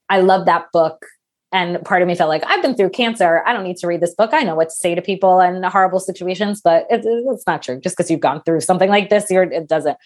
I 0.10 0.22
love 0.22 0.46
that 0.46 0.72
book. 0.74 1.06
And 1.52 1.84
part 1.84 2.02
of 2.02 2.08
me 2.08 2.16
felt 2.16 2.30
like 2.30 2.44
I've 2.48 2.62
been 2.62 2.76
through 2.76 2.92
cancer. 2.92 3.44
I 3.46 3.54
don't 3.54 3.64
need 3.64 3.78
to 3.78 3.88
read 3.88 4.02
this 4.02 4.14
book. 4.14 4.32
I 4.34 4.42
know 4.42 4.56
what 4.56 4.70
to 4.70 4.76
say 4.76 4.94
to 4.94 5.02
people 5.02 5.40
in 5.40 5.64
horrible 5.64 6.00
situations, 6.00 6.62
but 6.64 6.86
it, 6.90 7.02
it's 7.06 7.48
not 7.48 7.64
true. 7.64 7.80
Just 7.80 7.98
because 7.98 8.10
you've 8.12 8.20
gone 8.20 8.42
through 8.44 8.62
something 8.62 8.90
like 8.90 9.10
this, 9.10 9.30
you're, 9.32 9.44
it 9.44 9.68
doesn't. 9.68 9.98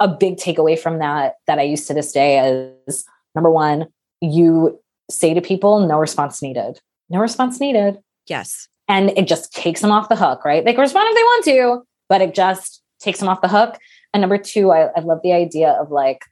A 0.00 0.08
big 0.08 0.36
takeaway 0.36 0.78
from 0.78 0.98
that 0.98 1.36
that 1.46 1.58
I 1.58 1.62
use 1.62 1.86
to 1.86 1.94
this 1.94 2.12
day 2.12 2.38
is 2.86 3.04
number 3.34 3.50
one, 3.50 3.88
you 4.20 4.78
say 5.10 5.34
to 5.34 5.40
people, 5.40 5.86
no 5.86 5.98
response 5.98 6.42
needed. 6.42 6.80
No 7.08 7.18
response 7.18 7.60
needed. 7.60 7.98
Yes. 8.26 8.68
And 8.88 9.10
it 9.10 9.26
just 9.26 9.52
takes 9.54 9.80
them 9.80 9.90
off 9.90 10.08
the 10.08 10.16
hook, 10.16 10.44
right? 10.44 10.64
They 10.64 10.72
can 10.72 10.80
respond 10.80 11.08
if 11.10 11.14
they 11.14 11.22
want 11.22 11.44
to, 11.44 11.86
but 12.08 12.20
it 12.20 12.34
just 12.34 12.82
takes 13.00 13.18
them 13.18 13.28
off 13.28 13.40
the 13.40 13.48
hook. 13.48 13.78
And 14.12 14.20
number 14.20 14.38
two, 14.38 14.70
I, 14.70 14.86
I 14.96 15.00
love 15.00 15.20
the 15.22 15.32
idea 15.32 15.70
of 15.72 15.90
like, 15.90 16.24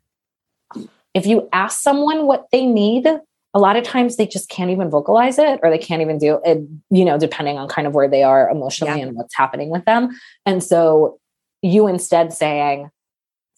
if 1.15 1.27
you 1.27 1.49
ask 1.53 1.81
someone 1.81 2.27
what 2.27 2.47
they 2.53 2.67
need, 2.67 3.07
a 3.55 3.59
lot 3.59 3.77
of 3.77 3.85
times 3.85 4.17
they 4.17 4.27
just 4.27 4.51
can't 4.51 4.71
even 4.71 4.91
vocalize 4.91 5.39
it 5.39 5.61
or 5.63 5.71
they 5.71 5.79
can't 5.79 6.03
even 6.03 6.19
do 6.19 6.41
it, 6.45 6.59
you 6.91 7.05
know, 7.05 7.19
depending 7.19 7.57
on 7.57 7.69
kind 7.69 7.87
of 7.87 7.95
where 7.95 8.09
they 8.09 8.23
are 8.23 8.51
emotionally 8.51 9.01
Yeah. 9.01 9.07
and 9.07 9.17
what's 9.17 9.35
happening 9.35 9.71
with 9.71 9.85
them. 9.87 10.11
And 10.45 10.63
so 10.63 11.19
you 11.63 11.87
instead 11.87 12.33
saying, 12.35 12.91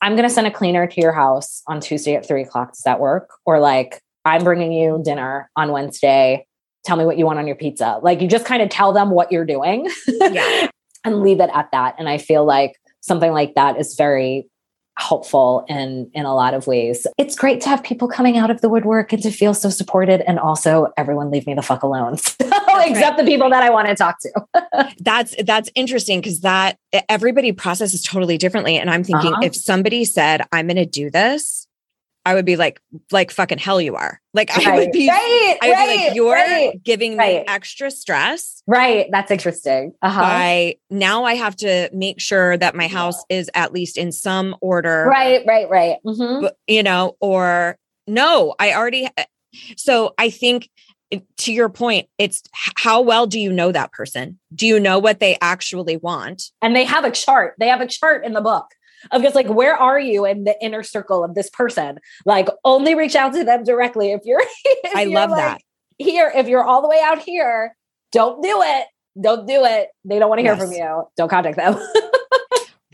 I'm 0.03 0.15
going 0.17 0.29
to 0.29 0.33
send 0.35 0.47
a 0.47 0.51
cleaner 0.51 0.87
to 0.87 1.01
your 1.01 1.13
house 1.13 1.63
on 1.67 1.81
Tuesday 1.81 2.15
at 2.15 2.27
three 2.27 2.43
o'clock. 2.43 2.73
Does 2.73 2.83
that 2.85 3.01
work? 3.01 3.31
Or 3.45 3.59
like, 3.59 4.01
I'm 4.25 4.45
bringing 4.45 4.73
you 4.73 5.01
dinner 5.05 5.51
on 5.57 5.73
Wednesday. 5.73 6.47
Tell 6.85 6.97
me 6.97 7.05
what 7.05 7.19
you 7.19 7.27
want 7.27 7.39
on 7.39 7.47
your 7.47 7.57
pizza. 7.57 7.99
Like, 8.03 8.21
you 8.21 8.29
just 8.29 8.45
kind 8.45 8.63
of 8.63 8.69
tell 8.69 8.93
them 8.93 9.11
what 9.11 9.33
you're 9.33 9.45
doing 9.45 9.91
Yeah. 10.09 10.69
and 11.05 11.23
leave 11.23 11.41
it 11.41 11.51
at 11.53 11.69
that. 11.73 11.97
And 11.99 12.09
I 12.09 12.19
feel 12.19 12.45
like 12.45 12.75
something 13.01 13.33
like 13.33 13.55
that 13.55 13.79
is 13.79 13.95
very 13.97 14.49
helpful 14.99 15.65
in 15.69 16.11
in 16.13 16.25
a 16.25 16.35
lot 16.35 16.55
of 16.55 16.67
ways. 16.67 17.07
It's 17.19 17.37
great 17.37 17.61
to 17.63 17.69
have 17.69 17.85
people 17.85 18.09
coming 18.09 18.37
out 18.37 18.51
of 18.51 18.61
the 18.61 18.69
woodwork 18.69 19.13
and 19.13 19.23
to 19.23 19.31
feel 19.31 19.55
so 19.55 19.71
supported 19.71 20.23
and 20.23 20.41
also 20.41 20.89
everyone 20.97 21.31
leave 21.31 21.47
me 21.47 21.55
the 21.55 21.63
fuck 21.63 21.83
alone. 21.85 22.17
Except 22.87 23.17
the 23.19 23.25
people 23.25 23.51
that 23.51 23.63
I 23.63 23.71
want 23.71 23.89
to 23.89 23.95
talk 23.95 24.17
to. 24.21 24.95
that's 25.01 25.35
that's 25.45 25.71
interesting 25.75 26.21
because 26.21 26.41
that 26.41 26.79
everybody 27.09 27.53
processes 27.53 28.03
totally 28.03 28.39
differently 28.39 28.77
and 28.77 28.91
i'm 28.91 29.05
thinking 29.05 29.33
Uh-huh. 29.33 29.43
if 29.45 29.55
somebody 29.55 30.05
said 30.05 30.43
i'm 30.53 30.67
going 30.67 30.77
to 30.77 30.87
do 30.87 31.11
this 31.11 31.67
i 32.25 32.35
would 32.35 32.45
be 32.45 32.57
like 32.57 32.81
like 33.13 33.31
fucking 33.31 33.59
hell 33.59 33.81
you 33.81 33.95
are 33.97 34.21
like 34.35 34.51
i 34.51 34.77
would 34.77 34.93
be 34.93 35.09
right, 35.09 35.59
i 35.63 35.69
would 35.69 35.77
be 35.77 36.07
like 36.07 36.15
you're 36.15 36.33
right, 36.33 36.83
giving 36.83 37.17
right. 37.17 37.41
me 37.41 37.45
extra 37.49 37.91
stress 37.91 38.63
right. 38.67 39.07
That's 39.11 39.31
interesting. 39.31 39.93
Uh-huh. 40.03 40.21
by 40.21 40.77
now 40.91 41.25
i 41.25 41.35
have 41.35 41.57
to 41.57 41.91
make 41.93 42.21
sure 42.21 42.57
that 42.57 42.75
my 42.75 42.89
house 42.89 43.23
is 43.29 43.51
at 43.55 43.73
least 43.73 43.97
in 43.99 44.13
some 44.13 44.57
order 44.61 45.07
Right, 45.09 45.45
right, 45.47 45.69
right. 45.69 45.97
Mhm. 46.07 46.51
you 46.67 46.83
know 46.83 47.17
or 47.21 47.77
no 48.07 48.55
i 48.59 48.73
already 48.75 49.09
so 49.77 50.15
i 50.19 50.31
think 50.31 50.69
to 51.39 51.53
your 51.53 51.69
point 51.69 52.07
it's 52.19 52.43
how 52.53 53.01
well 53.01 53.27
do 53.27 53.41
you 53.41 53.53
know 53.53 53.73
that 53.73 53.93
person 53.93 54.39
do 54.55 54.67
you 54.67 54.79
know 54.79 54.99
what 54.99 55.21
they 55.21 55.37
actually 55.41 55.97
want 55.97 56.51
And 56.63 56.75
they 56.77 56.85
have 56.85 57.05
a 57.05 57.11
chart. 57.11 57.55
They 57.59 57.69
have 57.69 57.81
a 57.81 57.87
chart 57.87 58.25
in 58.25 58.33
the 58.33 58.41
book 58.41 58.67
of 59.13 59.23
just 59.23 59.35
like 59.35 59.47
where 59.49 59.77
are 59.77 59.99
you 59.99 60.25
in 60.25 60.45
the 60.45 60.57
inner 60.61 60.83
circle 60.83 61.23
of 61.25 61.35
this 61.35 61.49
person? 61.51 61.99
Like 62.27 62.49
only 62.65 62.95
reach 62.95 63.15
out 63.15 63.33
to 63.35 63.45
them 63.45 63.65
directly 63.65 64.13
if 64.13 64.23
you're 64.25 64.43
if 64.65 64.97
I 64.97 65.03
you're, 65.03 65.15
love 65.15 65.31
like, 65.31 65.39
that. 65.39 65.61
Here, 65.99 66.33
if 66.35 66.49
you're 66.49 66.65
all 66.65 66.83
the 66.83 66.89
way 66.89 67.01
out 67.03 67.21
here, 67.21 67.75
don't 68.13 68.43
do 68.43 68.61
it. 68.63 68.87
Don't 69.21 69.47
do 69.47 69.65
it. 69.65 69.89
They 70.05 70.19
don't 70.19 70.29
want 70.29 70.41
to 70.41 70.43
hear 70.43 70.55
Yes. 70.55 70.63
from 70.63 70.73
you. 70.73 71.05
Don't 71.17 71.29
contact 71.29 71.57
them. 71.57 71.75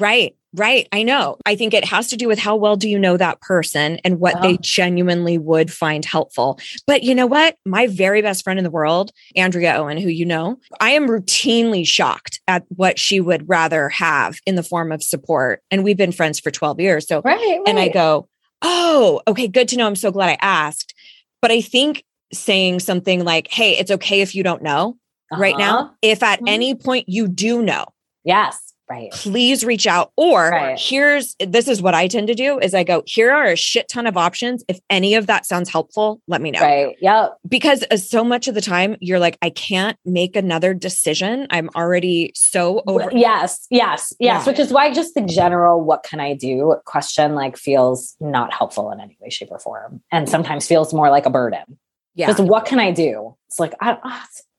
Right, 0.05 0.37
right. 0.55 0.87
I 0.93 1.03
know. 1.03 1.39
I 1.47 1.57
think 1.57 1.73
it 1.73 1.87
has 1.87 2.09
to 2.09 2.17
do 2.19 2.29
with 2.29 2.39
how 2.39 2.57
well 2.57 2.77
do 2.77 2.91
you 2.91 2.99
know 2.99 3.17
that 3.17 3.41
person 3.41 3.99
and 4.05 4.21
what 4.21 4.35
they 4.43 4.53
Oh. 4.55 4.59
genuinely 4.61 5.39
would 5.39 5.73
find 5.73 6.05
helpful. 6.05 6.59
But 6.87 7.05
you 7.05 7.15
know 7.15 7.27
what? 7.27 7.57
My 7.65 7.87
very 7.87 8.21
best 8.21 8.45
friend 8.45 8.59
in 8.59 8.65
the 8.65 8.71
world, 8.71 9.13
Andrea 9.35 9.75
Owen, 9.79 9.97
who 9.97 10.11
you 10.11 10.27
know, 10.27 10.59
I 10.79 10.91
am 10.91 11.09
routinely 11.09 11.87
shocked 11.89 12.41
at 12.47 12.65
what 12.69 12.99
she 12.99 13.19
would 13.19 13.49
rather 13.49 13.89
have 13.89 14.37
in 14.45 14.57
the 14.57 14.63
form 14.63 14.93
of 14.93 15.03
support. 15.03 15.63
And 15.71 15.83
we've 15.83 15.97
been 15.97 16.13
friends 16.13 16.39
for 16.39 16.51
12 16.51 16.81
years. 16.81 17.09
So, 17.09 17.23
Right. 17.25 17.37
right. 17.39 17.61
and 17.67 17.79
I 17.79 17.89
go, 17.89 18.29
oh, 18.61 19.23
okay, 19.27 19.49
good 19.49 19.69
to 19.69 19.79
know. 19.79 19.87
I'm 19.87 19.97
so 19.97 20.11
glad 20.11 20.29
I 20.29 20.39
asked. 20.43 20.93
But 21.41 21.51
I 21.51 21.63
think 21.63 22.05
saying 22.31 22.81
something 22.81 23.25
like, 23.25 23.49
hey, 23.51 23.79
it's 23.79 23.91
okay 23.91 24.21
if 24.21 24.35
you 24.35 24.43
don't 24.43 24.63
know 24.63 24.99
right 25.33 25.55
Uh-huh. 25.55 25.63
now. 25.83 25.91
If 26.03 26.23
at 26.23 26.41
Mhm. 26.43 26.49
any 26.49 26.75
point 26.75 27.09
you 27.09 27.27
do 27.27 27.63
know, 27.63 27.87
Yes. 28.27 28.64
Right. 28.89 29.11
please 29.13 29.65
reach 29.65 29.87
out 29.87 30.13
or 30.17 30.51
Right. 30.51 30.79
here's 30.79 31.35
this 31.41 31.69
is 31.69 31.81
what 31.81 31.95
i 31.95 32.07
tend 32.07 32.27
to 32.29 32.35
do 32.35 32.59
is 32.59 32.75
i 32.75 32.85
go 32.85 33.03
here 33.07 33.33
are 33.33 33.47
a 33.47 33.57
shit 33.57 33.89
ton 33.89 34.07
of 34.07 34.17
options 34.17 34.63
if 34.69 34.79
any 34.91 35.15
of 35.15 35.27
that 35.27 35.47
sounds 35.47 35.71
helpful 35.71 36.21
let 36.29 36.43
me 36.43 36.51
know 36.51 36.61
Right. 36.61 36.95
Yep. 37.01 37.39
because 37.49 37.83
uh, 37.91 37.97
so 37.97 38.23
much 38.23 38.47
of 38.47 38.55
the 38.55 38.61
time 38.61 38.97
you're 39.01 39.19
like 39.19 39.39
i 39.41 39.49
can't 39.51 39.97
make 40.05 40.37
another 40.37 40.75
decision 40.75 41.47
i'm 41.51 41.71
already 41.75 42.33
so 42.35 42.83
over 42.87 43.09
Yes. 43.13 43.67
Yes. 43.71 43.71
Yes. 43.71 44.15
Yeah. 44.21 44.45
Which 44.45 44.59
is 44.59 44.71
why 44.73 44.93
just 44.93 45.15
the 45.15 45.23
general 45.23 45.81
"What 45.83 46.03
can 46.03 46.21
I 46.21 46.35
do?" 46.35 46.77
question 46.85 47.35
like 47.35 47.57
feels 47.57 48.15
not 48.21 48.53
helpful 48.53 48.91
in 48.91 49.01
any 49.01 49.17
way, 49.21 49.31
shape, 49.31 49.49
or 49.51 49.59
form, 49.59 50.03
and 50.13 50.29
sometimes 50.29 50.67
feels 50.67 50.93
more 50.93 51.11
like 51.11 51.27
a 51.27 51.31
burden. 51.31 51.79
yeah 52.15 52.27
Just 52.29 52.41
what 52.41 52.65
can 52.67 52.79
I 52.81 52.91
do? 52.93 53.35
It's 53.49 53.59
like 53.61 53.75
I. 53.81 53.97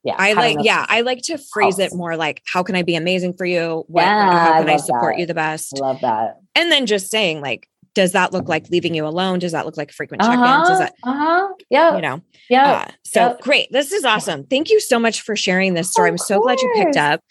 ah, 0.08 0.14
yeah. 0.14 0.14
I 0.18 0.32
like, 0.34 0.56
yeah, 0.62 0.86
I 0.88 1.00
like 1.02 1.22
to 1.22 1.38
phrase 1.38 1.78
it 1.78 1.92
more 1.94 2.16
like, 2.16 2.42
how 2.52 2.62
can 2.62 2.74
I 2.76 2.82
be 2.82 2.94
amazing 2.94 3.34
for 3.36 3.44
you? 3.46 3.84
What, 3.88 4.02
Yeah, 4.02 4.38
how 4.38 4.58
can 4.58 4.68
I 4.68 4.72
love 4.72 4.80
support 4.80 5.14
that. 5.14 5.20
you 5.20 5.26
the 5.26 5.34
best? 5.34 5.74
I 5.76 5.80
love 5.80 6.00
that. 6.02 6.38
And 6.54 6.70
then 6.70 6.86
just 6.86 7.10
saying, 7.10 7.40
like, 7.40 7.68
does 7.94 8.12
that 8.12 8.30
look 8.30 8.46
like 8.46 8.68
leaving 8.68 8.94
you 8.94 9.06
alone? 9.06 9.38
Does 9.38 9.52
that 9.52 9.64
look 9.64 9.78
like 9.78 9.90
frequent 9.90 10.22
check 10.22 10.38
ins? 10.38 10.68
Does 10.68 10.80
Uh-huh. 10.80 10.84
that, 10.84 10.94
Uh-huh. 11.02 11.48
Yeah. 11.70 11.96
you 11.96 12.02
know, 12.02 12.20
yeah. 12.50 12.70
Uh, 12.86 12.90
so 13.04 13.20
Yep. 13.28 13.40
great. 13.40 13.72
This 13.72 13.90
is 13.90 14.04
awesome. 14.04 14.44
Thank 14.44 14.68
you 14.70 14.80
so 14.80 14.98
much 14.98 15.22
for 15.22 15.34
sharing 15.34 15.72
this 15.72 15.90
story. 15.90 16.10
Of 16.10 16.14
I'm 16.14 16.18
so 16.18 16.38
glad 16.40 16.60
you 16.60 16.70
picked 16.76 16.98
up. 16.98 17.22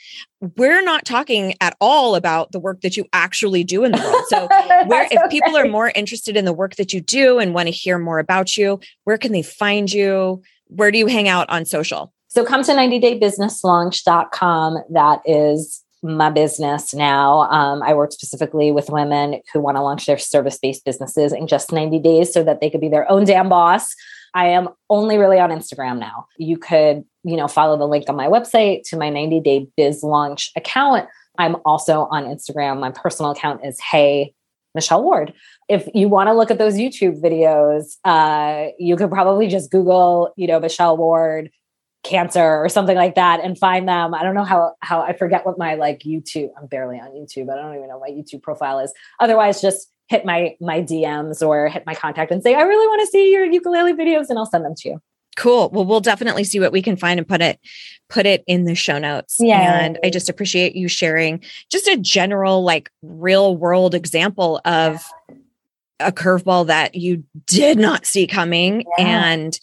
We're 0.58 0.82
not 0.84 1.06
talking 1.06 1.54
at 1.62 1.78
all 1.80 2.16
about 2.16 2.52
the 2.52 2.60
work 2.60 2.82
that 2.82 2.98
you 2.98 3.06
actually 3.14 3.64
do 3.64 3.84
in 3.84 3.92
the 3.92 4.00
world. 4.00 4.16
So 4.30 4.48
where 4.88 5.08
if 5.12 5.30
people 5.30 5.56
are 5.56 5.68
more 5.68 5.92
interested 5.96 6.36
in 6.36 6.46
the 6.46 6.54
work 6.54 6.76
that 6.78 6.94
you 6.94 7.00
do 7.00 7.38
and 7.38 7.54
want 7.54 7.68
to 7.68 7.72
hear 7.72 8.00
more 8.00 8.18
about 8.18 8.58
you, 8.58 8.80
where 9.04 9.20
can 9.20 9.32
they 9.34 9.44
find 9.44 9.94
you? 9.94 10.42
Where 10.66 10.90
do 10.90 10.98
you 10.98 11.06
hang 11.06 11.28
out 11.28 11.48
on 11.50 11.66
social? 11.66 12.12
So 12.36 12.44
come 12.44 12.64
to 12.64 12.74
90daybusinesslaunch.com. 12.74 14.84
That 14.90 15.22
is 15.24 15.82
my 16.04 16.30
business 16.30 16.94
now. 16.94 17.44
Um, 17.44 17.82
I 17.82 17.94
work 17.94 18.12
specifically 18.12 18.74
with 18.74 18.90
women 18.90 19.40
who 19.54 19.62
want 19.62 19.78
to 19.78 19.82
launch 19.82 20.06
their 20.06 20.18
service 20.18 20.58
based 20.58 20.84
businesses 20.84 21.32
in 21.32 21.48
just 21.48 21.72
90 21.72 21.98
days 22.00 22.34
so 22.34 22.44
that 22.44 22.60
they 22.60 22.70
could 22.70 22.82
be 22.82 22.90
their 22.90 23.10
own 23.10 23.24
damn 23.24 23.48
boss. 23.48 23.96
I 24.34 24.48
am 24.48 24.68
only 24.90 25.18
really 25.18 25.40
on 25.40 25.50
Instagram 25.50 25.98
now. 25.98 26.26
You 26.38 26.58
could, 26.58 27.06
you 27.24 27.38
know, 27.38 27.48
follow 27.48 27.78
the 27.78 27.88
link 27.88 28.10
on 28.10 28.18
my 28.18 28.28
website 28.28 28.82
to 28.90 28.98
my 28.98 29.10
90 29.10 29.40
day 29.40 29.70
biz 29.78 30.04
launch 30.04 30.52
account. 30.58 31.08
I'm 31.38 31.56
also 31.64 32.02
on 32.12 32.26
Instagram. 32.26 32.82
My 32.82 32.92
personal 32.92 33.32
account 33.32 33.66
is 33.66 33.80
Hey 33.80 34.34
Michelle 34.74 35.04
Ward. 35.04 35.34
If 35.70 35.88
you 35.94 36.10
want 36.10 36.28
to 36.28 36.34
look 36.34 36.52
at 36.52 36.58
those 36.58 36.74
YouTube 36.74 37.22
videos, 37.22 37.96
uh, 38.04 38.72
you 38.78 38.98
could 38.98 39.10
probably 39.10 39.48
just 39.48 39.72
Google, 39.72 40.34
you 40.36 40.48
know, 40.48 40.60
Michelle 40.60 40.98
Ward 40.98 41.50
cancer 42.06 42.64
or 42.64 42.70
something 42.70 42.96
like 42.96 43.16
that 43.16 43.42
and 43.44 43.58
find 43.58 43.88
them. 43.90 44.14
I 44.14 44.24
don't 44.24 44.36
know 44.36 44.44
how 44.44 44.74
how 44.82 45.02
I 45.02 45.14
forget 45.14 45.46
what 45.46 45.58
my 45.58 45.76
like 45.76 46.00
YouTube. 46.00 46.50
I'm 46.58 46.68
barely 46.68 46.98
on 47.00 47.10
YouTube. 47.12 47.52
I 47.52 47.56
don't 47.56 47.76
even 47.76 47.88
know 47.90 47.98
what 47.98 48.10
my 48.10 48.16
YouTube 48.16 48.42
profile 48.42 48.80
is. 48.80 48.94
Otherwise, 49.20 49.62
just 49.62 49.92
hit 50.08 50.24
my 50.24 50.56
my 50.62 50.82
DMs 50.82 51.46
or 51.46 51.68
hit 51.68 51.86
my 51.86 51.96
contact 51.96 52.32
and 52.32 52.42
say, 52.44 52.54
I 52.56 52.62
really 52.62 52.88
want 52.88 53.02
to 53.02 53.08
see 53.08 53.32
your 53.32 53.46
ukulele 53.46 53.94
videos, 53.94 54.30
and 54.30 54.38
I'll 54.38 54.46
send 54.46 54.64
them 54.64 54.76
to 54.76 54.90
you. 54.90 55.02
Cool. 55.36 55.70
Well, 55.74 55.84
we'll 55.86 56.00
definitely 56.00 56.46
see 56.46 56.62
what 56.62 56.72
we 56.72 56.82
can 56.82 56.96
find 56.96 57.20
and 57.20 57.28
put 57.28 57.42
it 57.42 57.60
put 58.10 58.26
it 58.26 58.44
in 58.48 58.66
the 58.66 58.76
show 58.76 58.98
notes. 59.00 59.38
Yeah. 59.40 59.80
And 59.84 60.00
I 60.04 60.10
just 60.10 60.30
appreciate 60.30 60.76
you 60.76 60.88
sharing 60.88 61.42
just 61.70 61.88
a 61.88 61.98
general 61.98 62.64
like 62.64 62.90
real 63.02 63.58
world 63.58 63.96
example 63.96 64.62
of 64.64 65.04
a 66.00 66.12
curveball 66.12 66.68
that 66.68 66.96
you 66.96 67.24
did 67.48 67.78
not 67.78 68.06
see 68.06 68.28
coming 68.28 68.86
Yeah. 68.98 69.06
and 69.34 69.60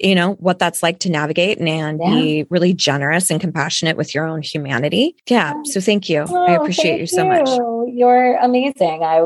you 0.00 0.14
know 0.14 0.32
what 0.34 0.58
that's 0.58 0.82
like 0.82 0.98
to 1.00 1.10
navigate 1.10 1.58
and, 1.58 1.68
and 1.68 1.98
be 1.98 2.46
really 2.48 2.72
generous 2.72 3.30
and 3.30 3.40
compassionate 3.40 3.96
with 3.96 4.14
your 4.14 4.26
own 4.26 4.40
humanity. 4.42 5.14
Yeah. 5.28 5.54
So 5.64 5.80
thank 5.80 6.08
you. 6.08 6.22
I 6.22 6.56
Oh, 6.56 6.60
appreciate 6.62 7.00
you 7.00 7.06
so 7.06 7.24
much. 7.26 7.48
you. 7.48 7.92
You're 7.94 8.36
amazing. 8.36 9.02
I 9.04 9.22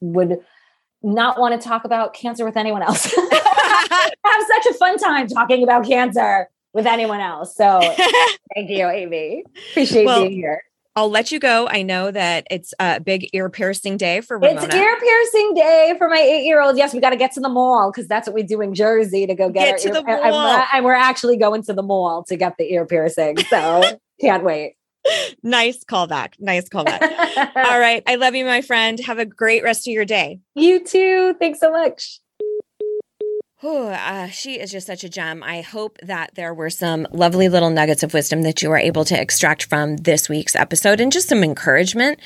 would 0.00 0.38
not 1.02 1.38
want 1.38 1.60
to 1.60 1.68
talk 1.68 1.84
about 1.84 2.14
cancer 2.14 2.44
with 2.44 2.56
anyone 2.56 2.82
else. 2.82 3.04
Have 3.14 4.46
such 4.48 4.66
a 4.70 4.74
fun 4.74 4.98
time 4.98 5.28
talking 5.28 5.62
about 5.62 5.86
cancer 5.86 6.48
with 6.72 6.86
anyone 6.86 7.20
else. 7.20 7.54
So 7.56 7.80
thank 8.54 8.70
you, 8.70 8.88
Amy. 8.88 9.44
Appreciate 9.70 10.04
Well, 10.06 10.22
being 10.22 10.32
here. 10.32 10.62
I'll 10.96 11.10
let 11.10 11.30
you 11.30 11.38
go. 11.38 11.68
I 11.68 11.82
know 11.82 12.10
that 12.10 12.46
it's 12.50 12.72
a 12.80 13.00
big 13.00 13.28
ear 13.34 13.50
piercing 13.50 13.98
day 13.98 14.22
for 14.22 14.38
Ramona. 14.38 14.62
It's 14.64 14.74
ear 14.74 14.98
piercing 14.98 15.52
day 15.54 15.94
for 15.98 16.08
my 16.08 16.18
eight 16.18 16.46
year 16.46 16.62
old. 16.62 16.78
Yes, 16.78 16.94
we 16.94 17.00
got 17.00 17.10
to 17.10 17.16
get 17.16 17.32
to 17.32 17.40
the 17.40 17.50
mall 17.50 17.92
because 17.92 18.08
that's 18.08 18.26
what 18.26 18.34
we 18.34 18.42
do 18.42 18.62
in 18.62 18.72
Jersey 18.72 19.26
to 19.26 19.34
go 19.34 19.50
get, 19.50 19.76
Get 19.76 19.82
to 19.82 19.88
ear 19.88 19.94
the 19.94 20.30
mall. 20.30 20.64
And 20.72 20.84
we're 20.86 20.94
actually 20.94 21.36
going 21.36 21.62
to 21.64 21.74
the 21.74 21.82
mall 21.82 22.24
to 22.24 22.36
get 22.36 22.56
the 22.56 22.72
ear 22.72 22.86
piercing. 22.86 23.36
So 23.36 23.82
can't 24.22 24.42
wait. 24.42 24.76
nice 25.42 25.84
callback. 25.84 26.32
Nice 26.40 26.70
callback. 26.70 27.02
All 27.02 27.44
right. 27.78 28.02
I 28.06 28.14
love 28.14 28.34
you, 28.34 28.46
my 28.46 28.62
friend. 28.62 28.98
Have 29.00 29.18
a 29.18 29.26
great 29.26 29.62
rest 29.62 29.86
of 29.86 29.92
your 29.92 30.06
day. 30.06 30.40
You 30.54 30.82
too. 30.82 31.34
Thanks 31.38 31.60
so 31.60 31.70
much. 31.70 32.20
Whew, 33.66 33.88
uh, 33.88 34.28
she 34.28 34.60
is 34.60 34.70
just 34.70 34.86
such 34.86 35.02
a 35.02 35.08
gem. 35.08 35.42
I 35.42 35.60
hope 35.60 35.98
that 36.00 36.30
there 36.36 36.54
were 36.54 36.70
some 36.70 37.04
lovely 37.10 37.48
little 37.48 37.68
nuggets 37.70 38.04
of 38.04 38.14
wisdom 38.14 38.42
that 38.42 38.62
you 38.62 38.70
were 38.70 38.78
able 38.78 39.04
to 39.06 39.20
extract 39.20 39.64
from 39.64 39.96
this 39.96 40.28
week's 40.28 40.54
episode 40.54 41.00
and 41.00 41.10
just 41.10 41.28
some 41.28 41.42
encouragement 41.42 42.20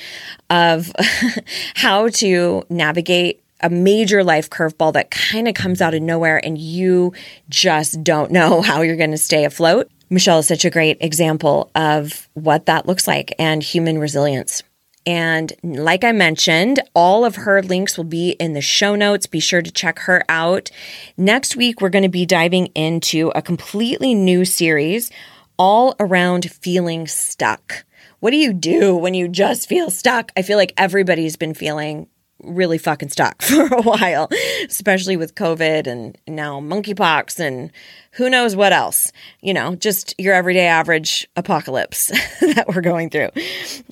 of 0.51 0.93
how 1.76 2.11
to 2.11 2.62
navigate 2.68 3.43
a 3.62 3.70
major 3.70 4.22
life 4.22 4.51
curveball 4.51 4.93
that 4.93 5.11
kind 5.11 5.49
of 5.49 5.55
comes 5.55 5.80
out 5.80 5.95
of 5.95 6.03
nowhere 6.03 6.45
and 6.45 6.59
you 6.59 7.14
just 7.49 8.05
don't 8.05 8.30
know 8.30 8.61
how 8.61 8.82
you're 8.82 8.97
going 8.97 9.11
to 9.11 9.16
stay 9.16 9.47
afloat. 9.47 9.91
Michelle 10.11 10.41
is 10.41 10.47
such 10.47 10.66
a 10.66 10.70
great 10.70 10.99
example 11.01 11.70
of 11.74 12.28
what 12.34 12.66
that 12.66 12.84
looks 12.84 13.09
like 13.09 13.32
and 13.38 13.62
human 13.62 13.97
resilience. 13.97 14.62
And 15.07 15.53
like 15.63 16.05
I 16.05 16.13
mentioned, 16.13 16.81
all 16.95 17.25
of 17.25 17.37
her 17.37 17.63
links 17.63 17.97
will 17.97 18.05
be 18.05 18.31
in 18.33 18.53
the 18.53 18.61
show 18.61 18.95
notes. 18.95 19.27
Be 19.27 19.41
sure 19.41 19.63
to 19.63 19.71
check 19.71 20.01
her 20.01 20.23
out. 20.29 20.71
Next 21.17 21.57
week, 21.57 21.81
we're 21.81 21.89
going 21.89 22.03
to 22.03 22.09
be 22.09 22.27
diving 22.27 22.67
into 22.69 23.33
a 23.35 23.43
completely 23.43 24.15
new 24.15 24.45
series 24.45 25.11
all 25.59 25.95
around 25.99 26.51
feeling 26.51 27.07
stuck. 27.07 27.85
What 28.21 28.33
do 28.33 28.37
you 28.37 28.53
do 28.53 28.95
when 28.95 29.15
you 29.15 29.29
just 29.29 29.69
feel 29.69 29.91
stuck? 29.91 30.31
I 30.37 30.43
feel 30.43 30.59
like 30.59 30.75
everybody's 30.77 31.37
been 31.37 31.55
feeling 31.55 32.07
really 32.43 32.78
fucking 32.78 33.11
stuck 33.11 33.43
for 33.43 33.66
a 33.66 33.82
while, 33.82 34.28
especially 34.66 35.16
with 35.16 35.34
COVID 35.34 35.86
and 35.86 36.16
now 36.26 36.61
monkeypox 36.61 37.38
and 37.38 37.70
who 38.12 38.28
knows 38.28 38.57
what 38.57 38.72
else. 38.72 39.12
You 39.41 39.55
know, 39.55 39.76
just 39.76 40.14
your 40.18 40.34
everyday 40.34 40.66
average 40.66 41.28
apocalypse 41.36 42.09
that 42.41 42.66
we're 42.68 42.80
going 42.80 43.11
through. 43.11 43.30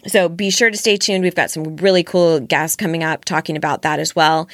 So 0.06 0.28
be 0.28 0.50
sure 0.50 0.70
to 0.70 0.76
stay 0.76 0.96
tuned. 0.96 1.24
We've 1.24 1.34
got 1.34 1.50
some 1.50 1.76
really 1.76 2.02
cool 2.02 2.40
guests 2.40 2.76
coming 2.76 3.04
up 3.04 3.24
talking 3.24 3.56
about 3.56 3.82
that 3.82 4.00
as 4.00 4.14
well. 4.16 4.48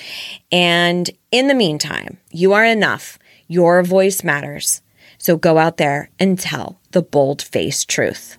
And 0.52 1.10
in 1.30 1.48
the 1.48 1.54
meantime, 1.54 2.18
you 2.30 2.52
are 2.52 2.64
enough. 2.64 3.18
Your 3.46 3.82
voice 3.82 4.24
matters. 4.24 4.82
So 5.18 5.36
go 5.36 5.58
out 5.58 5.76
there 5.76 6.10
and 6.18 6.38
tell 6.38 6.80
the 6.92 7.02
bold 7.02 7.40
faced 7.42 7.88
truth. 7.88 8.38